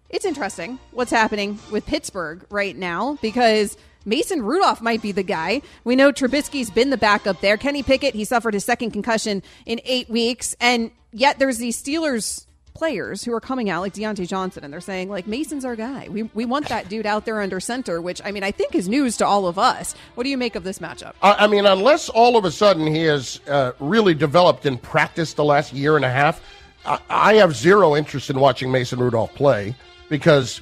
it's 0.10 0.24
interesting 0.24 0.80
what's 0.92 1.12
happening 1.12 1.60
with 1.70 1.86
Pittsburgh 1.86 2.46
right 2.50 2.76
now 2.76 3.18
because 3.22 3.76
Mason 4.08 4.42
Rudolph 4.42 4.82
might 4.82 5.02
be 5.02 5.12
the 5.12 5.22
guy. 5.22 5.62
We 5.84 5.96
know 5.96 6.12
Trubisky's 6.12 6.72
been 6.72 6.90
the 6.90 6.98
backup 6.98 7.42
there. 7.42 7.58
Kenny 7.58 7.84
Pickett, 7.84 8.16
he 8.16 8.24
suffered 8.24 8.54
his 8.54 8.64
second 8.64 8.92
concussion 8.92 9.44
in 9.66 9.82
eight 9.84 10.10
weeks, 10.10 10.56
and 10.62 10.92
yet 11.12 11.38
there's 11.40 11.58
these 11.58 11.82
Steelers 11.82 12.46
players 12.74 13.24
who 13.24 13.34
are 13.34 13.42
coming 13.42 13.72
out 13.72 13.82
like 13.82 13.94
Diontae 13.96 14.28
Johnson 14.28 14.64
and 14.64 14.72
they're 14.72 14.80
saying 14.80 15.10
like 15.10 15.26
Mason's 15.26 15.66
our 15.66 15.76
guy. 15.76 16.08
We 16.10 16.24
we 16.36 16.46
want 16.46 16.70
that 16.70 16.88
dude 16.88 17.08
out 17.08 17.26
there 17.26 17.42
under 17.42 17.60
center, 17.60 18.00
which 18.00 18.22
I 18.24 18.32
mean 18.32 18.44
I 18.44 18.52
think 18.52 18.76
is 18.76 18.88
news 18.88 19.18
to 19.18 19.26
all 19.26 19.48
of 19.48 19.58
us. 19.58 19.96
What 20.14 20.26
do 20.26 20.30
you 20.30 20.38
make 20.38 20.56
of 20.56 20.64
this 20.64 20.78
matchup? 20.78 21.14
I 21.24 21.48
mean, 21.48 21.66
unless 21.66 22.08
all 22.08 22.38
of 22.38 22.46
a 22.46 22.52
sudden 22.52 22.86
he 22.86 23.02
has 23.04 23.42
uh, 23.48 23.72
really 23.80 24.14
developed 24.14 24.68
and 24.68 24.80
practiced 24.80 25.38
the 25.38 25.44
last 25.44 25.74
year 25.74 25.96
and 25.96 26.06
a 26.06 26.10
half, 26.10 26.40
I, 26.86 27.00
I 27.10 27.34
have 27.36 27.56
zero 27.56 27.96
interest 27.96 28.30
in 28.30 28.40
watching 28.40 28.72
Mason 28.72 29.00
Rudolph 29.00 29.34
play 29.34 29.74
because, 30.08 30.62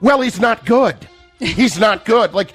well, 0.00 0.22
he's 0.22 0.40
not 0.40 0.64
good. 0.64 0.96
He's 1.38 1.78
not 1.78 2.04
good. 2.04 2.34
Like, 2.34 2.52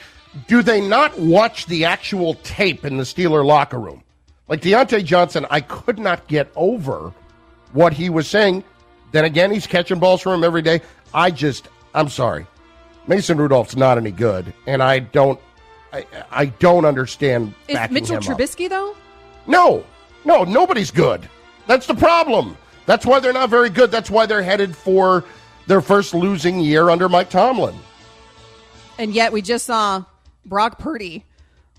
do 0.47 0.61
they 0.61 0.81
not 0.81 1.17
watch 1.19 1.65
the 1.65 1.85
actual 1.85 2.35
tape 2.35 2.85
in 2.85 2.97
the 2.97 3.03
Steeler 3.03 3.45
locker 3.45 3.79
room? 3.79 4.03
Like 4.47 4.61
Diontae 4.61 5.05
Johnson, 5.05 5.45
I 5.49 5.61
could 5.61 5.99
not 5.99 6.27
get 6.27 6.51
over 6.55 7.13
what 7.73 7.93
he 7.93 8.09
was 8.09 8.27
saying. 8.27 8.63
Then 9.11 9.25
again, 9.25 9.51
he's 9.51 9.67
catching 9.67 9.99
balls 9.99 10.21
from 10.21 10.33
him 10.33 10.43
every 10.43 10.61
day. 10.61 10.81
I 11.13 11.31
just, 11.31 11.67
I'm 11.93 12.09
sorry, 12.09 12.45
Mason 13.07 13.37
Rudolph's 13.37 13.75
not 13.75 13.97
any 13.97 14.11
good, 14.11 14.53
and 14.65 14.81
I 14.81 14.99
don't, 14.99 15.39
I, 15.93 16.05
I 16.31 16.45
don't 16.45 16.85
understand. 16.85 17.53
Is 17.67 17.77
Mitchell 17.89 18.17
Trubisky 18.17 18.65
up. 18.65 18.71
though? 18.71 18.95
No, 19.47 19.83
no, 20.23 20.43
nobody's 20.43 20.91
good. 20.91 21.27
That's 21.67 21.87
the 21.87 21.95
problem. 21.95 22.57
That's 22.85 23.05
why 23.05 23.19
they're 23.19 23.33
not 23.33 23.49
very 23.49 23.69
good. 23.69 23.91
That's 23.91 24.09
why 24.09 24.25
they're 24.25 24.43
headed 24.43 24.75
for 24.75 25.23
their 25.67 25.81
first 25.81 26.13
losing 26.13 26.59
year 26.59 26.89
under 26.89 27.07
Mike 27.07 27.29
Tomlin. 27.29 27.75
And 28.97 29.13
yet, 29.13 29.31
we 29.31 29.41
just 29.41 29.65
saw 29.65 30.05
Brock 30.45 30.79
Purdy 30.79 31.25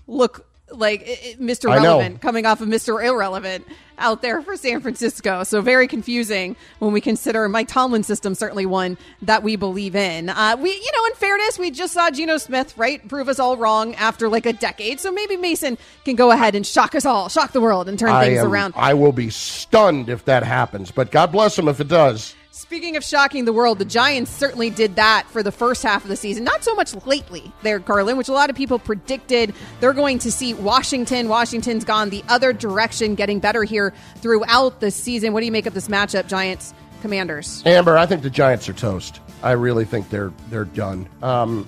look 0.07 0.45
like 0.71 1.05
Mr. 1.39 1.69
Relevant 1.69 2.21
coming 2.21 2.45
off 2.45 2.61
of 2.61 2.67
Mr. 2.67 3.03
Irrelevant 3.03 3.65
out 3.97 4.21
there 4.21 4.41
for 4.41 4.57
San 4.57 4.81
Francisco. 4.81 5.43
So 5.43 5.61
very 5.61 5.87
confusing 5.87 6.55
when 6.79 6.93
we 6.93 7.01
consider 7.01 7.47
Mike 7.47 7.67
Tomlin's 7.67 8.07
system 8.07 8.33
certainly 8.33 8.65
one 8.65 8.97
that 9.21 9.43
we 9.43 9.55
believe 9.55 9.95
in. 9.95 10.29
Uh, 10.29 10.57
we, 10.59 10.71
you 10.71 10.91
know, 10.95 11.05
in 11.05 11.13
fairness, 11.15 11.59
we 11.59 11.69
just 11.69 11.93
saw 11.93 12.09
Geno 12.09 12.37
Smith 12.37 12.75
right 12.77 13.07
prove 13.07 13.29
us 13.29 13.39
all 13.39 13.55
wrong 13.55 13.93
after 13.95 14.27
like 14.29 14.45
a 14.45 14.53
decade. 14.53 14.99
So 14.99 15.11
maybe 15.11 15.37
Mason 15.37 15.77
can 16.05 16.15
go 16.15 16.31
ahead 16.31 16.55
and 16.55 16.65
shock 16.65 16.95
us 16.95 17.05
all, 17.05 17.29
shock 17.29 17.51
the 17.51 17.61
world, 17.61 17.87
and 17.87 17.97
turn 17.97 18.09
I 18.09 18.25
things 18.25 18.39
am, 18.39 18.51
around. 18.51 18.73
I 18.75 18.93
will 18.93 19.13
be 19.13 19.29
stunned 19.29 20.09
if 20.09 20.25
that 20.25 20.43
happens, 20.43 20.91
but 20.91 21.11
God 21.11 21.31
bless 21.31 21.57
him 21.57 21.67
if 21.67 21.79
it 21.79 21.87
does. 21.87 22.35
Speaking 22.63 22.95
of 22.95 23.03
shocking 23.03 23.43
the 23.43 23.51
world, 23.51 23.77
the 23.77 23.83
Giants 23.83 24.31
certainly 24.31 24.69
did 24.69 24.95
that 24.95 25.27
for 25.27 25.43
the 25.43 25.51
first 25.51 25.83
half 25.83 26.03
of 26.03 26.09
the 26.09 26.15
season. 26.15 26.45
Not 26.45 26.63
so 26.63 26.73
much 26.73 26.95
lately 27.05 27.51
there, 27.61 27.81
Carlin, 27.81 28.15
which 28.15 28.29
a 28.29 28.31
lot 28.31 28.49
of 28.49 28.55
people 28.55 28.79
predicted 28.79 29.53
they're 29.81 29.91
going 29.91 30.17
to 30.19 30.31
see 30.31 30.53
Washington. 30.53 31.27
Washington's 31.27 31.83
gone 31.83 32.09
the 32.09 32.23
other 32.29 32.53
direction, 32.53 33.15
getting 33.15 33.39
better 33.39 33.65
here 33.65 33.93
throughout 34.19 34.79
the 34.79 34.91
season. 34.91 35.33
What 35.33 35.41
do 35.41 35.45
you 35.45 35.51
make 35.51 35.65
of 35.65 35.73
this 35.73 35.89
matchup, 35.89 36.29
Giants 36.29 36.73
Commanders? 37.01 37.61
Amber, 37.65 37.97
I 37.97 38.05
think 38.05 38.21
the 38.21 38.29
Giants 38.29 38.69
are 38.69 38.73
toast. 38.73 39.19
I 39.43 39.51
really 39.51 39.83
think 39.83 40.09
they're 40.09 40.31
they're 40.49 40.63
done. 40.63 41.09
Um, 41.21 41.67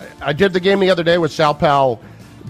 I, 0.00 0.30
I 0.30 0.32
did 0.32 0.54
the 0.54 0.60
game 0.60 0.80
the 0.80 0.90
other 0.90 1.04
day 1.04 1.18
with 1.18 1.30
Sal 1.30 1.54
Powell 1.54 2.00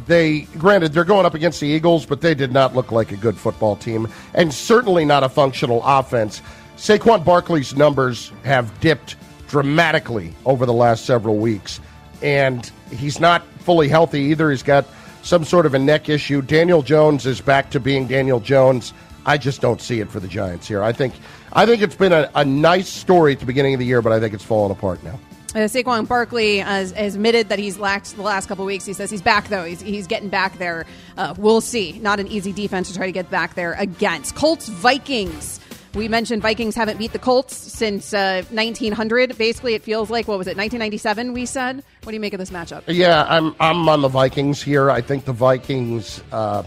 they 0.07 0.41
granted 0.59 0.93
they're 0.95 1.05
going 1.05 1.27
up 1.27 1.35
against 1.35 1.61
the 1.61 1.67
Eagles, 1.67 2.07
but 2.07 2.23
they 2.23 2.35
did 2.35 2.51
not 2.51 2.75
look 2.75 2.93
like 2.93 3.13
a 3.13 3.17
good 3.17 3.37
football 3.37 3.77
team, 3.77 4.09
and 4.35 4.53
certainly 4.53 5.05
not 5.05 5.23
a 5.23 5.29
functional 5.29 5.83
offense. 5.85 6.41
Saquon 6.83 7.25
Barkley's 7.25 7.77
numbers 7.77 8.33
have 8.43 8.81
dipped 8.81 9.15
dramatically 9.47 10.35
over 10.45 10.67
the 10.67 10.73
last 10.73 11.05
several 11.05 11.37
weeks, 11.37 11.79
and 12.23 12.69
he's 12.91 13.21
not 13.21 13.47
fully 13.61 13.87
healthy 13.87 14.19
either. 14.23 14.51
He's 14.51 14.65
got 14.65 14.85
some 15.23 15.45
sort 15.45 15.65
of 15.65 15.75
a 15.75 15.79
neck 15.79 16.09
issue. 16.09 16.43
Daniel 16.43 16.83
Jones 16.83 17.25
is 17.25 17.41
back 17.41 17.71
to 17.71 17.79
being 17.79 18.09
Daniel 18.09 18.41
Jones. 18.41 18.93
I 19.25 19.39
just 19.39 19.61
don't 19.61 19.81
see 19.81 20.01
it 20.01 20.11
for 20.11 20.19
the 20.19 20.27
Giants 20.27 20.67
here. 20.67 20.83
I 20.83 20.93
think 20.93 21.15
I 21.53 21.67
think 21.67 21.83
it's 21.83 21.95
been 21.95 22.13
a, 22.13 22.29
a 22.35 22.45
nice 22.45 22.89
story 22.89 23.35
at 23.35 23.39
the 23.39 23.47
beginning 23.47 23.75
of 23.75 23.79
the 23.79 23.87
year, 23.87 24.03
but 24.03 24.11
I 24.11 24.19
think 24.19 24.35
it's 24.35 24.43
fallen 24.43 24.73
apart 24.73 25.05
now. 25.05 25.21
Uh, 25.55 25.69
Saquon 25.69 26.09
Barkley 26.09 26.59
has, 26.59 26.91
has, 26.93 27.15
admitted 27.15 27.51
that 27.51 27.61
he's 27.61 27.79
lacked 27.79 28.17
the 28.17 28.23
last 28.23 28.49
couple 28.49 28.65
weeks. 28.65 28.85
He 28.85 28.93
says 28.93 29.09
he's 29.09 29.23
back 29.23 29.47
though. 29.47 29.65
He's, 29.65 29.81
he's 29.81 30.09
getting 30.09 30.31
back 30.31 30.59
there. 30.59 30.87
Uh, 31.17 31.35
we'll 31.39 31.61
see. 31.61 32.01
Not 32.01 32.19
an 32.19 32.27
easy 32.27 32.53
defense 32.53 32.89
to 32.89 32.97
try 32.97 33.07
to 33.07 33.13
get 33.13 33.31
back 33.31 33.55
there 33.55 33.75
against. 33.75 34.35
Colts 34.35 34.69
Vikings. 34.69 35.61
We 35.95 36.09
mentioned 36.09 36.41
Vikings 36.41 36.75
haven't 36.75 36.97
beat 36.97 37.13
the 37.13 37.19
Colts 37.19 37.55
since 37.55 38.15
uh, 38.15 38.45
1900. 38.51 39.37
Basically, 39.37 39.75
it 39.75 39.83
feels 39.83 40.09
like 40.09 40.27
what 40.27 40.39
was 40.39 40.47
it 40.47 40.57
1997? 40.57 41.35
We 41.35 41.45
said. 41.45 41.85
What 42.03 42.13
do 42.13 42.15
you 42.15 42.21
make 42.21 42.33
of 42.33 42.39
this 42.39 42.51
matchup? 42.51 42.83
Yeah, 42.87 43.27
I'm 43.29 43.55
I'm 43.61 43.89
on 43.89 44.01
the 44.01 44.09
Vikings 44.09 44.63
here. 44.63 44.91
I 44.91 45.03
think 45.03 45.27
the 45.27 45.35
Vikings. 45.35 46.23
Uh, 46.33 46.63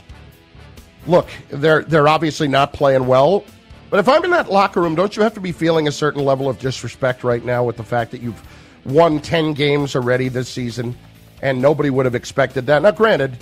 look, 1.08 1.28
they're 1.50 1.82
they're 1.84 2.08
obviously 2.08 2.48
not 2.48 2.74
playing 2.74 3.08
well. 3.08 3.44
But 3.90 4.00
if 4.00 4.10
I'm 4.10 4.24
in 4.26 4.32
that 4.32 4.52
locker 4.52 4.82
room, 4.82 4.94
don't 4.94 5.16
you 5.16 5.24
have 5.24 5.34
to 5.36 5.40
be 5.40 5.52
feeling 5.52 5.88
a 5.88 5.92
certain 5.92 6.24
level 6.24 6.48
of 6.48 6.60
disrespect 6.60 7.24
right 7.24 7.44
now 7.44 7.64
with 7.64 7.78
the 7.78 7.84
fact 7.84 8.12
that 8.12 8.22
you've 8.22 8.42
won 8.84 9.22
10 9.22 9.54
games 9.54 9.96
already 9.96 10.28
this 10.28 10.50
season 10.50 10.98
and 11.42 11.62
nobody 11.62 11.90
would 11.90 12.06
have 12.06 12.16
expected 12.16 12.66
that? 12.66 12.82
Now, 12.82 12.92
granted, 12.92 13.38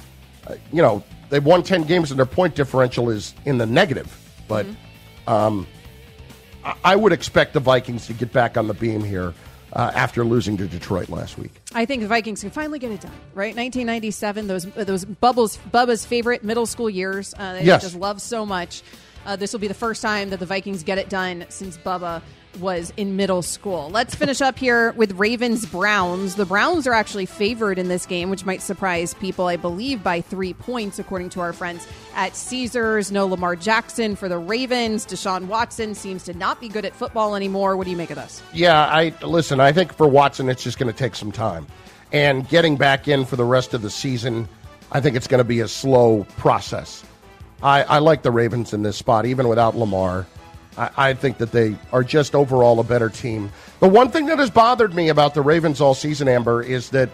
uh, 0.45 0.55
you 0.71 0.81
know, 0.81 1.01
they've 1.29 1.43
won 1.43 1.63
10 1.63 1.83
games 1.83 2.11
and 2.11 2.19
their 2.19 2.25
point 2.25 2.55
differential 2.55 3.09
is 3.09 3.33
in 3.45 3.57
the 3.57 3.65
negative, 3.65 4.15
but 4.47 4.65
mm-hmm. 4.65 4.75
Um, 5.27 5.67
I 6.83 6.95
would 6.95 7.13
expect 7.13 7.53
the 7.53 7.59
Vikings 7.59 8.07
to 8.07 8.13
get 8.13 8.31
back 8.31 8.57
on 8.57 8.67
the 8.67 8.73
beam 8.73 9.03
here. 9.03 9.33
Uh, 9.75 9.91
after 9.95 10.23
losing 10.23 10.55
to 10.55 10.67
Detroit 10.67 11.09
last 11.09 11.35
week. 11.35 11.51
I 11.73 11.85
think 11.85 12.03
the 12.03 12.07
Vikings 12.07 12.41
can 12.41 12.51
finally 12.51 12.77
get 12.77 12.91
it 12.91 13.01
done. 13.01 13.11
Right, 13.33 13.55
1997, 13.55 14.45
those 14.45 14.65
those 14.65 15.03
Bubbles 15.03 15.57
Bubba's 15.71 16.05
favorite 16.05 16.43
middle 16.43 16.67
school 16.67 16.91
years. 16.91 17.33
Uh, 17.35 17.53
they 17.53 17.63
yes. 17.63 17.81
just 17.81 17.95
love 17.95 18.21
so 18.21 18.45
much. 18.45 18.83
Uh, 19.25 19.35
this 19.35 19.51
will 19.51 19.59
be 19.59 19.67
the 19.67 19.73
first 19.73 20.03
time 20.03 20.29
that 20.29 20.39
the 20.39 20.45
Vikings 20.45 20.83
get 20.83 20.99
it 20.99 21.09
done 21.09 21.45
since 21.49 21.75
Bubba 21.79 22.21
was 22.59 22.93
in 22.97 23.15
middle 23.15 23.41
school. 23.41 23.89
Let's 23.89 24.15
finish 24.15 24.41
up 24.41 24.57
here 24.57 24.91
with 24.93 25.13
Ravens 25.13 25.65
Browns. 25.65 26.35
The 26.35 26.45
Browns 26.45 26.85
are 26.87 26.93
actually 26.93 27.25
favored 27.25 27.79
in 27.79 27.87
this 27.87 28.05
game, 28.05 28.29
which 28.29 28.45
might 28.45 28.61
surprise 28.61 29.13
people, 29.13 29.47
I 29.47 29.55
believe, 29.55 30.03
by 30.03 30.21
three 30.21 30.53
points, 30.53 30.99
according 30.99 31.29
to 31.31 31.41
our 31.41 31.53
friends 31.53 31.87
at 32.15 32.35
Caesars. 32.35 33.11
No 33.11 33.27
Lamar 33.27 33.55
Jackson 33.55 34.15
for 34.15 34.29
the 34.29 34.37
Ravens. 34.37 35.05
Deshaun 35.05 35.47
Watson 35.47 35.95
seems 35.95 36.23
to 36.23 36.33
not 36.33 36.61
be 36.61 36.69
good 36.69 36.85
at 36.85 36.95
football 36.95 37.35
anymore. 37.35 37.77
What 37.77 37.85
do 37.85 37.91
you 37.91 37.97
make 37.97 38.11
of 38.11 38.17
this? 38.17 38.41
Yeah, 38.53 38.85
I 38.85 39.13
listen. 39.21 39.59
I 39.59 39.71
think 39.71 39.93
for 39.93 40.07
Watson, 40.07 40.49
it's 40.49 40.63
just 40.63 40.77
going 40.77 40.91
to 40.91 40.97
take 40.97 41.15
some 41.15 41.31
time, 41.31 41.67
and 42.11 42.47
getting 42.49 42.77
back 42.77 43.07
in 43.07 43.25
for 43.25 43.35
the 43.35 43.45
rest 43.45 43.73
of 43.73 43.81
the 43.81 43.89
season, 43.89 44.47
I 44.91 45.01
think 45.01 45.15
it's 45.15 45.27
going 45.27 45.39
to 45.39 45.43
be 45.43 45.59
a 45.59 45.67
slow 45.67 46.25
process. 46.37 47.03
I, 47.63 47.83
I 47.83 47.99
like 47.99 48.23
the 48.23 48.31
Ravens 48.31 48.73
in 48.73 48.83
this 48.83 48.97
spot, 48.97 49.25
even 49.25 49.47
without 49.47 49.75
Lamar. 49.75 50.27
I, 50.77 50.89
I 50.97 51.13
think 51.13 51.37
that 51.37 51.51
they 51.51 51.75
are 51.91 52.03
just 52.03 52.35
overall 52.35 52.79
a 52.79 52.83
better 52.83 53.09
team. 53.09 53.51
The 53.79 53.87
one 53.87 54.09
thing 54.09 54.27
that 54.27 54.39
has 54.39 54.49
bothered 54.49 54.93
me 54.93 55.09
about 55.09 55.33
the 55.33 55.41
Ravens 55.41 55.81
all 55.81 55.93
season, 55.93 56.27
Amber, 56.27 56.61
is 56.61 56.89
that 56.91 57.09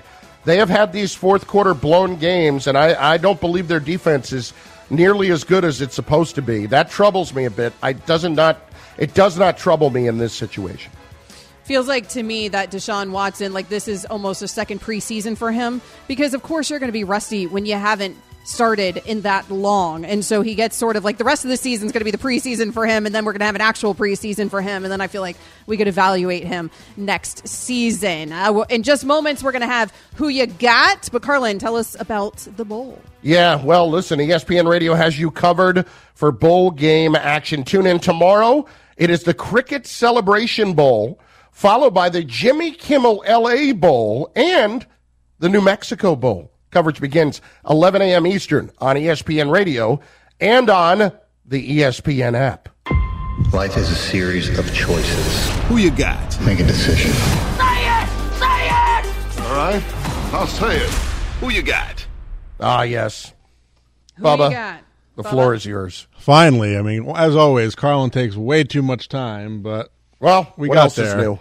they 0.45 0.57
have 0.57 0.69
had 0.69 0.93
these 0.93 1.13
fourth 1.13 1.47
quarter 1.47 1.73
blown 1.73 2.15
games, 2.15 2.67
and 2.67 2.77
I, 2.77 3.13
I 3.13 3.17
don't 3.17 3.39
believe 3.39 3.67
their 3.67 3.79
defense 3.79 4.31
is 4.31 4.53
nearly 4.89 5.31
as 5.31 5.43
good 5.43 5.65
as 5.65 5.81
it's 5.81 5.95
supposed 5.95 6.35
to 6.35 6.41
be. 6.41 6.65
That 6.65 6.89
troubles 6.89 7.33
me 7.33 7.45
a 7.45 7.51
bit. 7.51 7.73
I 7.83 7.93
doesn't 7.93 8.35
not 8.35 8.59
it 8.97 9.13
does 9.13 9.37
not 9.37 9.57
trouble 9.57 9.89
me 9.89 10.07
in 10.07 10.17
this 10.17 10.33
situation. 10.33 10.91
Feels 11.63 11.87
like 11.87 12.09
to 12.09 12.23
me 12.23 12.47
that 12.49 12.71
Deshaun 12.71 13.11
Watson, 13.11 13.53
like 13.53 13.69
this 13.69 13.87
is 13.87 14.05
almost 14.05 14.41
a 14.41 14.47
second 14.47 14.81
preseason 14.81 15.37
for 15.37 15.51
him 15.51 15.81
because, 16.07 16.33
of 16.33 16.41
course, 16.41 16.69
you're 16.69 16.79
going 16.79 16.89
to 16.89 16.93
be 16.93 17.03
rusty 17.03 17.47
when 17.47 17.65
you 17.65 17.75
haven't 17.75 18.17
started 18.43 18.97
in 19.05 19.21
that 19.21 19.49
long. 19.51 20.05
And 20.05 20.23
so 20.25 20.41
he 20.41 20.55
gets 20.55 20.75
sort 20.75 20.95
of 20.95 21.03
like 21.03 21.17
the 21.17 21.23
rest 21.23 21.45
of 21.45 21.49
the 21.49 21.57
season 21.57 21.85
is 21.85 21.91
going 21.91 22.01
to 22.01 22.05
be 22.05 22.11
the 22.11 22.17
preseason 22.17 22.73
for 22.73 22.85
him, 22.85 23.05
and 23.05 23.13
then 23.13 23.25
we're 23.25 23.33
going 23.33 23.39
to 23.39 23.45
have 23.45 23.55
an 23.55 23.61
actual 23.61 23.93
preseason 23.93 24.49
for 24.49 24.61
him. 24.61 24.83
And 24.83 24.91
then 24.91 25.01
I 25.01 25.07
feel 25.07 25.21
like 25.21 25.37
we 25.67 25.77
could 25.77 25.87
evaluate 25.87 26.45
him 26.45 26.71
next 26.97 27.47
season. 27.47 28.31
Uh, 28.31 28.61
in 28.69 28.83
just 28.83 29.05
moments, 29.05 29.43
we're 29.43 29.51
going 29.51 29.61
to 29.61 29.67
have 29.67 29.93
who 30.15 30.27
you 30.27 30.47
got. 30.47 31.09
But 31.11 31.21
Carlin, 31.21 31.59
tell 31.59 31.75
us 31.75 31.95
about 31.99 32.47
the 32.57 32.65
bowl. 32.65 32.99
Yeah, 33.21 33.63
well, 33.63 33.89
listen, 33.89 34.19
ESPN 34.19 34.67
Radio 34.69 34.93
has 34.93 35.19
you 35.19 35.31
covered 35.31 35.85
for 36.13 36.31
bowl 36.31 36.71
game 36.71 37.15
action. 37.15 37.63
Tune 37.63 37.85
in 37.85 37.99
tomorrow. 37.99 38.65
It 38.97 39.09
is 39.09 39.23
the 39.23 39.33
Cricket 39.33 39.85
Celebration 39.87 40.73
Bowl, 40.73 41.19
followed 41.51 41.93
by 41.93 42.09
the 42.09 42.23
Jimmy 42.23 42.71
Kimmel 42.71 43.23
LA 43.27 43.73
Bowl 43.73 44.31
and 44.35 44.85
the 45.39 45.49
New 45.49 45.61
Mexico 45.61 46.15
Bowl. 46.15 46.51
Coverage 46.71 47.01
begins 47.01 47.41
11 47.69 48.01
a.m. 48.01 48.27
Eastern 48.27 48.71
on 48.79 48.95
ESPN 48.95 49.51
Radio 49.51 49.99
and 50.39 50.69
on 50.69 51.11
the 51.45 51.79
ESPN 51.79 52.35
app. 52.35 52.69
Life 53.53 53.77
is 53.77 53.89
a 53.89 53.95
series 53.95 54.57
of 54.59 54.71
choices. 54.73 55.49
Who 55.67 55.77
you 55.77 55.91
got? 55.91 56.39
Make 56.41 56.59
a 56.59 56.63
decision. 56.65 57.11
Say 57.11 58.03
it! 58.03 58.09
Say 58.37 58.67
it! 58.67 59.41
All 59.41 59.55
right, 59.55 59.83
I'll 60.33 60.45
say 60.47 60.77
it. 60.77 60.89
Who 61.39 61.49
you 61.49 61.61
got? 61.63 62.05
Ah, 62.59 62.83
yes. 62.83 63.33
Who 64.17 64.23
Bubba, 64.23 64.49
you 64.49 64.55
got? 64.55 64.81
the 65.15 65.23
Bubba? 65.23 65.29
floor 65.31 65.53
is 65.55 65.65
yours. 65.65 66.07
Finally, 66.17 66.77
I 66.77 66.81
mean, 66.81 67.09
as 67.15 67.35
always, 67.35 67.73
Carlin 67.75 68.09
takes 68.09 68.35
way 68.35 68.63
too 68.65 68.81
much 68.83 69.07
time, 69.07 69.61
but 69.61 69.89
well, 70.19 70.53
we 70.57 70.67
what 70.67 70.75
got 70.75 70.81
else 70.83 70.97
is 70.97 71.13
there. 71.13 71.39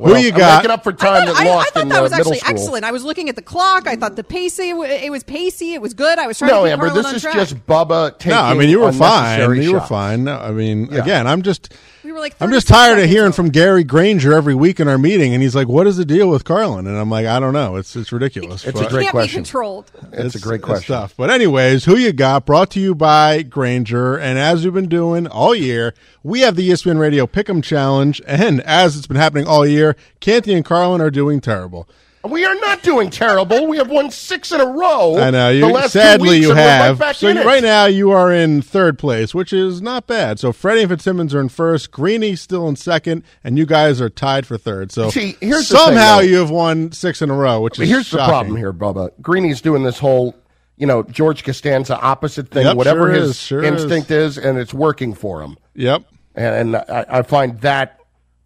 New? 0.00 0.06
Who 0.06 0.12
Well, 0.12 0.22
you 0.22 0.32
I'm 0.32 0.38
got? 0.38 0.56
making 0.62 0.70
up 0.70 0.82
for 0.84 0.92
time 0.92 1.26
that 1.26 1.36
I, 1.36 1.44
I 1.44 1.48
lost 1.48 1.72
thought 1.74 1.82
in 1.84 1.88
that 1.90 2.02
was 2.02 2.10
middle 2.12 2.32
actually 2.32 2.38
school. 2.38 2.50
excellent. 2.56 2.84
I 2.84 2.90
was 2.92 3.04
looking 3.04 3.28
at 3.28 3.36
the 3.36 3.42
clock. 3.42 3.86
I 3.86 3.96
thought 3.96 4.16
the 4.16 4.24
pacey 4.24 4.70
it 4.70 5.10
was 5.10 5.22
pacey. 5.24 5.74
It 5.74 5.82
was 5.82 5.94
good. 5.94 6.18
I 6.18 6.26
was 6.26 6.38
trying 6.38 6.50
No, 6.50 6.62
to 6.62 6.68
keep 6.68 6.72
Amber, 6.72 6.86
Carlin 6.88 7.02
this 7.04 7.12
is 7.14 7.22
track. 7.22 7.34
just 7.34 7.66
Bubba 7.66 8.18
taking 8.18 8.30
no, 8.36 8.42
I 8.42 8.54
mean 8.54 8.68
you 8.68 8.80
were 8.80 8.92
fine. 8.92 9.40
unnecessary 9.40 9.64
You 9.64 9.72
were 9.74 9.78
shots. 9.80 9.88
fine. 9.90 10.24
No, 10.24 10.38
I 10.38 10.50
mean, 10.52 10.88
Yeah. 10.90 11.02
again, 11.02 11.26
I'm 11.26 11.42
just. 11.42 11.72
We 12.10 12.14
were 12.14 12.20
like 12.20 12.34
I'm 12.40 12.50
just 12.50 12.66
tired 12.66 12.98
of 12.98 13.08
hearing 13.08 13.26
over. 13.28 13.34
from 13.34 13.50
Gary 13.50 13.84
Granger 13.84 14.32
every 14.32 14.56
week 14.56 14.80
in 14.80 14.88
our 14.88 14.98
meeting, 14.98 15.32
and 15.32 15.40
he's 15.40 15.54
like, 15.54 15.68
"What 15.68 15.86
is 15.86 15.96
the 15.96 16.04
deal 16.04 16.28
with 16.28 16.42
Carlin?" 16.42 16.88
And 16.88 16.98
I'm 16.98 17.08
like, 17.08 17.24
"I 17.24 17.38
don't 17.38 17.52
know. 17.52 17.76
It's 17.76 17.94
it's 17.94 18.10
ridiculous." 18.10 18.64
It's 18.64 18.80
a 18.80 18.82
but- 18.82 18.90
great 18.90 19.02
Can't 19.04 19.12
question. 19.12 19.42
be 19.42 19.44
controlled. 19.44 19.92
It's, 20.12 20.34
a 20.34 20.40
great 20.40 20.60
question. 20.60 20.86
stuff. 20.86 21.14
But 21.16 21.30
anyways, 21.30 21.84
who 21.84 21.96
you 21.96 22.12
got? 22.12 22.46
Brought 22.46 22.72
to 22.72 22.80
you 22.80 22.96
by 22.96 23.42
Grainger, 23.42 24.16
and 24.16 24.40
as 24.40 24.64
we've 24.64 24.74
been 24.74 24.88
doing 24.88 25.28
all 25.28 25.54
year, 25.54 25.94
we 26.24 26.40
have 26.40 26.56
the 26.56 26.68
ESPN 26.68 26.98
Radio 26.98 27.28
Pick'em 27.28 27.62
Challenge, 27.62 28.20
and 28.26 28.60
as 28.62 28.96
it's 28.96 29.06
been 29.06 29.16
happening 29.16 29.46
all 29.46 29.64
year, 29.64 29.94
Canty 30.18 30.52
and 30.52 30.64
Carlin 30.64 31.00
are 31.00 31.12
doing 31.12 31.40
terrible. 31.40 31.88
We 32.22 32.44
are 32.44 32.54
not 32.56 32.82
doing 32.82 33.08
terrible. 33.08 33.66
We 33.66 33.78
have 33.78 33.88
won 33.90 34.10
six 34.10 34.52
in 34.52 34.60
a 34.60 34.66
row. 34.66 35.16
I 35.16 35.30
know 35.30 35.50
the 35.52 35.58
you. 35.58 35.66
last 35.72 35.92
two 35.94 36.00
Sadly, 36.00 36.38
you 36.40 36.50
right 36.52 36.58
have. 36.58 36.98
back 36.98 37.14
so 37.16 37.28
in 37.28 37.36
you- 37.36 37.42
it. 37.42 37.46
right 37.46 37.62
now, 37.62 37.86
you 37.86 38.10
are 38.10 38.30
in 38.30 38.60
third 38.60 38.98
place, 38.98 39.34
which 39.34 39.54
is 39.54 39.80
not 39.80 40.06
bad. 40.06 40.38
So 40.38 40.52
Freddie 40.52 40.82
and 40.82 40.90
Fitzsimmons 40.90 41.34
are 41.34 41.40
in 41.40 41.48
first. 41.48 41.90
Greeny's 41.90 42.42
still 42.42 42.68
in 42.68 42.76
second, 42.76 43.22
and 43.42 43.56
you 43.56 43.64
guys 43.64 44.02
are 44.02 44.10
tied 44.10 44.46
for 44.46 44.58
third. 44.58 44.92
So 44.92 45.08
See, 45.08 45.36
here's 45.40 45.68
the 45.70 45.76
thing, 45.78 45.86
somehow 45.86 46.18
you 46.18 46.36
have 46.36 46.50
won 46.50 46.92
six 46.92 47.22
in 47.22 47.30
a 47.30 47.34
row, 47.34 47.62
which 47.62 47.78
But 47.78 47.84
is 47.84 47.88
here's 47.88 48.10
the 48.10 48.18
problem 48.18 48.54
here, 48.56 48.72
Bubba. 48.74 49.10
Greeny's 49.22 49.62
doing 49.62 49.82
this 49.82 49.98
whole, 49.98 50.34
you 50.76 50.86
know, 50.86 51.02
George 51.04 51.42
Costanza 51.42 51.98
opposite 51.98 52.50
thing, 52.50 52.66
Yep, 52.66 52.76
whatever 52.76 53.06
sure 53.06 53.20
his 53.22 53.30
is, 53.30 53.38
sure 53.40 53.64
instinct 53.64 54.10
is. 54.10 54.36
and 54.36 54.58
it's 54.58 54.74
working 54.74 55.14
for 55.14 55.40
him. 55.40 55.56
Yep. 55.74 56.02
And, 56.34 56.74
and 56.74 56.76
I, 56.76 57.06
I 57.08 57.22
find 57.22 57.58
that 57.62 57.98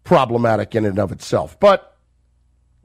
problematic 0.05 0.75
in 0.75 0.85
and 0.85 0.97
of 0.97 1.11
itself. 1.11 1.59
But 1.59 1.93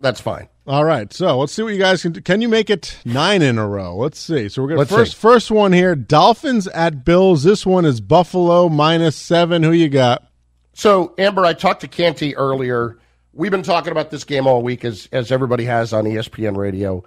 that's 0.01 0.21
fine. 0.21 0.49
All 0.67 0.85
right, 0.85 1.13
so 1.13 1.39
let's 1.39 1.53
see 1.53 1.63
what 1.63 1.73
you 1.73 1.79
guys 1.81 2.03
can 2.03 2.13
do. 2.13 2.21
Can 2.21 2.43
you 2.43 2.49
make 2.49 2.71
it 2.71 2.99
nine 3.05 3.43
in 3.43 3.59
a 3.59 3.67
row? 3.67 3.97
Let's 3.97 4.21
see. 4.21 4.49
So 4.49 4.63
we're 4.63 4.69
gonna 4.69 4.81
Let's 4.81 4.91
first 4.93 5.13
see. 5.13 5.19
first 5.19 5.51
one 5.51 5.73
here. 5.73 5.97
Dolphins 5.97 6.67
at 6.69 7.05
Bills. 7.05 7.43
This 7.43 7.65
one 7.67 7.85
is 7.85 8.01
Buffalo 8.01 8.69
minus 8.69 9.17
seven. 9.17 9.63
Who 9.63 9.73
you 9.73 9.89
got? 9.89 10.27
So, 10.75 11.15
Amber, 11.19 11.45
I 11.45 11.55
talked 11.55 11.81
to 11.81 11.89
Canty 11.89 12.37
earlier. 12.37 12.99
We've 13.33 13.51
been 13.51 13.63
talking 13.63 13.91
about 13.91 14.11
this 14.11 14.23
game 14.25 14.47
all 14.47 14.63
week, 14.63 14.85
as 14.85 15.09
as 15.13 15.33
everybody 15.33 15.65
has 15.65 15.93
on 15.93 16.05
ESPN 16.05 16.57
Radio. 16.57 17.05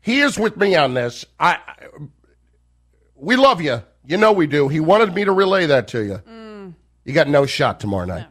He 0.00 0.20
is 0.20 0.38
with 0.38 0.56
me 0.56 0.74
on 0.74 0.94
this. 0.94 1.24
I, 1.38 1.54
I- 1.66 1.86
we 3.16 3.36
love 3.36 3.60
you. 3.60 3.82
You 4.06 4.16
know 4.16 4.32
we 4.32 4.46
do. 4.46 4.68
He 4.68 4.80
wanted 4.80 5.14
me 5.14 5.24
to 5.24 5.32
relay 5.32 5.66
that 5.66 5.88
to 5.88 6.00
you. 6.04 6.20
Mm. 6.28 6.74
You 7.04 7.12
got 7.12 7.28
no 7.28 7.46
shot 7.46 7.80
tomorrow 7.80 8.04
night. 8.06 8.26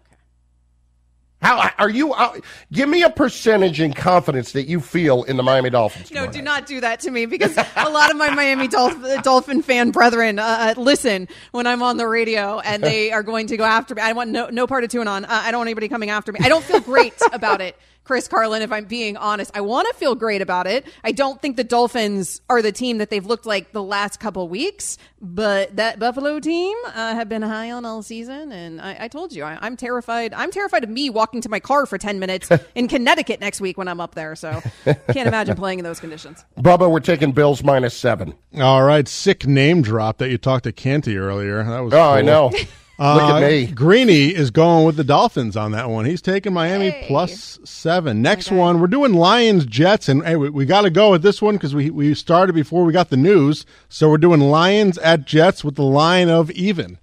How 1.43 1.69
are 1.77 1.89
you? 1.89 2.13
Uh, 2.13 2.39
give 2.71 2.87
me 2.87 3.03
a 3.03 3.09
percentage 3.09 3.81
in 3.81 3.91
confidence 3.91 4.53
that 4.53 4.63
you 4.63 4.79
feel 4.79 5.23
in 5.23 5.35
the 5.35 5.43
Miami 5.43 5.69
Dolphins. 5.69 6.09
No, 6.09 6.25
do 6.25 6.37
night. 6.37 6.43
not 6.45 6.65
do 6.67 6.79
that 6.79 7.01
to 7.01 7.11
me 7.11 7.25
because 7.25 7.57
a 7.75 7.89
lot 7.89 8.11
of 8.11 8.15
my 8.15 8.29
Miami 8.29 8.69
Dolphin, 8.69 9.21
Dolphin 9.23 9.61
fan 9.61 9.91
brethren 9.91 10.39
uh, 10.39 10.73
uh, 10.77 10.79
listen 10.79 11.27
when 11.51 11.67
I'm 11.67 11.83
on 11.83 11.97
the 11.97 12.07
radio 12.07 12.59
and 12.59 12.81
they 12.81 13.11
are 13.13 13.23
going 13.23 13.47
to 13.47 13.57
go 13.57 13.65
after 13.65 13.93
me. 13.93 14.01
I 14.01 14.13
want 14.13 14.29
no, 14.29 14.47
no 14.47 14.67
part 14.67 14.85
of 14.85 14.89
tune 14.89 15.09
on. 15.09 15.25
Uh, 15.25 15.27
I 15.29 15.51
don't 15.51 15.59
want 15.59 15.67
anybody 15.67 15.89
coming 15.89 16.09
after 16.09 16.31
me. 16.31 16.39
I 16.41 16.47
don't 16.47 16.63
feel 16.63 16.79
great 16.79 17.13
about 17.33 17.59
it, 17.59 17.75
Chris 18.03 18.27
Carlin, 18.27 18.61
if 18.61 18.71
I'm 18.71 18.85
being 18.85 19.15
honest. 19.17 19.51
I 19.53 19.61
want 19.61 19.87
to 19.87 19.93
feel 19.95 20.15
great 20.15 20.41
about 20.41 20.67
it. 20.67 20.85
I 21.03 21.11
don't 21.13 21.41
think 21.41 21.55
the 21.55 21.63
Dolphins 21.63 22.41
are 22.49 22.61
the 22.61 22.71
team 22.71 22.97
that 22.97 23.09
they've 23.09 23.25
looked 23.25 23.45
like 23.45 23.71
the 23.71 23.83
last 23.83 24.19
couple 24.19 24.47
weeks, 24.49 24.97
but 25.21 25.75
that 25.77 25.99
Buffalo 25.99 26.39
team 26.39 26.75
uh, 26.85 26.91
have 27.15 27.29
been 27.29 27.41
high 27.41 27.71
on 27.71 27.85
all 27.85 28.01
season. 28.03 28.51
And 28.51 28.81
I, 28.81 28.97
I 29.01 29.07
told 29.07 29.33
you, 29.33 29.43
I, 29.43 29.57
I'm 29.61 29.77
terrified. 29.77 30.33
I'm 30.33 30.51
terrified 30.51 30.83
of 30.83 30.89
me 30.89 31.09
walking 31.09 31.41
to 31.41 31.49
my 31.49 31.59
car 31.61 31.85
for 31.85 31.97
10 31.97 32.19
minutes 32.19 32.49
in 32.75 32.87
Connecticut 32.87 33.39
next 33.39 33.61
week 33.61 33.77
when 33.77 33.87
I'm 33.87 34.01
up 34.01 34.15
there. 34.15 34.35
So 34.35 34.61
can't 34.85 35.27
imagine 35.27 35.55
playing 35.55 35.79
in 35.79 35.85
those 35.85 35.99
conditions. 35.99 36.43
Bubba, 36.59 36.91
we're 36.91 36.99
taking 36.99 37.31
Bills 37.31 37.63
minus 37.63 37.93
seven. 37.95 38.33
All 38.59 38.83
right, 38.83 39.07
sick 39.07 39.47
name 39.47 39.81
drop 39.81 40.17
that 40.17 40.29
you 40.29 40.37
talked 40.37 40.65
to 40.65 40.71
Canty 40.73 41.17
earlier. 41.17 41.63
That 41.63 41.79
was 41.79 41.93
Oh, 41.93 42.11
I 42.11 42.21
know. 42.21 42.51
Uh, 42.99 43.15
Look 43.15 43.23
at 43.23 43.49
me. 43.49 43.65
Greeny 43.67 44.27
is 44.27 44.51
going 44.51 44.85
with 44.85 44.95
the 44.97 45.03
Dolphins 45.03 45.57
on 45.57 45.71
that 45.71 45.89
one. 45.89 46.05
He's 46.05 46.21
taking 46.21 46.53
Miami 46.53 46.91
plus 47.07 47.59
seven. 47.63 48.21
Next 48.21 48.51
one, 48.51 48.79
we're 48.79 48.87
doing 48.87 49.13
Lions 49.13 49.65
Jets, 49.65 50.07
and 50.07 50.23
hey, 50.23 50.35
we, 50.35 50.49
we 50.49 50.65
got 50.65 50.81
to 50.81 50.91
go 50.91 51.09
with 51.09 51.23
this 51.23 51.41
one 51.41 51.55
because 51.55 51.73
we 51.73 51.89
we 51.89 52.13
started 52.13 52.53
before 52.53 52.83
we 52.83 52.93
got 52.93 53.09
the 53.09 53.17
news. 53.17 53.65
So 53.89 54.09
we're 54.09 54.19
doing 54.19 54.41
Lions 54.41 54.99
at 54.99 55.25
Jets 55.25 55.63
with 55.63 55.75
the 55.75 55.83
line 55.83 56.29
of 56.29 56.51
even. 56.51 56.99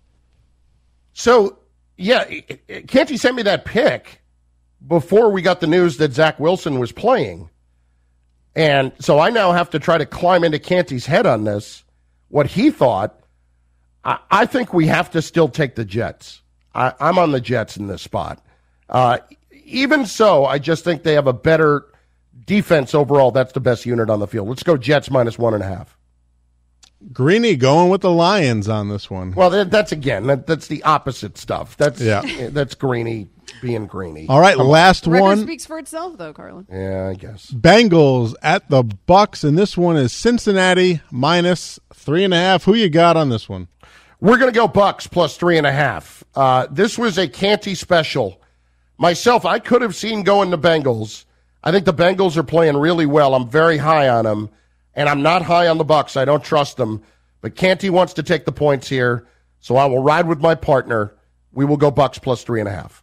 So, 1.12 1.58
yeah, 1.96 2.24
Canty 2.86 3.16
sent 3.16 3.34
me 3.34 3.42
that 3.42 3.64
pick 3.64 4.22
before 4.86 5.30
we 5.30 5.42
got 5.42 5.60
the 5.60 5.66
news 5.66 5.96
that 5.96 6.12
Zach 6.12 6.38
Wilson 6.38 6.78
was 6.78 6.92
playing. 6.92 7.50
And 8.54 8.92
so 9.00 9.18
I 9.18 9.30
now 9.30 9.52
have 9.52 9.70
to 9.70 9.78
try 9.78 9.98
to 9.98 10.06
climb 10.06 10.44
into 10.44 10.58
Canty's 10.58 11.06
head 11.06 11.26
on 11.26 11.44
this, 11.44 11.84
what 12.28 12.46
he 12.46 12.70
thought. 12.70 13.19
I, 14.04 14.18
I 14.30 14.46
think 14.46 14.72
we 14.72 14.86
have 14.86 15.10
to 15.12 15.22
still 15.22 15.48
take 15.48 15.74
the 15.74 15.84
Jets. 15.84 16.42
I, 16.74 16.92
I'm 17.00 17.18
on 17.18 17.32
the 17.32 17.40
Jets 17.40 17.76
in 17.76 17.86
this 17.86 18.02
spot. 18.02 18.44
Uh, 18.88 19.18
even 19.64 20.06
so, 20.06 20.46
I 20.46 20.58
just 20.58 20.84
think 20.84 21.02
they 21.02 21.14
have 21.14 21.26
a 21.26 21.32
better 21.32 21.86
defense 22.46 22.94
overall. 22.94 23.30
That's 23.30 23.52
the 23.52 23.60
best 23.60 23.86
unit 23.86 24.10
on 24.10 24.20
the 24.20 24.26
field. 24.26 24.48
Let's 24.48 24.62
go 24.62 24.76
Jets 24.76 25.10
minus 25.10 25.38
one 25.38 25.54
and 25.54 25.62
a 25.62 25.66
half. 25.66 25.96
Greeny 27.12 27.56
going 27.56 27.88
with 27.88 28.02
the 28.02 28.10
Lions 28.10 28.68
on 28.68 28.90
this 28.90 29.10
one. 29.10 29.32
Well, 29.32 29.48
that, 29.50 29.70
that's 29.70 29.90
again, 29.90 30.26
that, 30.26 30.46
that's 30.46 30.66
the 30.66 30.82
opposite 30.82 31.38
stuff. 31.38 31.76
That's 31.78 32.00
Yeah. 32.00 32.20
that's 32.50 32.74
Greeny 32.74 33.28
being 33.62 33.86
Greeny. 33.86 34.26
All 34.28 34.38
right, 34.40 34.58
last 34.58 35.06
Record 35.06 35.22
one. 35.22 35.38
speaks 35.38 35.64
for 35.64 35.78
itself, 35.78 36.18
though, 36.18 36.32
Carlin. 36.34 36.66
Yeah, 36.70 37.08
I 37.08 37.14
guess. 37.14 37.50
Bengals 37.50 38.34
at 38.42 38.68
the 38.68 38.82
Bucks, 38.82 39.44
and 39.44 39.56
this 39.56 39.78
one 39.78 39.96
is 39.96 40.12
Cincinnati 40.12 41.00
minus 41.10 41.80
three 41.94 42.22
and 42.24 42.34
a 42.34 42.36
half. 42.36 42.64
Who 42.64 42.74
you 42.74 42.90
got 42.90 43.16
on 43.16 43.30
this 43.30 43.48
one? 43.48 43.68
We're 44.20 44.36
going 44.36 44.52
to 44.52 44.58
go 44.58 44.68
Bucks 44.68 45.06
plus 45.06 45.36
three 45.36 45.56
and 45.56 45.66
a 45.66 45.72
half. 45.72 46.22
Uh, 46.34 46.66
this 46.70 46.98
was 46.98 47.16
a 47.16 47.26
Canty 47.26 47.74
special. 47.74 48.40
Myself, 48.98 49.46
I 49.46 49.58
could 49.58 49.80
have 49.80 49.96
seen 49.96 50.24
going 50.24 50.50
the 50.50 50.58
Bengals. 50.58 51.24
I 51.64 51.72
think 51.72 51.86
the 51.86 51.94
Bengals 51.94 52.36
are 52.36 52.42
playing 52.42 52.76
really 52.76 53.06
well. 53.06 53.34
I'm 53.34 53.48
very 53.48 53.78
high 53.78 54.08
on 54.10 54.24
them, 54.24 54.50
and 54.94 55.08
I'm 55.08 55.22
not 55.22 55.42
high 55.42 55.68
on 55.68 55.78
the 55.78 55.84
Bucks. 55.84 56.18
I 56.18 56.26
don't 56.26 56.44
trust 56.44 56.76
them. 56.76 57.02
But 57.40 57.56
Canty 57.56 57.88
wants 57.88 58.12
to 58.14 58.22
take 58.22 58.44
the 58.44 58.52
points 58.52 58.88
here, 58.88 59.26
so 59.60 59.76
I 59.76 59.86
will 59.86 60.02
ride 60.02 60.28
with 60.28 60.40
my 60.40 60.54
partner. 60.54 61.14
We 61.52 61.64
will 61.64 61.78
go 61.78 61.90
Bucks 61.90 62.18
plus 62.18 62.44
three 62.44 62.60
and 62.60 62.68
a 62.68 62.72
half. 62.72 63.02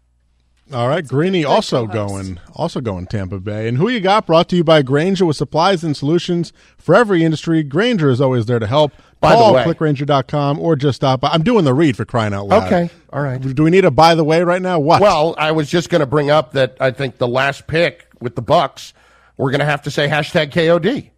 All 0.73 0.89
right, 0.89 1.07
Greeny 1.07 1.45
also 1.45 1.87
going, 1.87 2.39
also 2.53 2.81
going 2.81 3.05
Tampa 3.07 3.39
Bay. 3.39 3.69
And 3.69 3.77
who 3.77 3.87
you 3.87 4.01
got? 4.01 4.25
Brought 4.27 4.49
to 4.49 4.57
you 4.57 4.65
by 4.65 4.81
Grainger 4.81 5.25
with 5.25 5.37
supplies 5.37 5.81
and 5.81 5.95
solutions 5.95 6.51
for 6.77 6.93
every 6.93 7.23
industry. 7.23 7.63
Grainger 7.63 8.09
is 8.09 8.19
always 8.19 8.47
there 8.47 8.59
to 8.59 8.67
help. 8.67 8.91
By 9.19 9.31
the 9.31 9.37
Call 9.37 9.53
way- 9.55 9.63
clickgrainger.com 9.63 10.59
or 10.59 10.75
just 10.75 10.97
stop 10.97 11.21
by. 11.21 11.29
I'm 11.29 11.41
doing 11.41 11.63
the 11.63 11.73
read 11.73 11.95
for 11.95 12.05
crying 12.05 12.33
out 12.33 12.47
loud. 12.47 12.67
Okay, 12.67 12.89
all 13.11 13.21
right. 13.21 13.41
Do 13.41 13.63
we 13.63 13.71
need 13.71 13.85
a 13.85 13.91
by 13.91 14.13
the 14.13 14.23
way 14.23 14.43
right 14.43 14.61
now? 14.61 14.77
What? 14.79 15.01
Well, 15.01 15.33
I 15.37 15.53
was 15.53 15.69
just 15.69 15.89
going 15.89 16.01
to 16.01 16.05
bring 16.05 16.29
up 16.29 16.51
that 16.51 16.77
I 16.79 16.91
think 16.91 17.17
the 17.17 17.27
last 17.27 17.65
pick 17.65 18.07
with 18.19 18.35
the 18.35 18.41
Bucks, 18.43 18.93
we're 19.37 19.51
going 19.51 19.59
to 19.59 19.65
have 19.65 19.81
to 19.83 19.91
say 19.91 20.07
hashtag 20.07 20.51
KOD. 20.51 21.09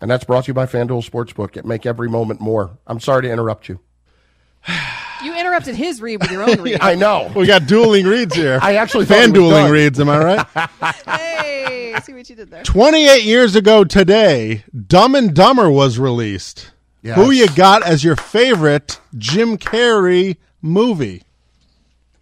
And 0.00 0.10
that's 0.10 0.24
brought 0.24 0.44
to 0.44 0.48
you 0.48 0.54
by 0.54 0.66
FanDuel 0.66 1.08
Sportsbook. 1.08 1.56
It 1.56 1.66
make 1.66 1.84
every 1.84 2.08
moment 2.08 2.40
more. 2.40 2.78
I'm 2.86 3.00
sorry 3.00 3.22
to 3.22 3.30
interrupt 3.30 3.68
you. 3.68 3.80
You 5.26 5.36
interrupted 5.36 5.74
his 5.74 6.00
read 6.00 6.22
with 6.22 6.30
your 6.30 6.48
own 6.48 6.60
read. 6.62 6.78
I 6.80 6.94
know. 6.94 7.32
we 7.34 7.46
got 7.48 7.66
dueling 7.66 8.06
reads 8.06 8.36
here. 8.36 8.60
I 8.62 8.76
actually 8.76 9.06
fan 9.06 9.24
it 9.24 9.32
was 9.32 9.32
dueling 9.32 9.64
done. 9.64 9.72
reads. 9.72 9.98
Am 9.98 10.08
I 10.08 10.18
right? 10.22 10.46
hey, 11.04 11.94
see 12.04 12.12
what 12.14 12.30
you 12.30 12.36
did 12.36 12.48
there. 12.48 12.62
28 12.62 13.24
years 13.24 13.56
ago 13.56 13.82
today, 13.82 14.62
Dumb 14.86 15.16
and 15.16 15.34
Dumber 15.34 15.68
was 15.68 15.98
released. 15.98 16.70
Yes. 17.02 17.16
Who 17.16 17.32
you 17.32 17.48
got 17.56 17.84
as 17.84 18.04
your 18.04 18.14
favorite 18.14 19.00
Jim 19.18 19.58
Carrey 19.58 20.36
movie? 20.62 21.24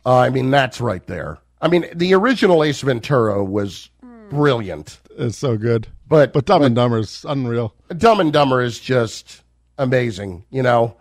Uh, 0.06 0.20
I 0.20 0.30
mean, 0.30 0.50
that's 0.50 0.80
right 0.80 1.06
there. 1.06 1.36
I 1.60 1.68
mean, 1.68 1.84
the 1.94 2.14
original 2.14 2.64
Ace 2.64 2.80
Ventura 2.80 3.44
was 3.44 3.90
brilliant. 4.30 4.98
It's 5.18 5.36
so 5.36 5.58
good. 5.58 5.88
But 6.08 6.32
But 6.32 6.46
Dumb 6.46 6.62
and 6.62 6.74
Dumber 6.74 7.00
is 7.00 7.26
unreal. 7.28 7.74
Dumb 7.98 8.20
and 8.20 8.32
Dumber 8.32 8.62
is 8.62 8.80
just 8.80 9.42
amazing, 9.76 10.44
you 10.50 10.62
know? 10.62 10.96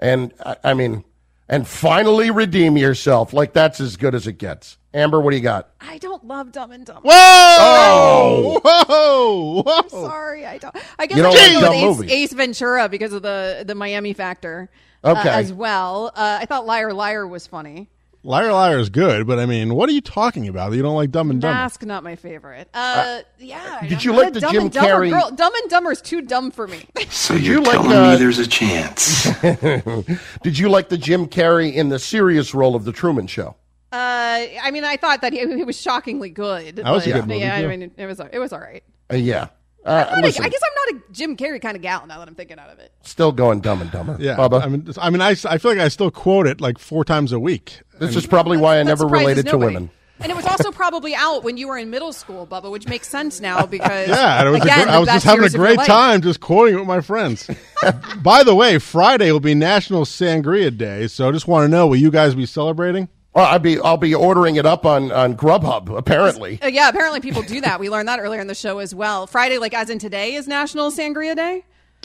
And 0.00 0.32
I, 0.44 0.56
I 0.64 0.74
mean, 0.74 1.04
and 1.48 1.66
finally 1.66 2.30
redeem 2.30 2.76
yourself. 2.76 3.32
Like 3.32 3.52
that's 3.52 3.80
as 3.80 3.96
good 3.96 4.14
as 4.14 4.26
it 4.26 4.38
gets. 4.38 4.78
Amber, 4.92 5.20
what 5.20 5.32
do 5.32 5.36
you 5.36 5.42
got? 5.42 5.70
I 5.80 5.98
don't 5.98 6.24
love 6.24 6.52
Dumb 6.52 6.70
and 6.70 6.86
Dumber. 6.86 7.00
Whoa! 7.02 8.60
Whoa! 8.62 8.62
Whoa! 9.64 9.64
I'm 9.66 9.88
sorry, 9.88 10.46
I 10.46 10.58
don't. 10.58 10.74
I 10.98 11.06
guess 11.06 11.16
You 11.16 11.22
don't 11.24 11.34
gotta 11.34 11.52
like 11.54 11.54
go 11.54 11.60
dumb 11.62 11.70
with 11.70 11.78
Ace, 11.78 11.84
movies. 11.98 12.12
Ace 12.12 12.32
Ventura 12.32 12.88
because 12.88 13.12
of 13.12 13.22
the 13.22 13.64
the 13.66 13.74
Miami 13.74 14.12
factor. 14.12 14.70
uh, 15.02 15.14
Okay. 15.18 15.28
as 15.30 15.52
well. 15.52 16.12
Uh, 16.14 16.38
I 16.40 16.46
thought 16.46 16.64
Liar 16.66 16.92
Liar 16.92 17.26
was 17.26 17.46
funny. 17.46 17.88
Liar 18.26 18.52
Liar 18.54 18.78
is 18.78 18.88
good, 18.88 19.26
but 19.26 19.38
I 19.38 19.44
mean, 19.44 19.74
what 19.74 19.86
are 19.90 19.92
you 19.92 20.00
talking 20.00 20.48
about? 20.48 20.72
You 20.72 20.80
don't 20.80 20.96
like 20.96 21.10
Dumb 21.10 21.30
and 21.30 21.42
Dumber? 21.42 21.52
Mask, 21.52 21.82
not 21.84 22.02
my 22.02 22.16
favorite. 22.16 22.70
Uh, 22.72 23.20
yeah. 23.38 23.80
did 23.82 23.92
I'm 23.92 24.00
you 24.00 24.12
like 24.14 24.32
the 24.32 24.40
Dumb 24.40 24.52
Jim 24.52 24.62
and 24.62 24.72
Dumber 24.72 24.88
Carrey- 24.88 25.10
Girl. 25.10 25.30
Dumb 25.30 25.54
and 25.54 25.70
Dumber 25.70 25.92
is 25.92 26.00
too 26.00 26.22
dumb 26.22 26.50
for 26.50 26.66
me. 26.66 26.86
So 27.10 27.34
you're 27.34 27.58
you 27.58 27.62
like, 27.62 27.72
telling 27.72 27.92
uh, 27.96 28.10
me 28.12 28.16
there's 28.16 28.38
a 28.38 28.46
chance? 28.46 29.24
Did 30.42 30.58
you 30.58 30.68
like 30.68 30.88
the 30.88 30.98
Jim 30.98 31.26
Carrey 31.26 31.72
in 31.72 31.88
the 31.90 31.98
serious 31.98 32.54
role 32.54 32.74
of 32.74 32.84
the 32.84 32.92
Truman 32.92 33.28
Show? 33.28 33.56
Uh, 33.92 34.48
I 34.62 34.70
mean, 34.72 34.84
I 34.84 34.96
thought 34.96 35.20
that 35.20 35.32
he, 35.32 35.38
he 35.54 35.62
was 35.62 35.80
shockingly 35.80 36.30
good. 36.30 36.76
That 36.76 36.90
was 36.90 37.06
a 37.06 37.12
good 37.12 37.26
movie, 37.28 37.40
Yeah, 37.40 37.60
too. 37.60 37.68
I 37.68 37.76
mean, 37.76 37.92
it 37.96 38.06
was 38.06 38.20
it 38.20 38.38
was 38.38 38.52
all 38.52 38.58
right. 38.58 38.82
Uh, 39.12 39.16
yeah. 39.16 39.48
Uh, 39.84 40.06
I'm 40.08 40.20
not 40.20 40.24
listen, 40.24 40.44
I 40.44 40.48
guess 40.48 40.60
I'm 40.64 40.94
not 40.94 41.02
a 41.08 41.12
Jim 41.12 41.36
Carrey 41.36 41.60
kind 41.60 41.76
of 41.76 41.82
gal 41.82 42.06
now 42.06 42.18
that 42.18 42.26
I'm 42.28 42.34
thinking 42.34 42.58
out 42.58 42.70
of 42.70 42.78
it. 42.78 42.90
still 43.02 43.32
going 43.32 43.60
Dumb 43.60 43.82
and 43.82 43.90
Dumber. 43.90 44.16
Yeah, 44.18 44.36
Bubba. 44.36 44.62
I 44.62 44.68
mean, 44.68 44.88
I 44.98 45.10
mean, 45.10 45.20
I, 45.20 45.30
I 45.30 45.58
feel 45.58 45.72
like 45.72 45.78
I 45.80 45.88
still 45.88 46.10
quote 46.10 46.46
it 46.46 46.60
like 46.60 46.78
four 46.78 47.04
times 47.04 47.32
a 47.32 47.38
week. 47.38 47.80
this 47.98 48.08
And- 48.08 48.16
is 48.16 48.26
probably 48.26 48.56
why 48.58 48.78
I 48.78 48.82
never 48.82 49.00
surprises 49.04 49.26
related 49.26 49.46
to 49.50 49.58
women. 49.58 49.90
And 50.20 50.30
it 50.30 50.36
was 50.36 50.46
also 50.46 50.70
probably 50.70 51.12
out 51.14 51.42
when 51.42 51.56
you 51.56 51.66
were 51.66 51.76
in 51.76 51.90
middle 51.90 52.12
school, 52.12 52.46
Bubba, 52.46 52.70
which 52.70 52.86
makes 52.86 53.08
sense 53.08 53.40
now 53.40 53.66
because 53.76 54.08
Yeah, 54.08 54.38
and 54.38 54.48
it 54.48 54.52
was 54.52 54.60
a 54.60 54.64
again, 54.64 54.84
gr- 54.84 54.90
I 54.90 54.94
the 54.94 55.00
was 55.00 55.08
just 55.08 55.24
having 55.26 55.40
a 55.40 55.42
years 55.42 55.54
of 55.54 55.60
your 55.60 55.74
great 55.76 55.86
time 55.86 56.22
just 56.22 56.40
quoting 56.40 56.74
it 56.74 56.78
with 56.78 56.86
my 56.86 57.00
friends. 57.00 57.50
By 58.22 58.44
the 58.44 58.54
way, 58.54 58.78
Friday 58.78 59.32
will 59.32 59.40
be 59.40 59.54
National 59.54 60.04
Sangria 60.04 60.74
Day, 60.76 61.08
so 61.08 61.28
I 61.28 61.32
just 61.32 61.48
want 61.48 61.64
to 61.64 61.68
know, 61.68 61.88
will 61.88 61.96
you 61.96 62.10
guys 62.12 62.34
be 62.36 62.46
celebrating? 62.46 63.08
Well, 63.34 63.46
I'll 63.46 63.58
be 63.58 63.80
I'll 63.80 63.96
be 63.96 64.14
ordering 64.14 64.56
it 64.56 64.64
up 64.66 64.86
on 64.86 65.10
on 65.10 65.36
Grubhub. 65.36 65.96
Apparently, 65.96 66.60
Uh, 66.62 66.68
yeah, 66.68 66.88
apparently 66.88 67.20
people 67.20 67.42
do 67.42 67.60
that. 67.62 67.80
We 67.80 67.90
learned 67.90 68.06
that 68.08 68.20
earlier 68.20 68.40
in 68.40 68.46
the 68.46 68.54
show 68.54 68.78
as 68.78 68.94
well. 68.94 69.26
Friday, 69.26 69.58
like 69.58 69.74
as 69.74 69.90
in 69.90 69.98
today, 69.98 70.34
is 70.34 70.46
National 70.46 70.90
Sangria 70.90 71.34
Day. 71.34 71.64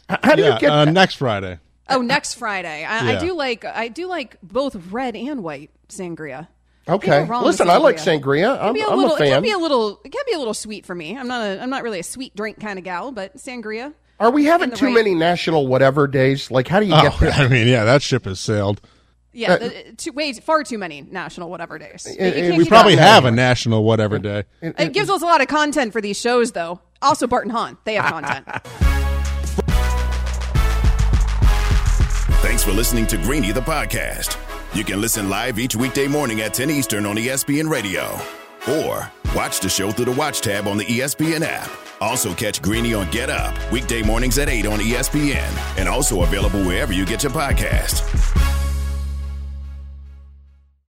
how 0.10 0.36
do 0.36 0.42
yeah, 0.42 0.56
you 0.56 0.60
get 0.60 0.72
uh, 0.72 0.86
that? 0.86 0.92
next 0.92 1.16
Friday. 1.16 1.60
Oh, 1.88 2.02
next 2.02 2.36
Friday. 2.36 2.84
I, 2.84 3.16
I 3.16 3.20
do 3.20 3.34
like 3.34 3.64
I 3.66 3.88
do 3.90 4.08
like 4.08 4.38
both 4.42 4.76
red 4.92 5.16
and 5.16 5.44
white 5.44 5.70
sangria. 5.88 6.48
Okay, 6.88 7.08
Can't 7.08 7.28
go 7.28 7.32
wrong 7.34 7.44
with 7.44 7.52
listen, 7.54 7.70
I 7.70 7.78
like 7.78 7.98
sangria. 7.98 8.58
sangria. 8.58 8.58
Can 8.58 8.68
I'm, 8.68 8.74
be 8.74 8.82
a 8.82 8.88
I'm 8.88 8.98
little. 8.98 9.16
a 9.16 9.24
It 9.24 9.30
can 9.30 9.42
be 9.44 9.52
a 9.52 9.58
little. 9.60 10.02
It 10.04 10.12
can 10.12 10.22
be 10.26 10.34
a 10.34 10.40
little 10.40 10.56
sweet 10.56 10.86
for 10.88 10.96
me. 10.96 11.16
I'm 11.16 11.28
not 11.28 11.42
a. 11.44 11.62
I'm 11.62 11.70
not 11.70 11.84
really 11.84 12.00
a 12.00 12.04
sweet 12.04 12.36
drink 12.36 12.60
kind 12.60 12.80
of 12.80 12.86
gal, 12.86 13.12
but 13.12 13.38
sangria. 13.38 13.94
Are 14.20 14.32
we 14.32 14.46
having 14.46 14.72
too 14.72 14.86
right- 14.88 14.96
many 14.96 15.14
national 15.14 15.68
whatever 15.68 16.08
days? 16.08 16.50
Like, 16.50 16.68
how 16.68 16.80
do 16.80 16.88
you 16.88 16.94
Oh, 16.96 17.02
get 17.04 17.20
there? 17.20 17.32
I 17.32 17.48
mean, 17.48 17.68
yeah, 17.68 17.84
that 17.86 18.02
ship 18.02 18.26
has 18.26 18.40
sailed. 18.40 18.82
Yeah, 19.32 19.54
Uh, 19.54 19.58
the, 19.60 19.94
too, 19.98 20.12
way 20.12 20.34
far 20.34 20.64
too 20.64 20.78
many 20.78 21.02
national 21.02 21.50
whatever 21.50 21.78
days. 21.78 22.08
You 22.20 22.54
uh, 22.54 22.58
We 22.58 22.66
probably 22.66 22.94
up. 22.96 23.00
have 23.00 23.26
a 23.26 23.32
national 23.32 23.84
whatever 23.84 24.18
day. 24.20 24.44
It 24.62 24.94
gives 24.94 25.10
us 25.10 25.22
a 25.22 25.26
lot 25.26 25.42
of 25.42 25.48
content 25.48 25.94
for 25.94 26.02
these 26.02 26.20
shows, 26.20 26.52
though. 26.54 26.82
Also, 27.02 27.28
Bart 27.28 27.44
and 27.46 27.52
Hahn, 27.52 27.78
they 27.86 27.96
have 27.96 28.12
content. 28.12 28.48
Thanks 32.42 32.64
for 32.64 32.72
listening 32.72 33.06
to 33.08 33.18
Greeny 33.18 33.52
the 33.52 33.62
podcast. 33.62 34.38
You 34.76 34.84
can 34.84 35.00
listen 35.02 35.30
live 35.30 35.60
each 35.60 35.76
weekday 35.76 36.08
morning 36.08 36.42
at 36.42 36.54
10 36.54 36.70
Eastern 36.70 37.06
on 37.06 37.16
ESPN 37.16 37.70
Radio. 37.70 38.20
Or 38.70 39.12
watch 39.36 39.60
the 39.60 39.70
show 39.70 39.92
through 39.92 40.06
the 40.06 40.12
Watch 40.14 40.42
tab 40.42 40.68
on 40.68 40.78
the 40.78 40.86
ESPN 40.86 41.42
app. 41.42 41.70
Also 42.02 42.34
catch 42.34 42.62
Greeny 42.62 42.94
on 42.94 43.10
Get 43.12 43.30
Up, 43.30 43.56
weekday 43.72 44.02
mornings 44.02 44.38
at 44.40 44.50
8 44.50 44.66
on 44.68 44.80
ESPN. 44.80 45.78
And 45.78 45.88
also 45.90 46.24
available 46.24 46.64
wherever 46.64 46.94
you 46.94 47.06
get 47.06 47.24
your 47.24 47.32
podcast. 47.32 48.49